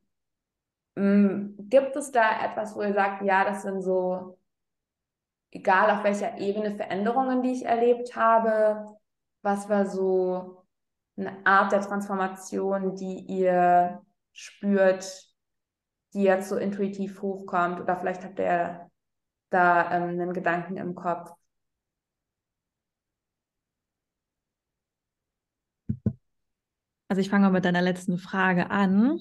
gibt 0.94 1.96
es 1.96 2.10
da 2.10 2.44
etwas, 2.44 2.74
wo 2.74 2.82
ihr 2.82 2.94
sagt, 2.94 3.22
ja, 3.22 3.44
das 3.44 3.62
sind 3.62 3.82
so, 3.82 4.38
egal 5.50 5.90
auf 5.90 6.04
welcher 6.04 6.38
Ebene, 6.38 6.74
Veränderungen, 6.76 7.42
die 7.42 7.52
ich 7.52 7.64
erlebt 7.64 8.16
habe? 8.16 8.96
Was 9.42 9.68
war 9.68 9.86
so 9.86 10.57
eine 11.18 11.44
Art 11.44 11.72
der 11.72 11.80
Transformation, 11.80 12.94
die 12.94 13.24
ihr 13.26 14.02
spürt, 14.32 15.26
die 16.14 16.22
jetzt 16.22 16.48
so 16.48 16.56
intuitiv 16.56 17.20
hochkommt? 17.22 17.80
Oder 17.80 17.96
vielleicht 17.96 18.24
habt 18.24 18.38
ihr 18.38 18.88
da 19.50 19.90
ähm, 19.92 20.10
einen 20.10 20.32
Gedanken 20.32 20.76
im 20.76 20.94
Kopf. 20.94 21.32
Also 27.08 27.20
ich 27.20 27.30
fange 27.30 27.46
mal 27.46 27.52
mit 27.52 27.64
deiner 27.64 27.80
letzten 27.80 28.18
Frage 28.18 28.70
an. 28.70 29.18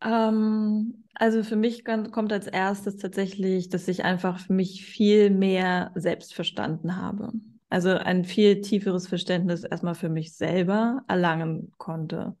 Ähm, 0.00 1.04
also 1.14 1.42
für 1.42 1.56
mich 1.56 1.84
kommt 1.84 2.32
als 2.32 2.46
erstes 2.46 2.96
tatsächlich, 2.96 3.68
dass 3.68 3.88
ich 3.88 4.04
einfach 4.04 4.40
für 4.40 4.52
mich 4.52 4.84
viel 4.84 5.30
mehr 5.30 5.92
selbst 5.94 6.34
verstanden 6.34 6.96
habe. 6.96 7.32
Also 7.68 7.90
ein 7.90 8.24
viel 8.24 8.60
tieferes 8.60 9.06
Verständnis 9.06 9.64
erstmal 9.64 9.94
für 9.94 10.08
mich 10.08 10.34
selber 10.34 11.02
erlangen 11.06 11.72
konnte. 11.76 12.36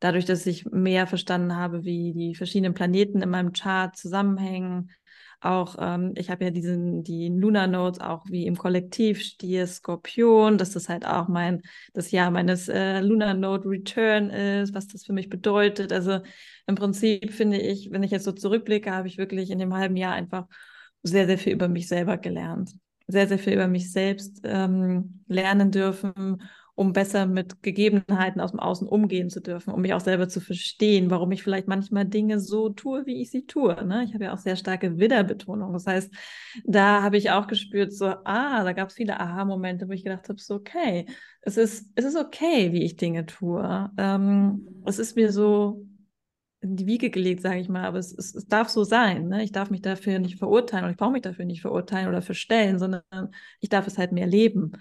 Dadurch, 0.00 0.24
dass 0.24 0.44
ich 0.46 0.66
mehr 0.66 1.06
verstanden 1.06 1.56
habe, 1.56 1.84
wie 1.84 2.12
die 2.12 2.34
verschiedenen 2.34 2.74
Planeten 2.74 3.22
in 3.22 3.30
meinem 3.30 3.52
Chart 3.52 3.96
zusammenhängen, 3.96 4.90
auch, 5.40 5.76
ähm, 5.78 6.12
ich 6.16 6.30
habe 6.30 6.44
ja 6.44 6.50
diesen, 6.50 7.02
die 7.02 7.28
Lunar 7.28 7.66
Notes 7.66 8.00
auch 8.00 8.24
wie 8.28 8.46
im 8.46 8.56
Kollektiv 8.56 9.20
Stier, 9.20 9.66
Skorpion, 9.66 10.58
dass 10.58 10.72
das 10.72 10.88
halt 10.88 11.06
auch 11.06 11.28
mein, 11.28 11.62
das 11.92 12.10
Jahr 12.10 12.30
meines 12.30 12.68
äh, 12.68 13.00
Lunar 13.00 13.34
Note 13.34 13.68
Return 13.68 14.30
ist, 14.30 14.74
was 14.74 14.88
das 14.88 15.04
für 15.04 15.12
mich 15.12 15.28
bedeutet. 15.28 15.92
Also 15.92 16.20
im 16.66 16.74
Prinzip 16.74 17.32
finde 17.32 17.58
ich, 17.58 17.90
wenn 17.90 18.02
ich 18.02 18.10
jetzt 18.10 18.24
so 18.24 18.32
zurückblicke, 18.32 18.90
habe 18.90 19.08
ich 19.08 19.18
wirklich 19.18 19.50
in 19.50 19.58
dem 19.58 19.74
halben 19.74 19.96
Jahr 19.96 20.14
einfach 20.14 20.46
sehr, 21.02 21.26
sehr 21.26 21.38
viel 21.38 21.52
über 21.52 21.68
mich 21.68 21.86
selber 21.88 22.16
gelernt. 22.16 22.72
Sehr, 23.08 23.28
sehr 23.28 23.38
viel 23.38 23.54
über 23.54 23.68
mich 23.68 23.92
selbst 23.92 24.40
ähm, 24.44 25.20
lernen 25.28 25.70
dürfen 25.70 26.38
um 26.76 26.92
besser 26.92 27.24
mit 27.26 27.62
Gegebenheiten 27.62 28.38
aus 28.38 28.50
dem 28.50 28.60
Außen 28.60 28.86
umgehen 28.86 29.30
zu 29.30 29.40
dürfen, 29.40 29.72
um 29.72 29.80
mich 29.80 29.94
auch 29.94 30.00
selber 30.00 30.28
zu 30.28 30.40
verstehen, 30.40 31.10
warum 31.10 31.32
ich 31.32 31.42
vielleicht 31.42 31.68
manchmal 31.68 32.04
Dinge 32.04 32.38
so 32.38 32.68
tue, 32.68 33.06
wie 33.06 33.22
ich 33.22 33.30
sie 33.30 33.46
tue. 33.46 33.82
Ne? 33.86 34.04
Ich 34.04 34.12
habe 34.12 34.24
ja 34.24 34.34
auch 34.34 34.38
sehr 34.38 34.56
starke 34.56 34.98
Widderbetonung. 34.98 35.72
Das 35.72 35.86
heißt, 35.86 36.12
da 36.64 37.02
habe 37.02 37.16
ich 37.16 37.30
auch 37.30 37.46
gespürt, 37.46 37.94
so, 37.94 38.06
ah, 38.24 38.62
da 38.62 38.72
gab 38.74 38.90
es 38.90 38.94
viele 38.94 39.18
Aha-Momente, 39.18 39.88
wo 39.88 39.92
ich 39.92 40.04
gedacht 40.04 40.28
habe, 40.28 40.38
so, 40.38 40.56
okay, 40.56 41.06
es 41.40 41.56
ist, 41.56 41.90
es 41.94 42.04
ist 42.04 42.16
okay, 42.16 42.72
wie 42.72 42.84
ich 42.84 42.96
Dinge 42.96 43.24
tue. 43.24 43.90
Ähm, 43.96 44.82
es 44.84 44.98
ist 44.98 45.16
mir 45.16 45.32
so 45.32 45.82
in 46.70 46.76
die 46.76 46.86
Wiege 46.86 47.10
gelegt, 47.10 47.42
sage 47.42 47.60
ich 47.60 47.68
mal, 47.68 47.84
aber 47.84 47.98
es, 47.98 48.12
es, 48.12 48.34
es 48.34 48.46
darf 48.46 48.68
so 48.68 48.84
sein. 48.84 49.28
Ne? 49.28 49.42
Ich 49.42 49.52
darf 49.52 49.70
mich 49.70 49.82
dafür 49.82 50.18
nicht 50.18 50.38
verurteilen 50.38 50.84
und 50.84 50.90
ich 50.90 50.96
brauche 50.96 51.12
mich 51.12 51.22
dafür 51.22 51.44
nicht 51.44 51.62
verurteilen 51.62 52.08
oder 52.08 52.22
verstellen, 52.22 52.78
sondern 52.78 53.02
ich 53.60 53.68
darf 53.68 53.86
es 53.86 53.98
halt 53.98 54.12
mehr 54.12 54.26
leben 54.26 54.72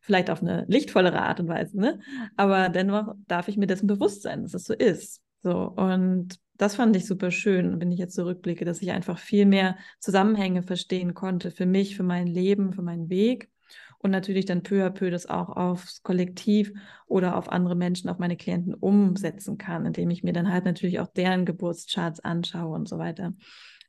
vielleicht 0.00 0.30
auf 0.30 0.40
eine 0.40 0.64
lichtvollere 0.68 1.20
Art 1.20 1.40
und 1.40 1.48
Weise, 1.48 1.78
ne? 1.78 2.00
Aber 2.36 2.70
dennoch 2.70 3.14
darf 3.26 3.48
ich 3.48 3.58
mir 3.58 3.66
dessen 3.66 3.86
bewusst 3.86 4.22
sein, 4.22 4.42
dass 4.42 4.54
es 4.54 4.64
so 4.64 4.72
ist. 4.72 5.20
So, 5.42 5.68
und 5.68 6.38
das 6.56 6.76
fand 6.76 6.96
ich 6.96 7.06
super 7.06 7.30
schön, 7.30 7.80
wenn 7.80 7.92
ich 7.92 7.98
jetzt 7.98 8.14
zurückblicke, 8.14 8.64
dass 8.64 8.80
ich 8.80 8.90
einfach 8.90 9.18
viel 9.18 9.44
mehr 9.44 9.76
Zusammenhänge 10.00 10.62
verstehen 10.62 11.14
konnte 11.14 11.50
für 11.50 11.66
mich, 11.66 11.96
für 11.96 12.02
mein 12.02 12.26
Leben, 12.26 12.72
für 12.72 12.82
meinen 12.82 13.08
Weg 13.10 13.50
und 13.98 14.10
natürlich 14.10 14.46
dann 14.46 14.62
peu 14.62 14.84
à 14.84 14.90
peu 14.90 15.10
das 15.10 15.26
auch 15.26 15.48
aufs 15.50 16.02
Kollektiv 16.02 16.72
oder 17.06 17.36
auf 17.36 17.50
andere 17.50 17.74
Menschen, 17.74 18.08
auf 18.08 18.18
meine 18.18 18.36
Klienten 18.36 18.74
umsetzen 18.74 19.58
kann, 19.58 19.86
indem 19.86 20.10
ich 20.10 20.22
mir 20.22 20.32
dann 20.32 20.52
halt 20.52 20.64
natürlich 20.64 21.00
auch 21.00 21.08
deren 21.08 21.44
Geburtscharts 21.44 22.20
anschaue 22.20 22.74
und 22.74 22.88
so 22.88 22.98
weiter. 22.98 23.34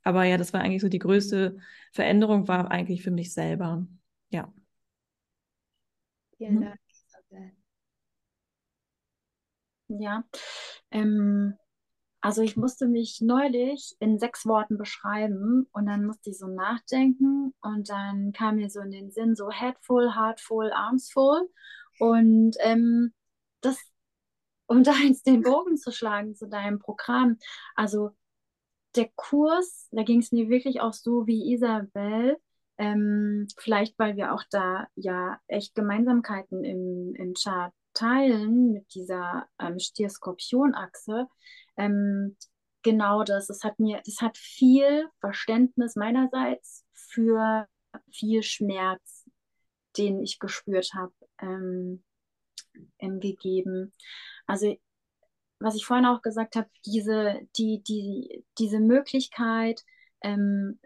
Aber 0.02 0.24
ja, 0.24 0.36
das 0.36 0.52
war 0.52 0.60
eigentlich 0.60 0.82
so 0.82 0.88
die 0.88 0.98
größte 0.98 1.58
Veränderung, 1.92 2.48
war 2.48 2.70
eigentlich 2.70 3.02
für 3.02 3.10
mich 3.10 3.32
selber. 3.32 3.86
Ja. 4.30 4.52
Vielen 6.38 6.56
mhm. 6.56 6.60
Dank. 6.62 6.80
Ja, 9.98 10.22
ähm, 10.92 11.54
also 12.20 12.42
ich 12.42 12.56
musste 12.56 12.86
mich 12.86 13.20
neulich 13.20 13.96
in 13.98 14.18
sechs 14.18 14.46
Worten 14.46 14.76
beschreiben 14.76 15.66
und 15.72 15.86
dann 15.86 16.04
musste 16.04 16.30
ich 16.30 16.38
so 16.38 16.46
nachdenken 16.48 17.54
und 17.62 17.88
dann 17.88 18.32
kam 18.32 18.56
mir 18.56 18.70
so 18.70 18.80
in 18.80 18.90
den 18.90 19.10
Sinn 19.10 19.34
so 19.34 19.50
head 19.50 19.76
full, 19.80 20.14
heart 20.14 20.40
full, 20.40 20.70
arms 20.72 21.10
full 21.10 21.48
und 21.98 22.56
ähm, 22.60 23.12
das, 23.60 23.78
um 24.66 24.82
da 24.84 24.92
jetzt 24.94 25.26
den 25.26 25.42
Bogen 25.42 25.76
zu 25.76 25.92
schlagen 25.92 26.34
zu 26.34 26.48
deinem 26.48 26.78
Programm, 26.78 27.38
also 27.74 28.10
der 28.96 29.08
Kurs, 29.16 29.88
da 29.92 30.02
ging 30.02 30.20
es 30.20 30.32
mir 30.32 30.48
wirklich 30.48 30.80
auch 30.80 30.92
so 30.92 31.26
wie 31.26 31.52
Isabel, 31.52 32.36
ähm, 32.78 33.46
vielleicht, 33.58 33.98
weil 33.98 34.16
wir 34.16 34.34
auch 34.34 34.42
da 34.50 34.88
ja 34.94 35.38
echt 35.46 35.74
Gemeinsamkeiten 35.74 36.64
im, 36.64 37.14
im 37.14 37.34
Chart 37.34 37.72
teilen 37.92 38.72
mit 38.72 38.94
dieser 38.94 39.46
ähm, 39.58 39.78
Stier-Skorpion-Achse. 39.78 41.26
Ähm, 41.76 42.36
genau 42.82 43.24
das. 43.24 43.50
Es 43.50 43.64
hat 43.64 43.78
mir, 43.78 44.00
das 44.04 44.20
hat 44.20 44.36
viel 44.36 45.08
Verständnis 45.20 45.96
meinerseits 45.96 46.84
für 46.94 47.66
viel 48.10 48.42
Schmerz, 48.42 49.28
den 49.96 50.22
ich 50.22 50.38
gespürt 50.38 50.92
habe, 50.94 51.12
ähm, 51.40 52.02
gegeben. 52.98 53.92
Also 54.46 54.76
was 55.60 55.74
ich 55.74 55.84
vorhin 55.84 56.06
auch 56.06 56.22
gesagt 56.22 56.56
habe, 56.56 56.68
diese, 56.86 57.40
die, 57.56 57.82
die, 57.82 58.44
diese 58.58 58.80
Möglichkeit, 58.80 59.84
ähm, 60.22 60.80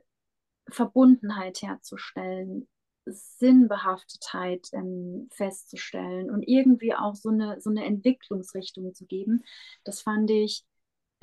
Verbundenheit 0.68 1.62
herzustellen, 1.62 2.68
Sinnbehaftetheit 3.06 4.68
ähm, 4.72 5.28
festzustellen 5.30 6.30
und 6.30 6.42
irgendwie 6.42 6.94
auch 6.94 7.14
so 7.14 7.28
eine, 7.28 7.60
so 7.60 7.70
eine 7.70 7.84
Entwicklungsrichtung 7.84 8.94
zu 8.94 9.06
geben. 9.06 9.44
Das 9.84 10.00
fand 10.00 10.30
ich 10.30 10.64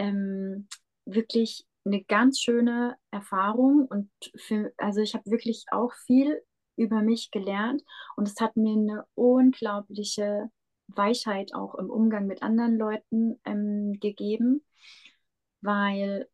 ähm, 0.01 0.67
wirklich 1.05 1.65
eine 1.85 2.03
ganz 2.03 2.39
schöne 2.39 2.97
Erfahrung 3.11 3.85
und 3.85 4.09
für, 4.35 4.73
also 4.77 5.01
ich 5.01 5.13
habe 5.13 5.29
wirklich 5.29 5.65
auch 5.71 5.93
viel 6.05 6.41
über 6.75 7.01
mich 7.01 7.31
gelernt 7.31 7.83
und 8.15 8.27
es 8.27 8.39
hat 8.39 8.55
mir 8.55 8.73
eine 8.73 9.05
unglaubliche 9.13 10.49
Weichheit 10.87 11.53
auch 11.53 11.75
im 11.75 11.89
Umgang 11.89 12.25
mit 12.25 12.41
anderen 12.41 12.77
Leuten 12.77 13.39
ähm, 13.45 13.99
gegeben, 13.99 14.65
weil 15.61 16.27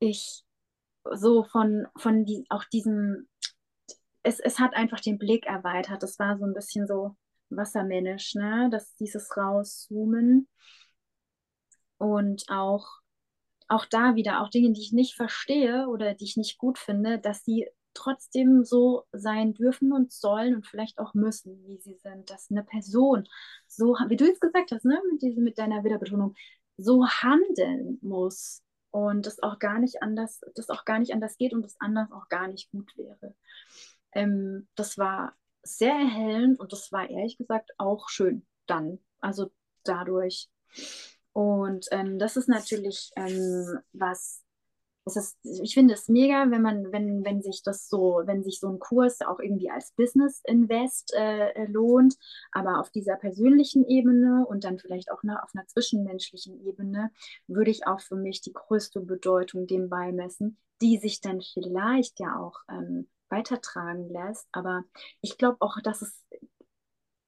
ich 0.00 0.44
so 1.12 1.44
von, 1.44 1.86
von 1.96 2.24
die, 2.24 2.46
auch 2.48 2.64
diesem, 2.64 3.28
es, 4.22 4.40
es 4.40 4.58
hat 4.58 4.74
einfach 4.74 5.00
den 5.00 5.18
Blick 5.18 5.46
erweitert. 5.46 6.02
Das 6.02 6.18
war 6.18 6.36
so 6.38 6.44
ein 6.44 6.54
bisschen 6.54 6.86
so 6.86 7.16
wassermännisch, 7.50 8.34
ne? 8.34 8.68
Das, 8.70 8.94
dieses 8.96 9.36
Rauszoomen. 9.36 10.48
Und 11.98 12.44
auch, 12.48 12.86
auch 13.68 13.86
da 13.86 14.14
wieder, 14.14 14.42
auch 14.42 14.50
Dinge, 14.50 14.72
die 14.72 14.80
ich 14.80 14.92
nicht 14.92 15.14
verstehe 15.14 15.88
oder 15.88 16.14
die 16.14 16.24
ich 16.24 16.36
nicht 16.36 16.58
gut 16.58 16.78
finde, 16.78 17.18
dass 17.18 17.44
sie 17.44 17.66
trotzdem 17.94 18.64
so 18.64 19.04
sein 19.12 19.54
dürfen 19.54 19.92
und 19.92 20.12
sollen 20.12 20.56
und 20.56 20.66
vielleicht 20.66 20.98
auch 20.98 21.14
müssen, 21.14 21.64
wie 21.66 21.78
sie 21.78 21.94
sind. 21.96 22.28
Dass 22.30 22.50
eine 22.50 22.64
Person 22.64 23.28
so, 23.68 23.96
wie 24.08 24.16
du 24.16 24.26
jetzt 24.26 24.40
gesagt 24.40 24.72
hast, 24.72 24.84
ne, 24.84 25.00
mit, 25.12 25.22
diesem, 25.22 25.44
mit 25.44 25.58
deiner 25.58 25.84
Wiederbetonung, 25.84 26.34
so 26.76 27.06
handeln 27.06 27.98
muss, 28.02 28.64
und 28.94 29.26
das 29.26 29.42
auch 29.42 29.58
gar 29.58 29.80
nicht 29.80 30.04
anders, 30.04 30.40
das 30.54 30.70
auch 30.70 30.84
gar 30.84 31.00
nicht 31.00 31.12
anders 31.12 31.36
geht 31.36 31.52
und 31.52 31.62
das 31.62 31.74
anders 31.80 32.12
auch 32.12 32.28
gar 32.28 32.46
nicht 32.46 32.70
gut 32.70 32.96
wäre. 32.96 33.34
Ähm, 34.12 34.68
das 34.76 34.98
war 34.98 35.34
sehr 35.64 35.94
erhellend 35.94 36.60
und 36.60 36.72
das 36.72 36.92
war 36.92 37.10
ehrlich 37.10 37.36
gesagt 37.36 37.72
auch 37.76 38.08
schön 38.08 38.46
dann, 38.66 39.00
also 39.18 39.50
dadurch. 39.82 40.48
Und 41.34 41.88
ähm, 41.90 42.18
das 42.20 42.36
ist 42.36 42.48
natürlich 42.48 43.10
ähm, 43.16 43.80
was, 43.92 44.44
ist, 45.04 45.36
ich 45.42 45.74
finde 45.74 45.94
es 45.94 46.08
mega, 46.08 46.48
wenn 46.50 46.62
man, 46.62 46.92
wenn, 46.92 47.24
wenn 47.24 47.42
sich 47.42 47.62
das 47.64 47.88
so, 47.88 48.22
wenn 48.24 48.44
sich 48.44 48.60
so 48.60 48.68
ein 48.68 48.78
Kurs 48.78 49.20
auch 49.20 49.40
irgendwie 49.40 49.68
als 49.68 49.90
Business 49.96 50.40
Invest 50.44 51.12
äh, 51.12 51.66
lohnt, 51.66 52.14
aber 52.52 52.78
auf 52.78 52.90
dieser 52.90 53.16
persönlichen 53.16 53.84
Ebene 53.84 54.46
und 54.46 54.62
dann 54.62 54.78
vielleicht 54.78 55.10
auch 55.10 55.24
ne, 55.24 55.42
auf 55.42 55.50
einer 55.54 55.66
zwischenmenschlichen 55.66 56.64
Ebene 56.66 57.10
würde 57.48 57.72
ich 57.72 57.86
auch 57.86 58.00
für 58.00 58.16
mich 58.16 58.40
die 58.40 58.52
größte 58.52 59.00
Bedeutung 59.00 59.66
dem 59.66 59.88
beimessen, 59.88 60.56
die 60.80 60.98
sich 60.98 61.20
dann 61.20 61.40
vielleicht 61.42 62.20
ja 62.20 62.38
auch 62.38 62.60
ähm, 62.70 63.08
weitertragen 63.28 64.08
lässt. 64.08 64.46
Aber 64.52 64.84
ich 65.20 65.36
glaube 65.36 65.56
auch, 65.60 65.76
dass 65.82 66.00
es 66.00 66.23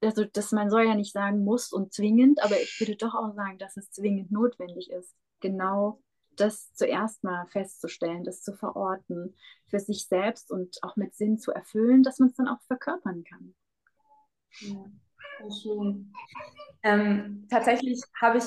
also 0.03 0.25
dass 0.25 0.53
man 0.53 0.71
soll 0.71 0.85
ja 0.85 0.95
nicht 0.95 1.13
sagen 1.13 1.45
muss 1.45 1.73
und 1.73 1.93
zwingend, 1.93 2.43
aber 2.43 2.61
ich 2.61 2.79
würde 2.81 2.97
doch 2.97 3.15
auch 3.15 3.35
sagen, 3.35 3.59
dass 3.59 3.77
es 3.77 3.91
zwingend 3.91 4.31
notwendig 4.31 4.91
ist, 4.91 5.15
genau 5.41 6.01
das 6.37 6.73
zuerst 6.75 7.25
mal 7.25 7.47
festzustellen, 7.47 8.25
das 8.25 8.43
zu 8.43 8.53
verorten, 8.53 9.35
für 9.69 9.81
sich 9.81 10.07
selbst 10.07 10.51
und 10.51 10.79
auch 10.83 10.97
mit 10.97 11.15
Sinn 11.15 11.39
zu 11.39 11.51
erfüllen, 11.53 12.03
dass 12.03 12.19
man 12.19 12.29
es 12.29 12.37
dann 12.37 12.49
auch 12.49 12.61
verkörpern 12.67 13.25
kann. 13.25 13.55
Ja, 14.61 15.51
schön. 15.63 16.13
Ähm, 16.83 17.47
tatsächlich 17.51 18.03
habe 18.21 18.39
ich 18.39 18.45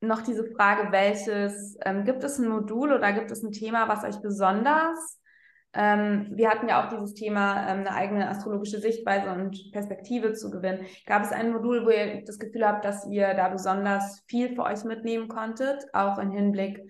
noch 0.00 0.22
diese 0.22 0.44
Frage, 0.52 0.92
welches, 0.92 1.76
ähm, 1.82 2.04
gibt 2.04 2.24
es 2.24 2.38
ein 2.38 2.48
Modul 2.48 2.92
oder 2.92 3.12
gibt 3.12 3.30
es 3.30 3.42
ein 3.42 3.52
Thema, 3.52 3.88
was 3.88 4.04
euch 4.04 4.22
besonders 4.22 5.19
ähm, 5.72 6.28
wir 6.32 6.50
hatten 6.50 6.68
ja 6.68 6.84
auch 6.84 6.88
dieses 6.88 7.14
Thema, 7.14 7.68
ähm, 7.68 7.80
eine 7.80 7.94
eigene 7.94 8.28
astrologische 8.28 8.80
Sichtweise 8.80 9.30
und 9.30 9.70
Perspektive 9.72 10.32
zu 10.32 10.50
gewinnen. 10.50 10.86
Gab 11.06 11.22
es 11.22 11.30
ein 11.30 11.52
Modul, 11.52 11.86
wo 11.86 11.90
ihr 11.90 12.24
das 12.24 12.38
Gefühl 12.38 12.66
habt, 12.66 12.84
dass 12.84 13.06
ihr 13.06 13.34
da 13.34 13.48
besonders 13.48 14.22
viel 14.26 14.54
für 14.54 14.62
euch 14.62 14.82
mitnehmen 14.84 15.28
konntet, 15.28 15.84
auch 15.94 16.18
im 16.18 16.32
Hinblick 16.32 16.80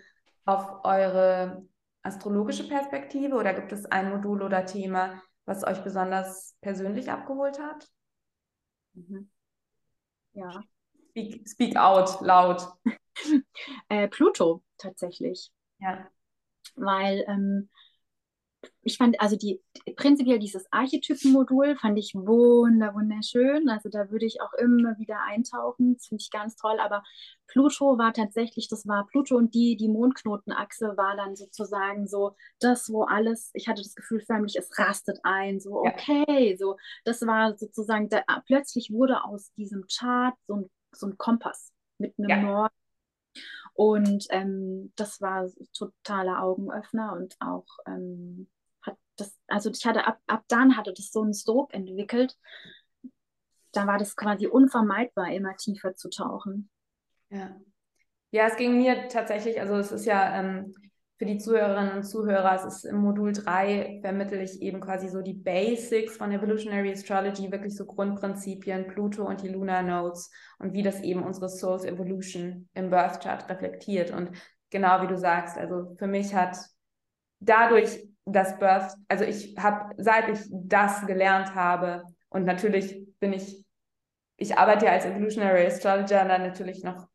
auf 0.47 0.83
eure 0.85 1.67
astrologische 2.03 2.67
Perspektive 2.67 3.37
oder 3.37 3.53
gibt 3.53 3.73
es 3.73 3.85
ein 3.85 4.11
Modul 4.11 4.43
oder 4.43 4.65
Thema, 4.65 5.23
was 5.45 5.63
euch 5.63 5.85
besonders 5.85 6.57
persönlich 6.63 7.11
abgeholt 7.11 7.59
hat? 7.61 7.87
Mhm. 8.95 9.31
Ja. 10.33 10.63
Speak, 11.11 11.47
speak 11.47 11.77
out, 11.77 12.21
laut. 12.23 12.67
äh, 13.89 14.09
Pluto 14.09 14.63
tatsächlich. 14.79 15.51
Ja. 15.81 16.07
Weil 16.77 17.25
ähm, 17.29 17.69
ich 18.83 18.97
fand, 18.97 19.21
also 19.21 19.37
die 19.37 19.63
prinzipiell 19.97 20.39
dieses 20.39 20.71
Archetypenmodul 20.73 21.77
fand 21.77 21.99
ich 21.99 22.15
wunder, 22.15 22.95
wunderschön. 22.95 23.69
Also 23.69 23.89
da 23.89 24.11
würde 24.11 24.27
ich 24.27 24.41
auch 24.41 24.53
immer 24.55 24.99
wieder 24.99 25.21
eintauchen. 25.23 25.95
Das 25.95 26.07
finde 26.07 26.23
ich 26.23 26.31
ganz 26.31 26.57
toll. 26.57 26.79
Aber 26.81 27.03
Pluto 27.47 27.99
war 27.99 28.13
tatsächlich, 28.13 28.69
das 28.69 28.87
war 28.87 29.07
Pluto 29.07 29.37
und 29.37 29.55
die, 29.55 29.77
die 29.77 29.89
Mondknotenachse 29.89 30.97
war 30.97 31.17
dann 31.17 31.37
sozusagen 31.37 32.07
so 32.07 32.37
das, 32.59 32.91
wo 32.91 33.05
alles, 33.05 33.51
ich 33.55 33.69
hatte 33.69 33.83
das 33.83 33.95
Gefühl 33.95 34.21
förmlich, 34.21 34.57
es 34.57 34.79
rastet 34.79 35.19
ein. 35.23 35.61
So, 35.61 35.81
okay, 35.81 36.51
ja. 36.51 36.57
so, 36.57 36.77
das 37.05 37.23
war 37.23 37.57
sozusagen, 37.57 38.09
da, 38.09 38.23
plötzlich 38.47 38.91
wurde 38.91 39.25
aus 39.25 39.53
diesem 39.55 39.85
Chart 39.87 40.35
so 40.47 40.57
ein, 40.57 40.71
so 40.93 41.07
ein 41.07 41.19
Kompass 41.19 41.73
mit 41.99 42.15
einem 42.19 42.29
ja. 42.29 42.41
Norden 42.41 42.80
und 43.81 44.27
ähm, 44.29 44.93
das 44.95 45.23
war 45.23 45.49
totaler 45.73 46.43
Augenöffner 46.43 47.15
und 47.15 47.35
auch 47.41 47.65
ähm, 47.87 48.47
hat 48.83 48.99
das, 49.17 49.35
also 49.47 49.71
ich 49.71 49.87
hatte 49.87 50.07
ab, 50.07 50.19
ab 50.27 50.45
dann 50.49 50.77
hatte 50.77 50.93
das 50.93 51.11
so 51.11 51.23
einen 51.23 51.33
Sog 51.33 51.73
entwickelt. 51.73 52.37
Da 53.73 53.87
war 53.87 53.97
das 53.97 54.17
quasi 54.17 54.47
unvermeidbar, 54.47 55.33
immer 55.33 55.57
tiefer 55.57 55.97
zu 55.97 56.11
tauchen. 56.11 56.69
Ja. 57.31 57.59
Ja, 58.33 58.49
es 58.49 58.57
ging 58.57 58.77
mir 58.77 59.09
tatsächlich, 59.09 59.59
also 59.59 59.77
es 59.77 59.93
ist 59.93 60.05
ja 60.05 60.39
ähm, 60.39 60.75
für 61.21 61.27
die 61.27 61.37
Zuhörerinnen 61.37 61.97
und 61.97 62.03
Zuhörer, 62.05 62.55
es 62.55 62.65
ist 62.65 62.85
im 62.87 62.97
Modul 62.97 63.33
3 63.35 63.99
vermittle 64.01 64.43
ich 64.43 64.63
eben 64.63 64.81
quasi 64.81 65.11
so 65.11 65.21
die 65.21 65.35
Basics 65.35 66.17
von 66.17 66.33
Evolutionary 66.33 66.93
Astrology, 66.93 67.53
wirklich 67.53 67.77
so 67.77 67.85
Grundprinzipien, 67.85 68.87
Pluto 68.87 69.27
und 69.27 69.43
die 69.43 69.51
Lunar 69.51 69.83
Nodes 69.83 70.31
und 70.59 70.73
wie 70.73 70.83
das 70.83 71.03
eben 71.03 71.23
unsere 71.23 71.51
Soul's 71.51 71.85
Evolution 71.85 72.71
im 72.73 72.89
Birth 72.89 73.23
Chart 73.23 73.47
reflektiert. 73.51 74.13
Und 74.13 74.31
genau 74.71 75.03
wie 75.03 75.09
du 75.09 75.19
sagst, 75.19 75.59
also 75.59 75.95
für 75.99 76.07
mich 76.07 76.35
hat 76.35 76.57
dadurch 77.39 78.03
das 78.25 78.59
Birth, 78.59 78.95
also 79.09 79.25
ich 79.25 79.55
habe, 79.59 79.95
seit 79.99 80.31
ich 80.31 80.41
das 80.51 81.07
gelernt 81.07 81.55
habe, 81.55 82.03
und 82.31 82.47
natürlich 82.47 82.99
bin 83.19 83.35
ich, 83.35 83.63
ich 84.39 84.57
arbeite 84.57 84.87
ja 84.87 84.93
als 84.93 85.05
Evolutionary 85.05 85.67
Astrologer 85.67 86.25
dann 86.25 86.45
natürlich 86.45 86.83
noch 86.83 87.09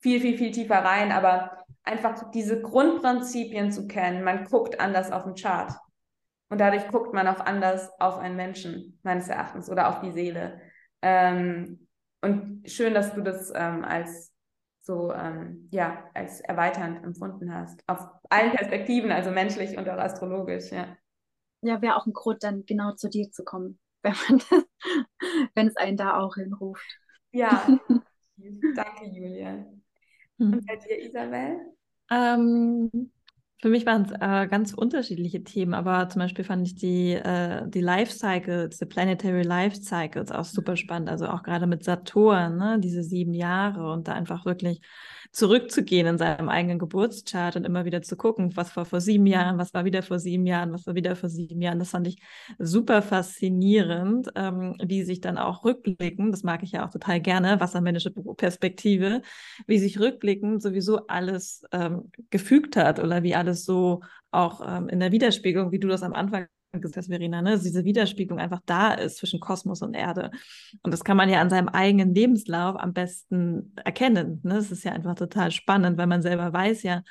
viel, 0.00 0.18
viel, 0.18 0.38
viel 0.38 0.50
tiefer 0.50 0.78
rein, 0.78 1.12
aber 1.12 1.63
einfach 1.84 2.30
diese 2.30 2.60
Grundprinzipien 2.60 3.70
zu 3.70 3.86
kennen. 3.86 4.24
Man 4.24 4.44
guckt 4.44 4.80
anders 4.80 5.12
auf 5.12 5.24
den 5.24 5.34
Chart. 5.34 5.72
Und 6.48 6.60
dadurch 6.60 6.88
guckt 6.88 7.14
man 7.14 7.26
auch 7.26 7.40
anders 7.40 7.90
auf 8.00 8.18
einen 8.18 8.36
Menschen, 8.36 8.98
meines 9.02 9.28
Erachtens, 9.28 9.70
oder 9.70 9.88
auf 9.88 10.00
die 10.00 10.12
Seele. 10.12 10.60
Ähm, 11.02 11.86
und 12.22 12.68
schön, 12.70 12.94
dass 12.94 13.14
du 13.14 13.22
das 13.22 13.52
ähm, 13.54 13.84
als 13.84 14.32
so, 14.80 15.12
ähm, 15.12 15.68
ja, 15.72 16.04
als 16.14 16.40
erweiternd 16.40 17.02
empfunden 17.02 17.52
hast. 17.54 17.82
Auf 17.86 18.06
allen 18.28 18.52
Perspektiven, 18.52 19.10
also 19.10 19.30
menschlich 19.30 19.76
und 19.78 19.88
auch 19.88 19.98
astrologisch, 19.98 20.70
ja. 20.70 20.96
Ja, 21.62 21.80
wäre 21.80 21.96
auch 21.96 22.06
ein 22.06 22.12
Grund, 22.12 22.42
dann 22.42 22.64
genau 22.66 22.92
zu 22.92 23.08
dir 23.08 23.30
zu 23.30 23.44
kommen, 23.44 23.78
wenn 24.02 24.14
man 24.28 24.38
das, 24.38 24.64
wenn 25.54 25.68
es 25.68 25.76
einen 25.76 25.96
da 25.96 26.18
auch 26.18 26.34
hinruft. 26.34 26.84
Ja, 27.32 27.66
danke, 28.36 29.06
Julia. 29.06 29.64
Und 30.38 30.54
hm. 30.54 30.64
bei 30.66 30.76
dir, 30.76 31.02
Isabel? 31.04 31.60
Ähm, 32.10 33.10
für 33.64 33.70
mich 33.70 33.86
waren 33.86 34.02
es 34.02 34.12
äh, 34.12 34.46
ganz 34.46 34.74
unterschiedliche 34.74 35.42
Themen, 35.42 35.72
aber 35.72 36.08
zum 36.10 36.20
Beispiel 36.20 36.44
fand 36.44 36.66
ich 36.66 36.74
die, 36.74 37.12
äh, 37.12 37.66
die 37.66 37.80
Life 37.80 38.12
Cycles, 38.12 38.78
die 38.78 38.84
Planetary 38.84 39.42
Life 39.42 39.76
Cycles 39.76 40.30
auch 40.30 40.44
super 40.44 40.72
mhm. 40.72 40.76
spannend. 40.76 41.08
Also 41.08 41.28
auch 41.28 41.42
gerade 41.42 41.66
mit 41.66 41.82
Saturn, 41.82 42.58
ne, 42.58 42.78
diese 42.78 43.02
sieben 43.02 43.32
Jahre 43.32 43.90
und 43.90 44.06
da 44.06 44.12
einfach 44.12 44.44
wirklich 44.44 44.82
zurückzugehen 45.34 46.06
in 46.06 46.16
seinem 46.16 46.48
eigenen 46.48 46.78
Geburtschart 46.78 47.56
und 47.56 47.66
immer 47.66 47.84
wieder 47.84 48.02
zu 48.02 48.16
gucken, 48.16 48.56
was 48.56 48.76
war 48.76 48.84
vor 48.84 49.00
sieben 49.00 49.26
Jahren, 49.26 49.58
was 49.58 49.74
war 49.74 49.84
wieder 49.84 50.02
vor 50.04 50.20
sieben 50.20 50.46
Jahren, 50.46 50.72
was 50.72 50.86
war 50.86 50.94
wieder 50.94 51.16
vor 51.16 51.28
sieben 51.28 51.60
Jahren. 51.60 51.80
Das 51.80 51.90
fand 51.90 52.06
ich 52.06 52.18
super 52.58 53.02
faszinierend, 53.02 54.30
ähm, 54.36 54.76
wie 54.80 55.02
sich 55.02 55.20
dann 55.20 55.36
auch 55.36 55.64
rückblicken, 55.64 56.30
das 56.30 56.44
mag 56.44 56.62
ich 56.62 56.72
ja 56.72 56.86
auch 56.86 56.90
total 56.90 57.20
gerne, 57.20 57.58
wassermännische 57.58 58.12
Perspektive, 58.12 59.22
wie 59.66 59.78
sich 59.78 59.98
rückblickend 59.98 60.62
sowieso 60.62 61.08
alles 61.08 61.64
ähm, 61.72 62.12
gefügt 62.30 62.76
hat 62.76 63.00
oder 63.00 63.24
wie 63.24 63.34
alles 63.34 63.64
so 63.64 64.02
auch 64.30 64.62
ähm, 64.64 64.88
in 64.88 65.00
der 65.00 65.10
Widerspiegelung, 65.10 65.72
wie 65.72 65.80
du 65.80 65.88
das 65.88 66.04
am 66.04 66.12
Anfang 66.12 66.46
gesagt 66.80 66.96
hast, 66.96 67.08
Verena, 67.08 67.42
ne, 67.42 67.58
diese 67.58 67.84
Widerspiegelung 67.84 68.38
einfach 68.38 68.60
da 68.66 68.92
ist 68.94 69.18
zwischen 69.18 69.40
Kosmos 69.40 69.82
und 69.82 69.94
Erde. 69.94 70.30
Und 70.82 70.92
das 70.92 71.04
kann 71.04 71.16
man 71.16 71.28
ja 71.28 71.40
an 71.40 71.50
seinem 71.50 71.68
eigenen 71.68 72.14
Lebenslauf 72.14 72.76
am 72.76 72.92
besten 72.92 73.74
erkennen. 73.84 74.40
Ne? 74.42 74.54
Das 74.54 74.70
ist 74.70 74.84
ja 74.84 74.92
einfach 74.92 75.14
total 75.14 75.50
spannend, 75.50 75.98
weil 75.98 76.06
man 76.06 76.22
selber 76.22 76.52
weiß 76.52 76.82
ja, 76.82 77.02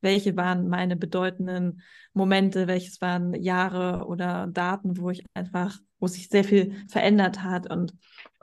welche 0.00 0.36
waren 0.36 0.68
meine 0.68 0.96
bedeutenden 0.96 1.80
Momente, 2.12 2.66
welches 2.66 3.00
waren 3.00 3.34
Jahre 3.34 4.06
oder 4.06 4.48
Daten, 4.48 4.98
wo 4.98 5.10
ich 5.10 5.24
einfach, 5.34 5.78
wo 5.98 6.06
sich 6.06 6.28
sehr 6.28 6.44
viel 6.44 6.74
verändert 6.88 7.42
hat 7.42 7.70
und 7.70 7.94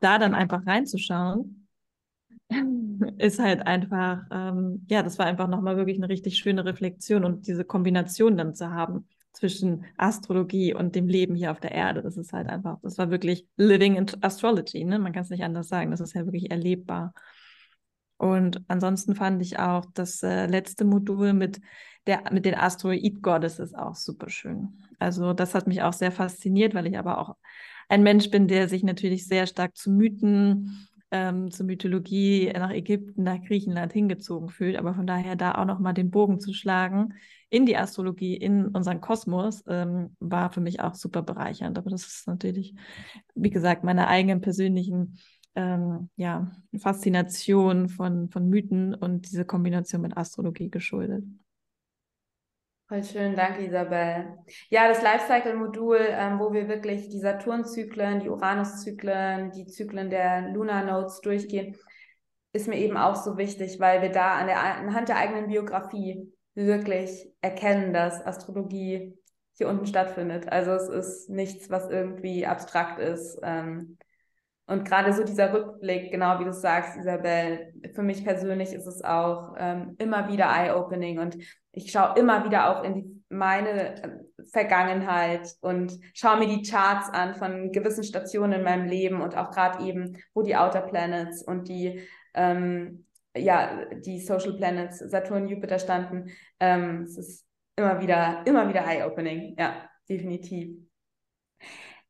da 0.02 0.18
dann 0.18 0.34
einfach 0.34 0.66
reinzuschauen, 0.66 1.68
ist 3.18 3.40
halt 3.40 3.68
einfach, 3.68 4.24
ähm, 4.32 4.86
ja, 4.90 5.04
das 5.04 5.20
war 5.20 5.26
einfach 5.26 5.48
nochmal 5.48 5.78
wirklich 5.78 5.98
eine 5.98 6.10
richtig 6.10 6.38
schöne 6.38 6.66
Reflexion 6.66 7.26
und 7.26 7.48
diese 7.48 7.66
Kombination 7.66 8.38
dann 8.38 8.56
zu 8.56 8.72
haben 8.72 9.08
zwischen 9.40 9.86
Astrologie 9.98 10.74
und 10.74 10.96
dem 10.96 11.08
Leben 11.08 11.34
hier 11.34 11.52
auf 11.52 11.60
der 11.60 11.72
Erde. 11.72 12.02
Das 12.02 12.18
ist 12.18 12.34
halt 12.34 12.48
einfach, 12.48 12.78
das 12.82 12.98
war 12.98 13.10
wirklich 13.10 13.48
Living 13.56 13.96
in 13.96 14.06
Astrology, 14.22 14.84
ne? 14.84 15.00
Man 15.00 15.14
kann 15.14 15.24
es 15.24 15.30
nicht 15.30 15.44
anders 15.44 15.70
sagen. 15.70 15.92
Das 15.92 16.02
ist 16.02 16.14
ja 16.14 16.26
wirklich 16.26 16.52
erlebbar. 16.52 17.14
Und 18.18 18.62
ansonsten 18.68 19.16
fand 19.16 19.42
ich 19.42 19.60
auch 19.60 19.86
das 19.94 20.22
äh, 20.24 20.46
letzte 20.46 20.84
Modul 20.84 21.32
mit 21.34 21.62
der 22.06 22.24
mit 22.34 22.46
den 22.46 22.56
Asteroid 22.56 23.22
Goddesses 23.22 23.74
auch 23.74 23.96
super 23.96 24.30
schön. 24.30 24.74
Also 25.00 25.34
das 25.34 25.56
hat 25.56 25.68
mich 25.68 25.82
auch 25.84 25.94
sehr 25.94 26.12
fasziniert, 26.12 26.74
weil 26.74 26.88
ich 26.88 26.98
aber 26.98 27.20
auch 27.20 27.36
ein 27.88 28.04
Mensch 28.04 28.30
bin, 28.30 28.48
der 28.48 28.68
sich 28.68 28.84
natürlich 28.84 29.26
sehr 29.26 29.48
stark 29.48 29.78
zu 29.78 29.90
Mythen 29.90 30.88
ähm, 31.12 31.50
zur 31.50 31.66
Mythologie 31.66 32.52
nach 32.54 32.72
Ägypten, 32.72 33.24
nach 33.24 33.42
Griechenland 33.42 33.94
hingezogen 33.94 34.50
fühlt. 34.50 34.76
Aber 34.76 34.94
von 34.94 35.08
daher 35.08 35.38
da 35.38 35.56
auch 35.56 35.66
nochmal 35.66 35.94
den 35.94 36.12
Bogen 36.12 36.40
zu 36.42 36.54
schlagen 36.54 37.14
in 37.50 37.66
die 37.66 37.78
Astrologie, 37.78 38.36
in 38.36 38.68
unseren 38.68 39.02
Kosmos, 39.02 39.64
ähm, 39.68 40.16
war 40.20 40.52
für 40.52 40.62
mich 40.62 40.82
auch 40.82 40.96
super 40.96 41.22
bereichernd. 41.22 41.78
Aber 41.78 41.90
das 41.90 42.06
ist 42.06 42.28
natürlich, 42.28 42.76
wie 43.36 43.50
gesagt, 43.50 43.84
meine 43.84 44.08
eigenen 44.08 44.42
persönlichen 44.42 45.18
ähm, 45.56 46.10
ja, 46.16 46.52
Faszination 46.78 47.90
von, 47.90 48.30
von 48.30 48.48
Mythen 48.50 48.94
und 48.94 49.30
diese 49.32 49.46
Kombination 49.46 50.02
mit 50.02 50.16
Astrologie 50.16 50.70
geschuldet. 50.70 51.24
Voll 52.88 53.04
schön, 53.04 53.36
danke 53.36 53.66
Isabel. 53.66 54.38
Ja, 54.70 54.88
das 54.88 55.04
Lifecycle-Modul, 55.04 56.00
ähm, 56.02 56.40
wo 56.40 56.54
wir 56.54 56.68
wirklich 56.68 57.10
die 57.10 57.20
Saturn-Zyklen, 57.20 58.20
die 58.20 58.30
Uranus-Zyklen, 58.30 59.52
die 59.52 59.68
Zyklen 59.68 60.10
der 60.10 60.50
Lunar 60.54 60.84
Nodes 60.84 61.22
durchgehen, 61.22 61.76
ist 62.52 62.68
mir 62.68 62.78
eben 62.78 62.98
auch 62.98 63.16
so 63.16 63.38
wichtig, 63.38 63.80
weil 63.80 64.02
wir 64.02 64.10
da 64.10 64.40
an 64.40 64.48
der, 64.48 64.60
anhand 64.60 65.08
der 65.08 65.18
eigenen 65.18 65.48
Biografie 65.48 66.32
wirklich 66.56 67.32
erkennen, 67.42 67.94
dass 67.94 68.26
Astrologie 68.26 69.18
hier 69.54 69.68
unten 69.68 69.86
stattfindet. 69.86 70.52
Also 70.52 70.72
es 70.72 70.88
ist 70.88 71.30
nichts, 71.30 71.70
was 71.70 71.90
irgendwie 71.90 72.46
abstrakt 72.46 73.00
ist. 73.00 73.40
Ähm, 73.44 73.98
und 74.70 74.86
gerade 74.86 75.14
so 75.14 75.24
dieser 75.24 75.52
Rückblick, 75.52 76.12
genau 76.12 76.40
wie 76.40 76.46
du 76.46 76.54
sagst, 76.54 76.96
Isabel, 76.96 77.74
für 77.96 78.04
mich 78.04 78.24
persönlich 78.24 78.72
ist 78.72 78.86
es 78.86 79.04
auch 79.04 79.56
ähm, 79.58 79.96
immer 79.98 80.28
wieder 80.28 80.46
eye-opening 80.46 81.18
und 81.18 81.38
ich 81.72 81.92
schaue 81.92 82.20
immer 82.20 82.46
wieder 82.46 82.70
auch 82.70 82.84
in 82.84 82.94
die, 82.94 83.24
meine 83.30 84.04
äh, 84.04 84.10
Vergangenheit 84.52 85.56
und 85.62 86.00
schaue 86.14 86.38
mir 86.38 86.48
die 86.48 86.62
Charts 86.70 87.10
an 87.10 87.34
von 87.34 87.72
gewissen 87.72 88.04
Stationen 88.04 88.54
in 88.54 88.64
meinem 88.64 88.88
Leben 88.88 89.22
und 89.22 89.36
auch 89.36 89.50
gerade 89.50 89.84
eben, 89.84 90.18
wo 90.34 90.44
die 90.44 90.56
Outer 90.56 90.82
Planets 90.82 91.44
und 91.44 91.68
die 91.68 92.08
ähm, 92.36 93.06
ja, 93.40 93.86
die 93.96 94.20
Social 94.20 94.54
Planets, 94.54 95.00
Saturn, 95.00 95.48
Jupiter 95.48 95.80
standen. 95.80 96.32
Ähm, 96.60 97.04
es 97.04 97.18
ist 97.18 97.46
immer 97.76 98.02
wieder, 98.02 98.44
immer 98.46 98.68
wieder 98.70 98.86
eye-opening. 98.86 99.56
Ja, 99.58 99.90
definitiv. 100.08 100.78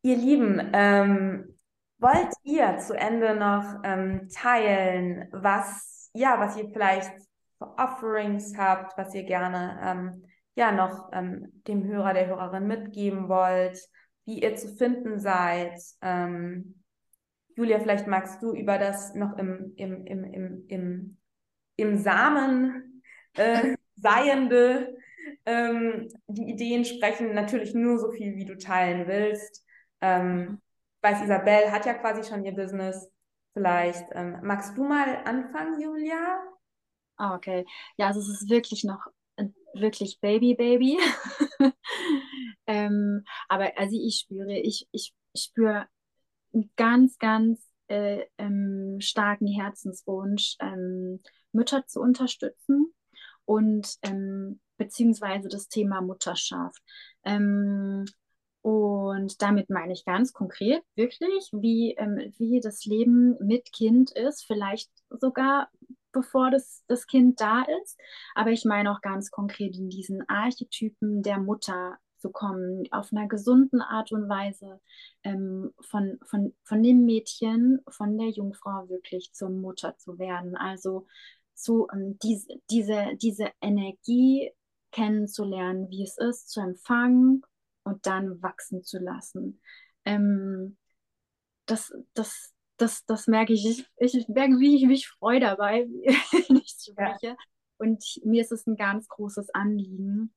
Ihr 0.02 0.16
Lieben, 0.16 0.72
ähm, 0.74 1.56
Wollt 2.00 2.34
ihr 2.44 2.78
zu 2.78 2.94
Ende 2.98 3.36
noch 3.36 3.82
ähm, 3.84 4.30
teilen, 4.30 5.28
was, 5.34 6.10
ja, 6.14 6.40
was 6.40 6.56
ihr 6.56 6.70
vielleicht 6.70 7.12
für 7.58 7.78
Offerings 7.78 8.58
habt, 8.58 8.98
was 8.98 9.14
ihr 9.14 9.24
gerne 9.24 9.78
ähm, 9.84 10.24
ja 10.56 10.72
noch 10.72 11.10
ähm, 11.12 11.62
dem 11.68 11.84
Hörer, 11.84 12.14
der 12.14 12.28
Hörerin 12.28 12.68
mitgeben 12.68 13.28
wollt, 13.28 13.78
wie 14.24 14.42
ihr 14.42 14.56
zu 14.56 14.70
finden 14.78 15.20
seid? 15.20 15.78
Ähm, 16.02 16.84
Julia, 17.58 17.80
vielleicht 17.80 18.08
magst 18.08 18.42
du 18.42 18.54
über 18.54 18.78
das 18.78 19.14
noch 19.16 19.38
im, 19.38 19.74
im, 19.76 20.06
im, 20.06 20.24
im, 20.24 20.66
im, 20.70 21.18
im 21.80 21.98
Samen 21.98 23.04
äh, 23.36 23.76
Seiende 23.96 24.98
ähm, 25.46 26.08
die 26.28 26.50
Ideen 26.50 26.86
sprechen, 26.86 27.34
natürlich 27.34 27.74
nur 27.74 28.00
so 28.00 28.12
viel, 28.12 28.36
wie 28.36 28.46
du 28.46 28.58
teilen 28.58 29.08
willst. 29.08 29.66
Ähm, 30.02 30.62
weiß, 31.02 31.24
Isabel 31.24 31.72
hat 31.72 31.86
ja 31.86 31.94
quasi 31.94 32.24
schon 32.30 32.46
ihr 32.46 32.54
Business. 32.54 33.12
vielleicht 33.54 34.06
ähm, 34.14 34.38
magst 34.44 34.78
du 34.78 34.84
mal 34.84 35.18
anfangen, 35.26 35.82
Julia? 35.82 36.42
Ah, 37.18 37.36
okay. 37.36 37.66
Ja, 37.98 38.08
also 38.08 38.22
es 38.22 38.30
ist 38.30 38.50
wirklich 38.50 38.84
noch 38.86 39.08
wirklich 39.74 40.20
Baby, 40.22 40.56
Baby. 40.56 40.98
ähm, 42.68 43.24
aber 43.48 43.78
also 43.78 43.98
ich 44.00 44.20
spüre, 44.20 44.58
ich, 44.58 44.88
ich, 44.92 45.14
ich 45.34 45.44
spüre 45.44 45.88
einen 46.54 46.72
ganz, 46.76 47.18
ganz 47.18 47.62
äh, 47.88 48.26
ähm, 48.38 48.98
starken 49.00 49.48
Herzenswunsch, 49.48 50.56
ähm, 50.60 51.22
Mütter 51.52 51.86
zu 51.88 52.02
unterstützen 52.02 52.94
und 53.46 53.96
ähm, 54.04 54.60
beziehungsweise 54.78 55.50
das 55.50 55.68
Thema 55.68 56.02
Mutterschaft. 56.02 56.82
Ähm, 57.24 58.06
und 58.62 59.42
damit 59.42 59.70
meine 59.70 59.94
ich 59.94 60.06
ganz 60.06 60.34
konkret 60.34 60.84
wirklich, 60.96 61.50
wie, 61.54 61.96
ähm, 61.98 62.34
wie 62.38 62.60
das 62.60 62.86
Leben 62.86 63.38
mit 63.40 63.72
Kind 63.72 64.12
ist, 64.12 64.46
vielleicht 64.46 64.92
sogar 65.10 65.70
bevor 66.12 66.52
das, 66.52 66.84
das 66.88 67.08
Kind 67.08 67.40
da 67.40 67.64
ist. 67.82 67.98
Aber 68.36 68.52
ich 68.52 68.66
meine 68.66 68.92
auch 68.92 69.02
ganz 69.02 69.32
konkret 69.32 69.78
in 69.78 69.90
diesen 69.90 70.28
Archetypen 70.28 71.24
der 71.24 71.40
Mutter 71.40 71.98
zu 72.18 72.32
kommen, 72.32 72.84
auf 72.92 73.14
einer 73.14 73.28
gesunden 73.28 73.82
Art 73.82 74.12
und 74.12 74.28
Weise 74.28 74.82
ähm, 75.24 75.74
von, 75.80 76.20
von, 76.24 76.54
von 76.64 76.84
dem 76.84 77.06
Mädchen, 77.06 77.80
von 77.88 78.18
der 78.18 78.30
Jungfrau 78.30 78.90
wirklich 78.90 79.32
zur 79.34 79.50
Mutter 79.50 79.96
zu 79.98 80.20
werden. 80.20 80.58
Also 80.58 81.06
zu 81.60 81.88
ähm, 81.94 82.18
diese, 82.22 82.48
diese, 82.70 83.16
diese 83.22 83.52
Energie 83.62 84.52
kennenzulernen, 84.92 85.90
wie 85.90 86.04
es 86.04 86.18
ist, 86.18 86.50
zu 86.50 86.62
empfangen 86.62 87.44
und 87.84 88.06
dann 88.06 88.42
wachsen 88.42 88.84
zu 88.84 88.98
lassen. 89.00 89.62
Ähm, 90.06 90.78
das, 91.66 91.94
das, 92.14 92.54
das, 92.78 93.06
das 93.06 93.28
merke 93.28 93.54
ich. 93.54 93.86
Ich, 93.98 94.16
ich 94.16 94.28
merke, 94.28 94.60
wie 94.60 94.76
ich 94.76 94.88
mich 94.88 95.08
freue 95.08 95.40
dabei, 95.40 95.86
wenn 96.48 96.58
ich 96.58 96.76
spreche. 96.80 97.28
Ja. 97.28 97.36
Und 97.78 98.04
mir 98.24 98.42
ist 98.42 98.52
es 98.52 98.68
ein 98.68 98.76
ganz 98.76 99.08
großes 99.08 99.52
Anliegen, 99.52 100.34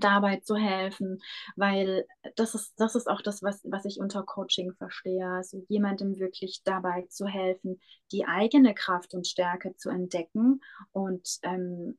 dabei 0.00 0.36
zu 0.40 0.56
helfen, 0.56 1.20
weil 1.56 2.06
das 2.36 2.54
ist, 2.54 2.74
das 2.78 2.94
ist 2.94 3.08
auch 3.08 3.22
das, 3.22 3.42
was, 3.42 3.62
was 3.64 3.84
ich 3.84 3.98
unter 4.00 4.22
Coaching 4.22 4.72
verstehe. 4.74 5.26
Also 5.26 5.64
jemandem 5.68 6.18
wirklich 6.18 6.62
dabei 6.64 7.06
zu 7.08 7.26
helfen, 7.26 7.80
die 8.12 8.26
eigene 8.26 8.74
Kraft 8.74 9.14
und 9.14 9.26
Stärke 9.26 9.76
zu 9.76 9.90
entdecken 9.90 10.60
und 10.92 11.38
ähm, 11.42 11.98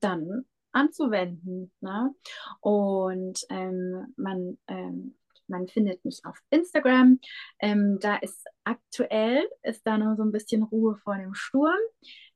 dann 0.00 0.44
anzuwenden. 0.72 1.72
Ne? 1.80 2.14
Und 2.60 3.44
ähm, 3.48 4.14
man, 4.16 4.58
ähm, 4.68 5.16
man 5.48 5.66
findet 5.68 6.04
mich 6.04 6.20
auf 6.24 6.38
Instagram. 6.50 7.18
Ähm, 7.60 7.98
da 8.00 8.16
ist 8.16 8.44
aktuell, 8.64 9.48
ist 9.62 9.86
da 9.86 9.98
noch 9.98 10.16
so 10.16 10.22
ein 10.22 10.32
bisschen 10.32 10.62
Ruhe 10.62 10.96
vor 10.96 11.16
dem 11.16 11.34
Sturm. 11.34 11.78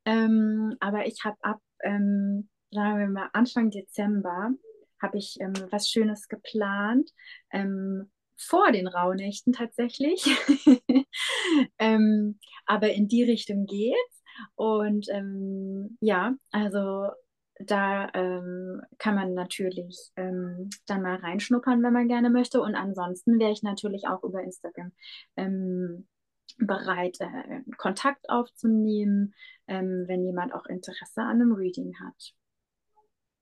Ähm, 0.05 0.76
aber 0.80 1.07
ich 1.07 1.24
habe 1.24 1.36
ab, 1.42 1.61
ähm, 1.82 2.48
sagen 2.70 2.98
wir 2.98 3.09
mal, 3.09 3.28
Anfang 3.32 3.70
Dezember 3.70 4.53
habe 5.01 5.18
ich 5.18 5.38
ähm, 5.40 5.55
was 5.70 5.88
Schönes 5.88 6.28
geplant. 6.28 7.11
Ähm, 7.53 8.11
vor 8.40 8.72
den 8.72 8.86
Rauhnächten 8.86 9.53
tatsächlich. 9.53 10.24
ähm, 11.78 12.38
aber 12.64 12.92
in 12.92 13.07
die 13.07 13.22
Richtung 13.22 13.66
geht's. 13.66 14.22
Und 14.55 15.09
ähm, 15.11 15.98
ja, 16.01 16.34
also 16.51 17.09
da 17.59 18.09
ähm, 18.14 18.80
kann 18.98 19.14
man 19.14 19.34
natürlich 19.34 20.11
ähm, 20.16 20.70
dann 20.86 21.03
mal 21.03 21.16
reinschnuppern, 21.16 21.82
wenn 21.82 21.92
man 21.92 22.09
gerne 22.09 22.30
möchte. 22.30 22.62
Und 22.62 22.74
ansonsten 22.74 23.38
wäre 23.38 23.53
ich 23.53 23.62
natürlich 23.62 24.09
auch 24.09 24.22
über 24.24 24.42
Instagram 24.42 24.92
ähm, 25.36 26.09
bereit, 26.57 27.18
äh, 27.20 27.61
Kontakt 27.76 28.30
aufzunehmen, 28.30 29.34
ähm, 29.66 30.05
wenn 30.07 30.24
jemand 30.24 30.55
auch 30.55 30.66
Interesse 30.66 31.20
an 31.20 31.42
einem 31.42 31.53
Reading 31.53 31.94
hat. 32.01 32.34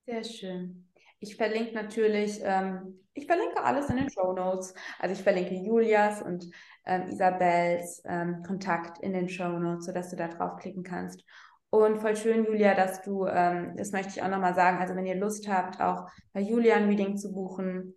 Sehr 0.07 0.25
schön. 0.25 0.88
Ich 1.21 1.37
verlinke 1.37 1.75
natürlich, 1.75 2.41
ähm, 2.43 3.01
ich 3.14 3.27
verlinke 3.27 3.62
alles 3.62 3.91
in 3.91 3.97
den 3.97 4.11
Show 4.11 4.33
Notes. 4.33 4.75
Also 4.99 5.14
ich 5.14 5.23
verlinke 5.23 5.55
Julias 5.55 6.23
und 6.23 6.49
ähm, 6.87 7.09
Isabels 7.09 8.03
ähm, 8.07 8.43
Kontakt 8.47 8.99
in 9.03 9.12
den 9.12 9.29
Show 9.29 9.59
Notes, 9.59 9.87
sodass 9.87 10.11
du 10.11 10.16
da 10.16 10.29
draufklicken 10.29 10.85
kannst. 10.85 11.25
Und 11.71 11.99
voll 11.99 12.16
schön, 12.16 12.47
Julia, 12.47 12.75
dass 12.75 13.03
du, 13.03 13.27
ähm, 13.27 13.75
das 13.77 13.93
möchte 13.93 14.11
ich 14.11 14.23
auch 14.23 14.29
nochmal 14.29 14.55
sagen, 14.55 14.79
also 14.79 14.95
wenn 14.95 15.07
ihr 15.07 15.16
Lust 15.16 15.49
habt, 15.49 15.81
auch 15.81 16.09
bei 16.33 16.41
Julia 16.41 16.77
ein 16.77 16.89
Reading 16.89 17.16
zu 17.16 17.33
buchen, 17.33 17.95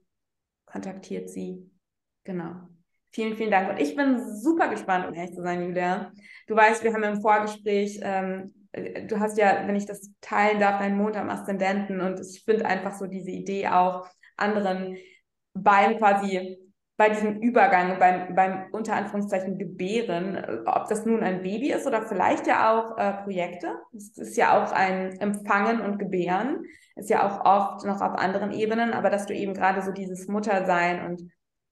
kontaktiert 0.65 1.29
sie. 1.29 1.69
Genau. 2.23 2.55
Vielen, 3.13 3.35
vielen 3.35 3.51
Dank. 3.51 3.69
Und 3.69 3.79
ich 3.79 3.95
bin 3.95 4.19
super 4.41 4.69
gespannt, 4.69 5.07
um 5.07 5.13
ehrlich 5.13 5.35
zu 5.35 5.41
sein, 5.41 5.63
Julia. 5.63 6.11
Du 6.47 6.55
weißt, 6.55 6.83
wir 6.83 6.93
haben 6.93 7.03
im 7.03 7.21
Vorgespräch 7.21 7.99
ähm, 8.01 8.53
äh, 8.53 8.60
du 8.73 9.19
hast 9.19 9.37
ja, 9.37 9.67
wenn 9.67 9.75
ich 9.75 9.85
das 9.85 10.11
teilen 10.21 10.59
darf, 10.59 10.79
einen 10.79 10.97
Mond 10.97 11.17
am 11.17 11.29
Aszendenten 11.29 12.01
und 12.01 12.19
ich 12.19 12.43
finde 12.43 12.65
einfach 12.65 12.93
so 12.93 13.05
diese 13.07 13.31
Idee 13.31 13.67
auch, 13.67 14.07
anderen 14.37 14.97
beim 15.53 15.97
quasi 15.97 16.57
bei 16.97 17.09
diesem 17.09 17.39
Übergang, 17.41 17.97
beim, 17.97 18.35
beim 18.35 18.65
unter 18.71 18.95
Anführungszeichen 18.95 19.57
Gebären, 19.57 20.35
äh, 20.35 20.59
ob 20.65 20.87
das 20.87 21.03
nun 21.03 21.23
ein 21.23 21.41
Baby 21.41 21.71
ist 21.71 21.87
oder 21.87 22.03
vielleicht 22.03 22.45
ja 22.45 22.71
auch 22.71 22.95
äh, 22.95 23.23
Projekte. 23.23 23.73
Es 23.95 24.15
ist 24.17 24.37
ja 24.37 24.61
auch 24.61 24.71
ein 24.71 25.19
Empfangen 25.19 25.81
und 25.81 25.97
Gebären, 25.97 26.63
ist 26.95 27.09
ja 27.09 27.27
auch 27.27 27.43
oft 27.43 27.85
noch 27.85 28.01
auf 28.01 28.19
anderen 28.19 28.51
Ebenen, 28.51 28.93
aber 28.93 29.09
dass 29.09 29.25
du 29.25 29.33
eben 29.33 29.55
gerade 29.55 29.81
so 29.81 29.91
dieses 29.91 30.27
Muttersein 30.27 31.07
und 31.07 31.23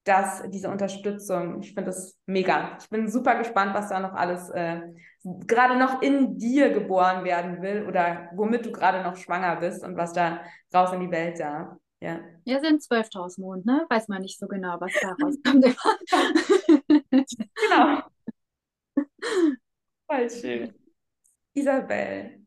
das, 0.02 0.42
diese 0.48 0.68
Unterstützung, 0.68 1.60
ich 1.60 1.74
finde 1.74 1.90
das 1.90 2.18
mega. 2.26 2.76
Ich 2.80 2.88
bin 2.88 3.08
super 3.08 3.36
gespannt, 3.36 3.72
was 3.74 3.88
da 3.88 4.00
noch 4.00 4.14
alles 4.14 4.50
äh, 4.50 4.80
gerade 5.22 5.78
noch 5.78 6.02
in 6.02 6.38
dir 6.38 6.70
geboren 6.70 7.24
werden 7.24 7.60
will 7.62 7.86
oder 7.86 8.30
womit 8.34 8.64
du 8.66 8.72
gerade 8.72 9.02
noch 9.02 9.16
schwanger 9.16 9.56
bist 9.56 9.84
und 9.84 9.96
was 9.96 10.12
da 10.12 10.42
raus 10.74 10.92
in 10.92 11.00
die 11.00 11.10
Welt 11.10 11.38
darf. 11.38 11.76
Ja, 12.00 12.20
ja 12.44 12.60
sind 12.60 12.82
12.000 12.82 13.40
Mond, 13.40 13.66
ne? 13.66 13.84
Weiß 13.90 14.08
man 14.08 14.22
nicht 14.22 14.38
so 14.38 14.46
genau, 14.48 14.80
was 14.80 14.92
da 15.00 15.14
rauskommt. 15.22 15.64
genau. 17.54 18.02
Voll 20.06 20.30
schön. 20.30 20.74
Isabel, 21.52 22.39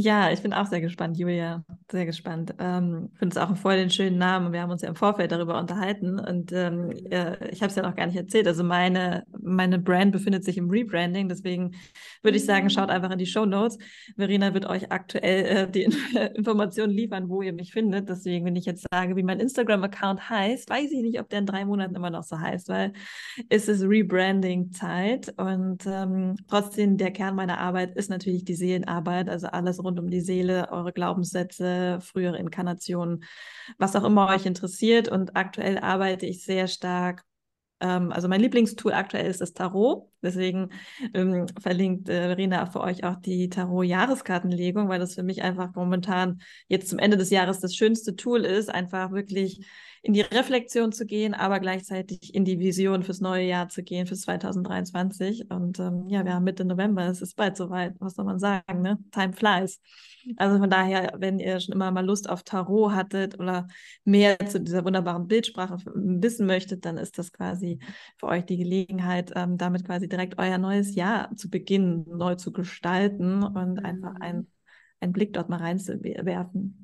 ja, 0.00 0.30
ich 0.30 0.40
bin 0.40 0.54
auch 0.54 0.66
sehr 0.66 0.80
gespannt, 0.80 1.18
Julia. 1.18 1.62
Sehr 1.90 2.06
gespannt. 2.06 2.54
Ähm, 2.58 3.10
finde 3.18 3.34
es 3.34 3.36
auch 3.36 3.54
voll 3.56 3.76
den 3.76 3.90
schönen 3.90 4.16
Namen. 4.16 4.52
Wir 4.52 4.62
haben 4.62 4.70
uns 4.70 4.80
ja 4.80 4.88
im 4.88 4.94
Vorfeld 4.94 5.30
darüber 5.30 5.58
unterhalten 5.58 6.18
und 6.18 6.52
ähm, 6.52 6.90
äh, 7.10 7.50
ich 7.50 7.60
habe 7.60 7.68
es 7.68 7.76
ja 7.76 7.82
noch 7.82 7.94
gar 7.94 8.06
nicht 8.06 8.16
erzählt. 8.16 8.46
Also 8.46 8.64
meine, 8.64 9.24
meine 9.38 9.78
Brand 9.78 10.12
befindet 10.12 10.44
sich 10.44 10.56
im 10.56 10.70
Rebranding. 10.70 11.28
Deswegen 11.28 11.72
würde 12.22 12.38
ich 12.38 12.46
sagen, 12.46 12.70
schaut 12.70 12.88
einfach 12.88 13.10
in 13.10 13.18
die 13.18 13.26
Show 13.26 13.44
Notes. 13.44 13.76
Verena 14.16 14.54
wird 14.54 14.66
euch 14.66 14.90
aktuell 14.90 15.44
äh, 15.44 15.70
die 15.70 15.82
Informationen 16.34 16.92
liefern, 16.92 17.28
wo 17.28 17.42
ihr 17.42 17.52
mich 17.52 17.72
findet. 17.72 18.08
Deswegen, 18.08 18.46
wenn 18.46 18.56
ich 18.56 18.64
jetzt 18.64 18.86
sage, 18.90 19.16
wie 19.16 19.22
mein 19.22 19.40
Instagram-Account 19.40 20.30
heißt, 20.30 20.70
weiß 20.70 20.90
ich 20.92 21.02
nicht, 21.02 21.20
ob 21.20 21.28
der 21.28 21.40
in 21.40 21.46
drei 21.46 21.66
Monaten 21.66 21.94
immer 21.94 22.10
noch 22.10 22.24
so 22.24 22.38
heißt, 22.38 22.68
weil 22.68 22.94
es 23.50 23.68
ist 23.68 23.82
Rebranding-Zeit 23.82 25.34
und 25.36 25.84
ähm, 25.86 26.36
trotzdem 26.48 26.96
der 26.96 27.10
Kern 27.10 27.34
meiner 27.34 27.58
Arbeit 27.58 27.96
ist 27.96 28.08
natürlich 28.08 28.44
die 28.44 28.54
Seelenarbeit, 28.54 29.28
also 29.28 29.48
alles 29.48 29.82
rund 29.82 29.89
um 29.98 30.10
die 30.10 30.20
Seele, 30.20 30.68
eure 30.70 30.92
Glaubenssätze, 30.92 31.98
frühere 32.00 32.38
Inkarnationen, 32.38 33.24
was 33.78 33.96
auch 33.96 34.04
immer 34.04 34.28
euch 34.28 34.46
interessiert. 34.46 35.08
Und 35.08 35.36
aktuell 35.36 35.78
arbeite 35.78 36.26
ich 36.26 36.44
sehr 36.44 36.68
stark 36.68 37.24
ähm, 37.80 38.12
also 38.12 38.28
mein 38.28 38.40
Lieblingstool 38.40 38.92
aktuell 38.92 39.26
ist 39.26 39.40
das 39.40 39.54
Tarot. 39.54 40.08
Deswegen 40.22 40.70
ähm, 41.14 41.46
verlinkt 41.58 42.08
äh, 42.08 42.28
Verena 42.28 42.66
für 42.66 42.80
euch 42.80 43.04
auch 43.04 43.16
die 43.16 43.48
Tarot-Jahreskartenlegung, 43.48 44.88
weil 44.88 44.98
das 44.98 45.14
für 45.14 45.22
mich 45.22 45.42
einfach 45.42 45.74
momentan 45.74 46.40
jetzt 46.68 46.88
zum 46.88 46.98
Ende 46.98 47.16
des 47.16 47.30
Jahres 47.30 47.60
das 47.60 47.74
schönste 47.74 48.16
Tool 48.16 48.44
ist, 48.44 48.68
einfach 48.68 49.12
wirklich 49.12 49.66
in 50.02 50.14
die 50.14 50.22
Reflexion 50.22 50.92
zu 50.92 51.04
gehen, 51.04 51.34
aber 51.34 51.60
gleichzeitig 51.60 52.34
in 52.34 52.46
die 52.46 52.58
Vision 52.58 53.02
fürs 53.02 53.20
neue 53.20 53.44
Jahr 53.46 53.68
zu 53.68 53.82
gehen, 53.82 54.06
fürs 54.06 54.22
2023. 54.22 55.50
Und 55.50 55.78
ähm, 55.78 56.08
ja, 56.08 56.24
wir 56.24 56.34
haben 56.34 56.44
Mitte 56.44 56.64
November, 56.64 57.06
es 57.06 57.20
ist 57.20 57.36
bald 57.36 57.56
soweit, 57.56 57.94
was 57.98 58.14
soll 58.14 58.24
man 58.24 58.38
sagen, 58.38 58.80
ne? 58.80 58.98
Time 59.10 59.34
flies. 59.34 59.78
Also 60.36 60.58
von 60.58 60.70
daher, 60.70 61.14
wenn 61.18 61.38
ihr 61.38 61.60
schon 61.60 61.74
immer 61.74 61.90
mal 61.90 62.04
Lust 62.04 62.30
auf 62.30 62.42
Tarot 62.44 62.94
hattet 62.94 63.38
oder 63.38 63.68
mehr 64.04 64.38
zu 64.38 64.60
dieser 64.60 64.84
wunderbaren 64.84 65.26
Bildsprache 65.26 65.76
wissen 65.94 66.46
möchtet, 66.46 66.86
dann 66.86 66.96
ist 66.96 67.18
das 67.18 67.30
quasi 67.32 67.78
für 68.16 68.26
euch 68.26 68.46
die 68.46 68.56
Gelegenheit, 68.56 69.32
ähm, 69.36 69.58
damit 69.58 69.84
quasi 69.84 70.08
direkt 70.08 70.38
euer 70.38 70.56
neues 70.56 70.94
Jahr 70.94 71.34
zu 71.36 71.50
beginnen, 71.50 72.06
neu 72.08 72.36
zu 72.36 72.52
gestalten 72.52 73.42
und 73.42 73.74
mhm. 73.74 73.84
einfach 73.84 74.14
ein, 74.20 74.46
einen 75.00 75.12
Blick 75.12 75.34
dort 75.34 75.50
mal 75.50 75.58
reinzuwerfen. 75.58 76.79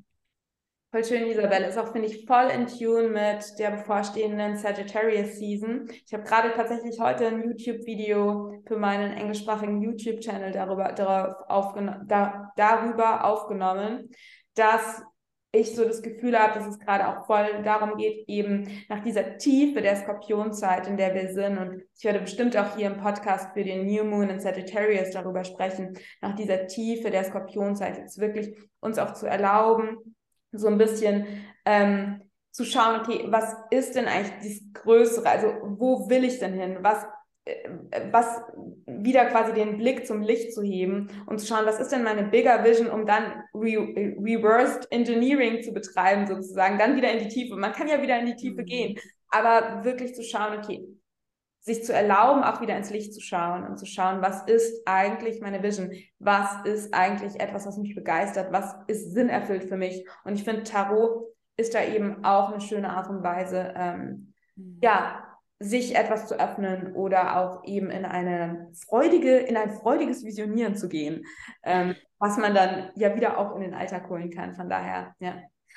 Voll 0.89 1.03
schön, 1.03 1.27
Isabelle. 1.27 1.67
Ist 1.67 1.77
auch, 1.77 1.91
finde 1.91 2.07
ich, 2.07 2.25
voll 2.25 2.49
in 2.49 2.65
Tune 2.65 3.09
mit 3.09 3.59
der 3.59 3.71
bevorstehenden 3.71 4.55
Sagittarius 4.55 5.35
Season. 5.35 5.89
Ich 6.05 6.13
habe 6.13 6.23
gerade 6.23 6.53
tatsächlich 6.53 6.97
heute 7.01 7.27
ein 7.27 7.43
YouTube-Video 7.43 8.61
für 8.65 8.77
meinen 8.77 9.11
englischsprachigen 9.11 9.81
YouTube-Channel 9.81 10.53
darüber, 10.53 10.93
darauf 10.93 11.41
aufgeno 11.49 11.95
da, 12.05 12.53
darüber 12.55 13.25
aufgenommen, 13.25 14.09
dass 14.55 15.03
ich 15.51 15.75
so 15.75 15.83
das 15.83 16.01
Gefühl 16.01 16.39
habe, 16.39 16.57
dass 16.57 16.67
es 16.67 16.79
gerade 16.79 17.09
auch 17.09 17.25
voll 17.25 17.63
darum 17.63 17.97
geht, 17.97 18.23
eben 18.29 18.85
nach 18.87 19.03
dieser 19.03 19.37
Tiefe 19.37 19.81
der 19.81 19.97
Skorpionzeit, 19.97 20.87
in 20.87 20.95
der 20.95 21.13
wir 21.13 21.33
sind. 21.33 21.57
Und 21.57 21.83
ich 21.97 22.05
werde 22.05 22.21
bestimmt 22.21 22.55
auch 22.55 22.77
hier 22.77 22.87
im 22.87 22.97
Podcast 22.97 23.51
für 23.53 23.65
den 23.65 23.85
New 23.85 24.05
Moon 24.05 24.29
in 24.29 24.39
Sagittarius 24.39 25.11
darüber 25.11 25.43
sprechen, 25.43 25.97
nach 26.21 26.35
dieser 26.35 26.67
Tiefe 26.67 27.11
der 27.11 27.25
Skorpionzeit 27.25 27.97
jetzt 27.97 28.19
wirklich 28.19 28.57
uns 28.79 28.97
auch 28.99 29.11
zu 29.11 29.25
erlauben, 29.25 30.15
so 30.51 30.67
ein 30.67 30.77
bisschen 30.77 31.25
ähm, 31.65 32.21
zu 32.51 32.65
schauen, 32.65 32.99
okay, 32.99 33.25
was 33.27 33.55
ist 33.69 33.95
denn 33.95 34.07
eigentlich 34.07 34.33
das 34.73 34.83
Größere? 34.83 35.29
Also 35.29 35.47
wo 35.63 36.09
will 36.09 36.23
ich 36.23 36.39
denn 36.39 36.53
hin? 36.53 36.77
Was 36.81 37.05
äh, 37.45 37.69
was 38.11 38.41
wieder 38.85 39.25
quasi 39.25 39.53
den 39.53 39.77
Blick 39.77 40.05
zum 40.05 40.21
Licht 40.21 40.53
zu 40.53 40.61
heben 40.61 41.09
und 41.27 41.39
zu 41.39 41.47
schauen, 41.47 41.65
was 41.65 41.79
ist 41.79 41.91
denn 41.91 42.03
meine 42.03 42.23
bigger 42.23 42.63
Vision, 42.63 42.89
um 42.89 43.05
dann 43.05 43.43
re 43.53 43.77
reversed 44.19 44.91
Engineering 44.91 45.63
zu 45.63 45.71
betreiben, 45.71 46.27
sozusagen, 46.27 46.77
dann 46.77 46.95
wieder 46.95 47.11
in 47.11 47.19
die 47.19 47.27
Tiefe. 47.27 47.55
Man 47.55 47.73
kann 47.73 47.87
ja 47.87 48.01
wieder 48.01 48.19
in 48.19 48.25
die 48.25 48.35
Tiefe 48.35 48.61
mhm. 48.61 48.65
gehen, 48.65 48.99
aber 49.29 49.83
wirklich 49.83 50.15
zu 50.15 50.23
schauen, 50.23 50.57
okay, 50.57 50.85
sich 51.67 51.83
zu 51.83 51.93
erlauben, 51.93 52.45
auch 52.45 52.61
wieder 52.61 52.77
ins 52.77 52.91
Licht 52.91 53.13
zu 53.13 53.19
schauen 53.19 53.67
und 53.67 53.77
zu 53.77 53.85
schauen, 53.85 54.21
was 54.21 54.43
ist 54.43 54.87
eigentlich 54.87 55.41
meine 55.41 55.61
Vision? 55.61 55.91
Was 56.17 56.63
ist 56.63 56.93
eigentlich 56.93 57.41
etwas, 57.41 57.67
was 57.67 57.77
mich 57.77 57.93
begeistert? 57.93 58.53
Was 58.53 58.73
ist 58.87 59.11
sinnerfüllt 59.11 59.65
für 59.65 59.75
mich? 59.75 60.07
Und 60.23 60.35
ich 60.35 60.45
finde, 60.45 60.63
Tarot 60.63 61.25
ist 61.57 61.75
da 61.75 61.83
eben 61.83 62.23
auch 62.23 62.53
eine 62.53 62.61
schöne 62.61 62.89
Art 62.89 63.09
und 63.09 63.21
Weise, 63.21 63.73
ähm, 63.75 64.33
mhm. 64.55 64.79
ja, 64.81 65.25
sich 65.59 65.97
etwas 65.97 66.27
zu 66.27 66.39
öffnen 66.39 66.93
oder 66.93 67.35
auch 67.37 67.65
eben 67.65 67.89
in 67.89 68.05
eine 68.05 68.71
freudige, 68.87 69.37
in 69.37 69.57
ein 69.57 69.71
freudiges 69.71 70.23
Visionieren 70.23 70.77
zu 70.77 70.87
gehen, 70.87 71.25
ähm, 71.63 71.95
was 72.17 72.37
man 72.37 72.55
dann 72.55 72.91
ja 72.95 73.13
wieder 73.13 73.37
auch 73.37 73.55
in 73.55 73.61
den 73.61 73.73
Alltag 73.73 74.07
holen 74.09 74.31
kann. 74.31 74.55
Von 74.55 74.69
daher, 74.69 75.15
ja. 75.19 75.33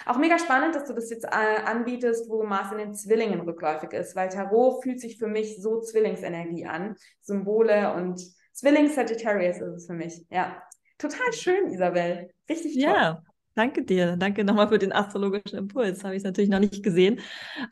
Auch 0.06 0.18
mega 0.18 0.38
spannend, 0.38 0.74
dass 0.74 0.86
du 0.86 0.94
das 0.94 1.10
jetzt 1.10 1.24
äh, 1.24 1.62
anbietest, 1.64 2.28
wo 2.28 2.42
Mars 2.42 2.72
in 2.72 2.78
den 2.78 2.94
Zwillingen 2.94 3.40
rückläufig 3.40 3.92
ist, 3.92 4.16
weil 4.16 4.28
Tarot 4.28 4.82
fühlt 4.82 5.00
sich 5.00 5.18
für 5.18 5.28
mich 5.28 5.60
so 5.60 5.80
Zwillingsenergie 5.80 6.66
an. 6.66 6.96
Symbole 7.20 7.94
und 7.94 8.20
Zwilling 8.52 8.88
Sagittarius 8.88 9.56
ist 9.56 9.74
es 9.74 9.86
für 9.86 9.94
mich. 9.94 10.24
Ja. 10.30 10.62
Total 10.98 11.32
schön, 11.32 11.68
Isabel. 11.70 12.30
Richtig 12.48 12.74
toll. 12.74 12.82
Ja, 12.82 13.22
Danke 13.56 13.84
dir. 13.84 14.16
Danke 14.16 14.44
nochmal 14.44 14.68
für 14.68 14.78
den 14.78 14.92
astrologischen 14.92 15.58
Impuls. 15.58 16.04
Habe 16.04 16.14
ich 16.14 16.22
natürlich 16.22 16.50
noch 16.50 16.60
nicht 16.60 16.84
gesehen. 16.84 17.18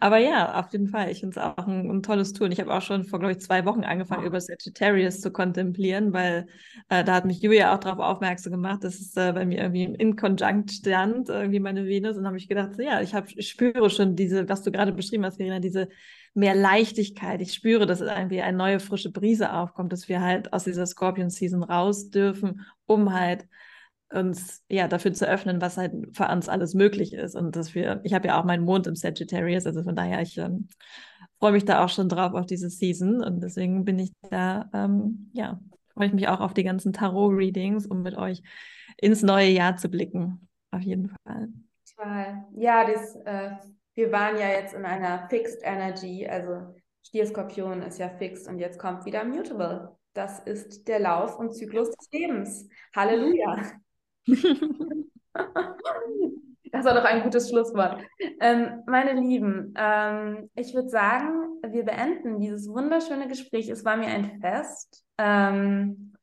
Aber 0.01 0.19
ja, 0.19 0.59
auf 0.59 0.73
jeden 0.73 0.89
Fall. 0.89 1.11
Ich 1.11 1.21
finde 1.21 1.39
es 1.39 1.43
auch 1.43 1.67
ein, 1.67 1.89
ein, 1.89 2.03
tolles 2.03 2.33
Tool. 2.33 2.47
Und 2.47 2.53
ich 2.53 2.61
habe 2.61 2.75
auch 2.75 2.83
schon 2.83 3.05
vor, 3.05 3.21
glaube 3.21 3.33
ich, 3.33 3.41
zwei 3.41 3.65
Wochen 3.65 3.85
angefangen, 3.85 4.27
über 4.27 4.41
Sagittarius 4.41 5.21
zu 5.21 5.31
kontemplieren, 5.31 6.13
weil 6.13 6.47
äh, 6.89 7.05
da 7.05 7.15
hat 7.15 7.27
mich 7.27 7.41
Julia 7.41 7.75
auch 7.75 7.79
darauf 7.79 8.01
aufmerksam 8.01 8.53
gemacht, 8.53 8.83
dass 8.83 8.99
es 8.99 9.17
äh, 9.17 9.33
bei 9.33 9.47
mir 9.47 9.59
irgendwie 9.59 9.85
in 9.85 10.17
Konjunkt 10.17 10.73
stand, 10.73 11.29
irgendwie 11.29 11.61
meine 11.61 11.87
Venus. 11.87 12.17
Und 12.17 12.27
habe 12.27 12.39
ich 12.39 12.49
gedacht, 12.49 12.75
so, 12.75 12.83
ja, 12.83 13.01
ich, 13.01 13.15
hab, 13.15 13.29
ich 13.31 13.49
spüre 13.49 13.89
schon 13.89 14.17
diese, 14.17 14.49
was 14.49 14.63
du 14.63 14.73
gerade 14.73 14.93
beschrieben 14.93 15.25
hast, 15.25 15.37
Verena, 15.37 15.61
diese 15.61 15.89
mehr 16.35 16.57
Leichtigkeit. 16.57 17.41
Ich 17.41 17.55
spüre, 17.55 17.87
dass 17.87 18.01
irgendwie 18.01 18.43
eine 18.43 18.57
neue 18.57 18.81
frische 18.81 19.13
Brise 19.13 19.53
aufkommt, 19.53 19.93
dass 19.93 20.09
wir 20.09 20.23
halt 20.23 20.53
aus 20.53 20.65
dieser 20.65 20.87
Scorpion-Season 20.87 21.63
raus 21.63 22.11
dürfen, 22.11 22.67
um 22.87 23.13
halt 23.13 23.47
uns 24.13 24.65
ja 24.69 24.89
dafür 24.89 25.13
zu 25.13 25.29
öffnen, 25.29 25.61
was 25.61 25.77
halt 25.77 25.93
für 26.13 26.29
uns 26.29 26.49
alles 26.49 26.75
möglich 26.75 27.13
ist. 27.13 27.35
Und 27.35 27.57
dass 27.57 27.75
wir, 27.75 28.01
ich 28.05 28.15
habe 28.15 28.29
ja 28.29 28.41
auch 28.41 28.45
meinen 28.45 28.65
Mond 28.65 28.87
im 28.87 28.97
Sagittarius, 28.97 29.67
also 29.67 29.83
von 29.83 29.95
daher, 29.95 30.23
ich 30.23 30.39
ähm, 30.39 30.69
freue 31.39 31.53
mich 31.53 31.65
da 31.65 31.85
auch 31.85 31.89
schon 31.89 32.09
drauf 32.09 32.35
auf 32.35 32.47
diese 32.47 32.71
Season. 32.71 33.23
Und 33.23 33.43
deswegen 33.43 33.85
bin 33.85 33.99
ich 33.99 34.13
da, 34.31 34.71
ähm, 34.73 35.31
ja, 35.35 35.61
freue 35.93 36.07
ich 36.07 36.13
mich 36.13 36.29
auch 36.29 36.41
auf 36.41 36.55
die 36.55 36.65
ganzen 36.65 36.93
Tarot-Readings, 36.93 37.87
um 37.87 38.03
mit 38.03 38.17
euch 38.17 38.43
ins 38.97 39.23
neue 39.23 39.49
Jahr 39.49 39.77
zu 39.77 39.89
blicken. 39.89 40.49
Auf 40.71 40.83
jeden 40.83 41.09
Fall. 41.09 41.49
Toll. 41.97 42.45
Ja, 42.57 42.85
das, 42.91 43.17
äh, 43.25 43.51
wir 43.95 44.13
waren 44.13 44.39
ja 44.39 44.49
jetzt 44.49 44.75
in 44.75 44.85
einer 44.85 45.29
Fixed 45.29 45.61
Energy, 45.63 46.27
also 46.27 46.75
Stier-Skorpion 47.09 47.83
ist 47.83 47.99
ja 47.99 48.11
fixed 48.11 48.49
und 48.49 48.59
jetzt 48.59 48.79
kommt 48.79 49.07
wieder 49.07 49.25
Mutable. 49.25 49.97
Das 50.13 50.41
ist 50.41 50.89
der 50.89 51.01
Lauf 51.01 51.39
und 51.39 51.55
Zyklus 51.55 51.91
des 51.91 52.11
Lebens. 52.13 52.69
Halleluja. 52.95 53.63
Das 56.71 56.85
war 56.85 56.95
doch 56.95 57.05
ein 57.05 57.23
gutes 57.23 57.49
Schlusswort. 57.49 58.03
Ähm, 58.41 58.83
meine 58.87 59.19
Lieben, 59.19 59.75
ähm, 59.77 60.51
ich 60.55 60.75
würde 60.75 60.89
sagen, 60.89 61.61
wir 61.67 61.85
beenden 61.85 62.41
dieses 62.41 62.69
wunderschöne 62.69 63.29
Gespräch. 63.29 63.69
Es 63.69 63.85
war 63.85 63.97
mir 63.97 64.09
ein 64.09 64.41
Fest. 64.41 65.05
Ähm, 65.19 66.15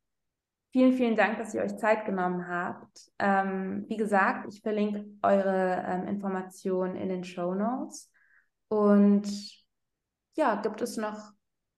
vielen, 0.72 0.94
vielen 0.94 1.16
Dank, 1.16 1.38
dass 1.38 1.54
ihr 1.54 1.62
euch 1.62 1.76
Zeit 1.78 2.06
genommen 2.06 2.48
habt. 2.48 3.12
Ähm, 3.20 3.86
wie 3.88 3.98
gesagt, 3.98 4.48
ich 4.54 4.62
verlinke 4.62 5.06
eure 5.24 5.84
ähm, 5.88 6.08
Informationen 6.08 6.96
in 6.96 7.10
den 7.10 7.24
Show 7.24 7.54
Notes. 7.54 8.12
Und 8.68 9.28
ja, 10.36 10.62
gibt 10.62 10.82
es 10.82 10.98
noch 10.98 11.32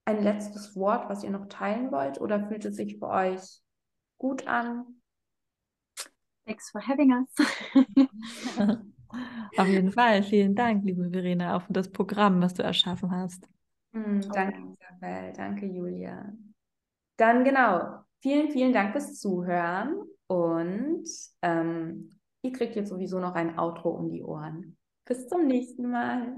ein 0.06 0.24
letztes 0.24 0.76
Wort, 0.76 1.10
was 1.10 1.24
ihr 1.24 1.30
noch 1.30 1.48
teilen 1.48 1.91
wollt? 1.91 2.20
Oder 2.20 2.48
fühlt 2.48 2.66
es 2.66 2.76
sich 2.76 2.98
für 2.98 3.10
euch 3.10 3.62
gut 4.18 4.48
an? 4.48 5.02
Thanks 6.48 6.69
for 6.72 6.80
having 6.80 7.11
us. 7.11 7.28
Auf 9.57 9.68
jeden 9.68 9.91
Fall. 9.91 10.24
Vielen 10.24 10.56
Dank, 10.56 10.86
liebe 10.86 11.10
Verena, 11.10 11.57
auch 11.57 11.64
für 11.64 11.74
das 11.74 11.91
Programm, 11.91 12.41
was 12.41 12.53
du 12.53 12.64
erschaffen 12.64 13.11
hast. 13.11 13.49
Mm, 13.91 14.22
danke, 14.32 14.61
Isabel. 14.72 15.34
Danke, 15.34 15.65
Julia. 15.65 16.32
Dann 17.18 17.44
genau. 17.44 17.99
Vielen, 18.22 18.49
vielen 18.52 18.74
Dank 18.74 18.94
fürs 18.94 19.19
Zuhören 19.19 20.02
und 20.28 21.06
ähm, 21.41 22.10
ihr 22.41 22.52
kriegt 22.52 22.76
jetzt 22.76 22.90
sowieso 22.90 23.19
noch 23.19 23.36
ein 23.36 23.60
Outro 23.60 23.90
um 23.90 24.10
die 24.10 24.24
Ohren. 24.24 24.78
Bis 25.06 25.28
zum 25.28 25.45
nächsten 25.45 25.91
Mal. 25.91 26.38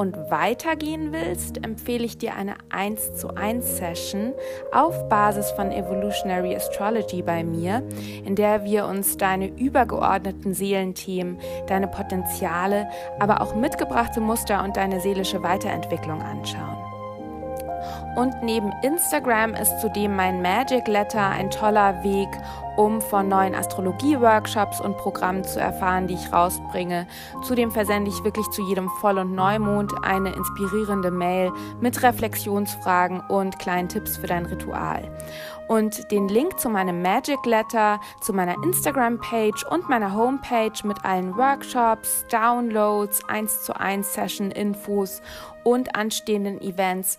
und 0.00 0.16
weitergehen 0.30 1.12
willst, 1.12 1.62
empfehle 1.62 2.06
ich 2.06 2.16
dir 2.16 2.34
eine 2.34 2.54
1 2.70 3.16
zu 3.16 3.36
1 3.36 3.76
Session 3.76 4.32
auf 4.72 5.10
Basis 5.10 5.50
von 5.50 5.70
Evolutionary 5.70 6.56
Astrology 6.56 7.20
bei 7.20 7.44
mir, 7.44 7.86
in 8.24 8.34
der 8.34 8.64
wir 8.64 8.86
uns 8.86 9.18
deine 9.18 9.48
übergeordneten 9.48 10.54
Seelenthemen, 10.54 11.38
deine 11.66 11.86
Potenziale, 11.86 12.88
aber 13.18 13.42
auch 13.42 13.54
mitgebrachte 13.54 14.22
Muster 14.22 14.64
und 14.64 14.78
deine 14.78 15.02
seelische 15.02 15.42
Weiterentwicklung 15.42 16.22
anschauen. 16.22 16.78
Und 18.16 18.42
neben 18.42 18.72
Instagram 18.82 19.54
ist 19.54 19.80
zudem 19.80 20.16
mein 20.16 20.40
Magic 20.40 20.88
Letter 20.88 21.28
ein 21.28 21.50
toller 21.50 22.02
Weg, 22.02 22.28
um 22.76 23.00
von 23.00 23.28
neuen 23.28 23.54
Astrologie-Workshops 23.54 24.80
und 24.80 24.96
Programmen 24.96 25.44
zu 25.44 25.60
erfahren, 25.60 26.06
die 26.06 26.14
ich 26.14 26.32
rausbringe. 26.32 27.06
Zudem 27.42 27.70
versende 27.70 28.10
ich 28.10 28.24
wirklich 28.24 28.48
zu 28.50 28.62
jedem 28.62 28.88
Voll- 29.00 29.18
und 29.18 29.34
Neumond 29.34 29.92
eine 30.02 30.32
inspirierende 30.32 31.10
Mail 31.10 31.52
mit 31.80 32.02
Reflexionsfragen 32.02 33.20
und 33.28 33.58
kleinen 33.58 33.88
Tipps 33.88 34.16
für 34.16 34.26
dein 34.26 34.46
Ritual. 34.46 35.10
Und 35.68 36.10
den 36.10 36.28
Link 36.28 36.58
zu 36.58 36.68
meinem 36.68 37.00
Magic 37.00 37.46
Letter, 37.46 38.00
zu 38.20 38.32
meiner 38.32 38.56
Instagram-Page 38.64 39.64
und 39.70 39.88
meiner 39.88 40.14
Homepage 40.14 40.72
mit 40.82 41.04
allen 41.04 41.36
Workshops, 41.36 42.24
Downloads, 42.28 43.22
1 43.28 43.62
zu 43.62 43.78
1 43.78 44.12
Session-Infos 44.12 45.22
und 45.62 45.94
anstehenden 45.94 46.60
Events 46.60 47.18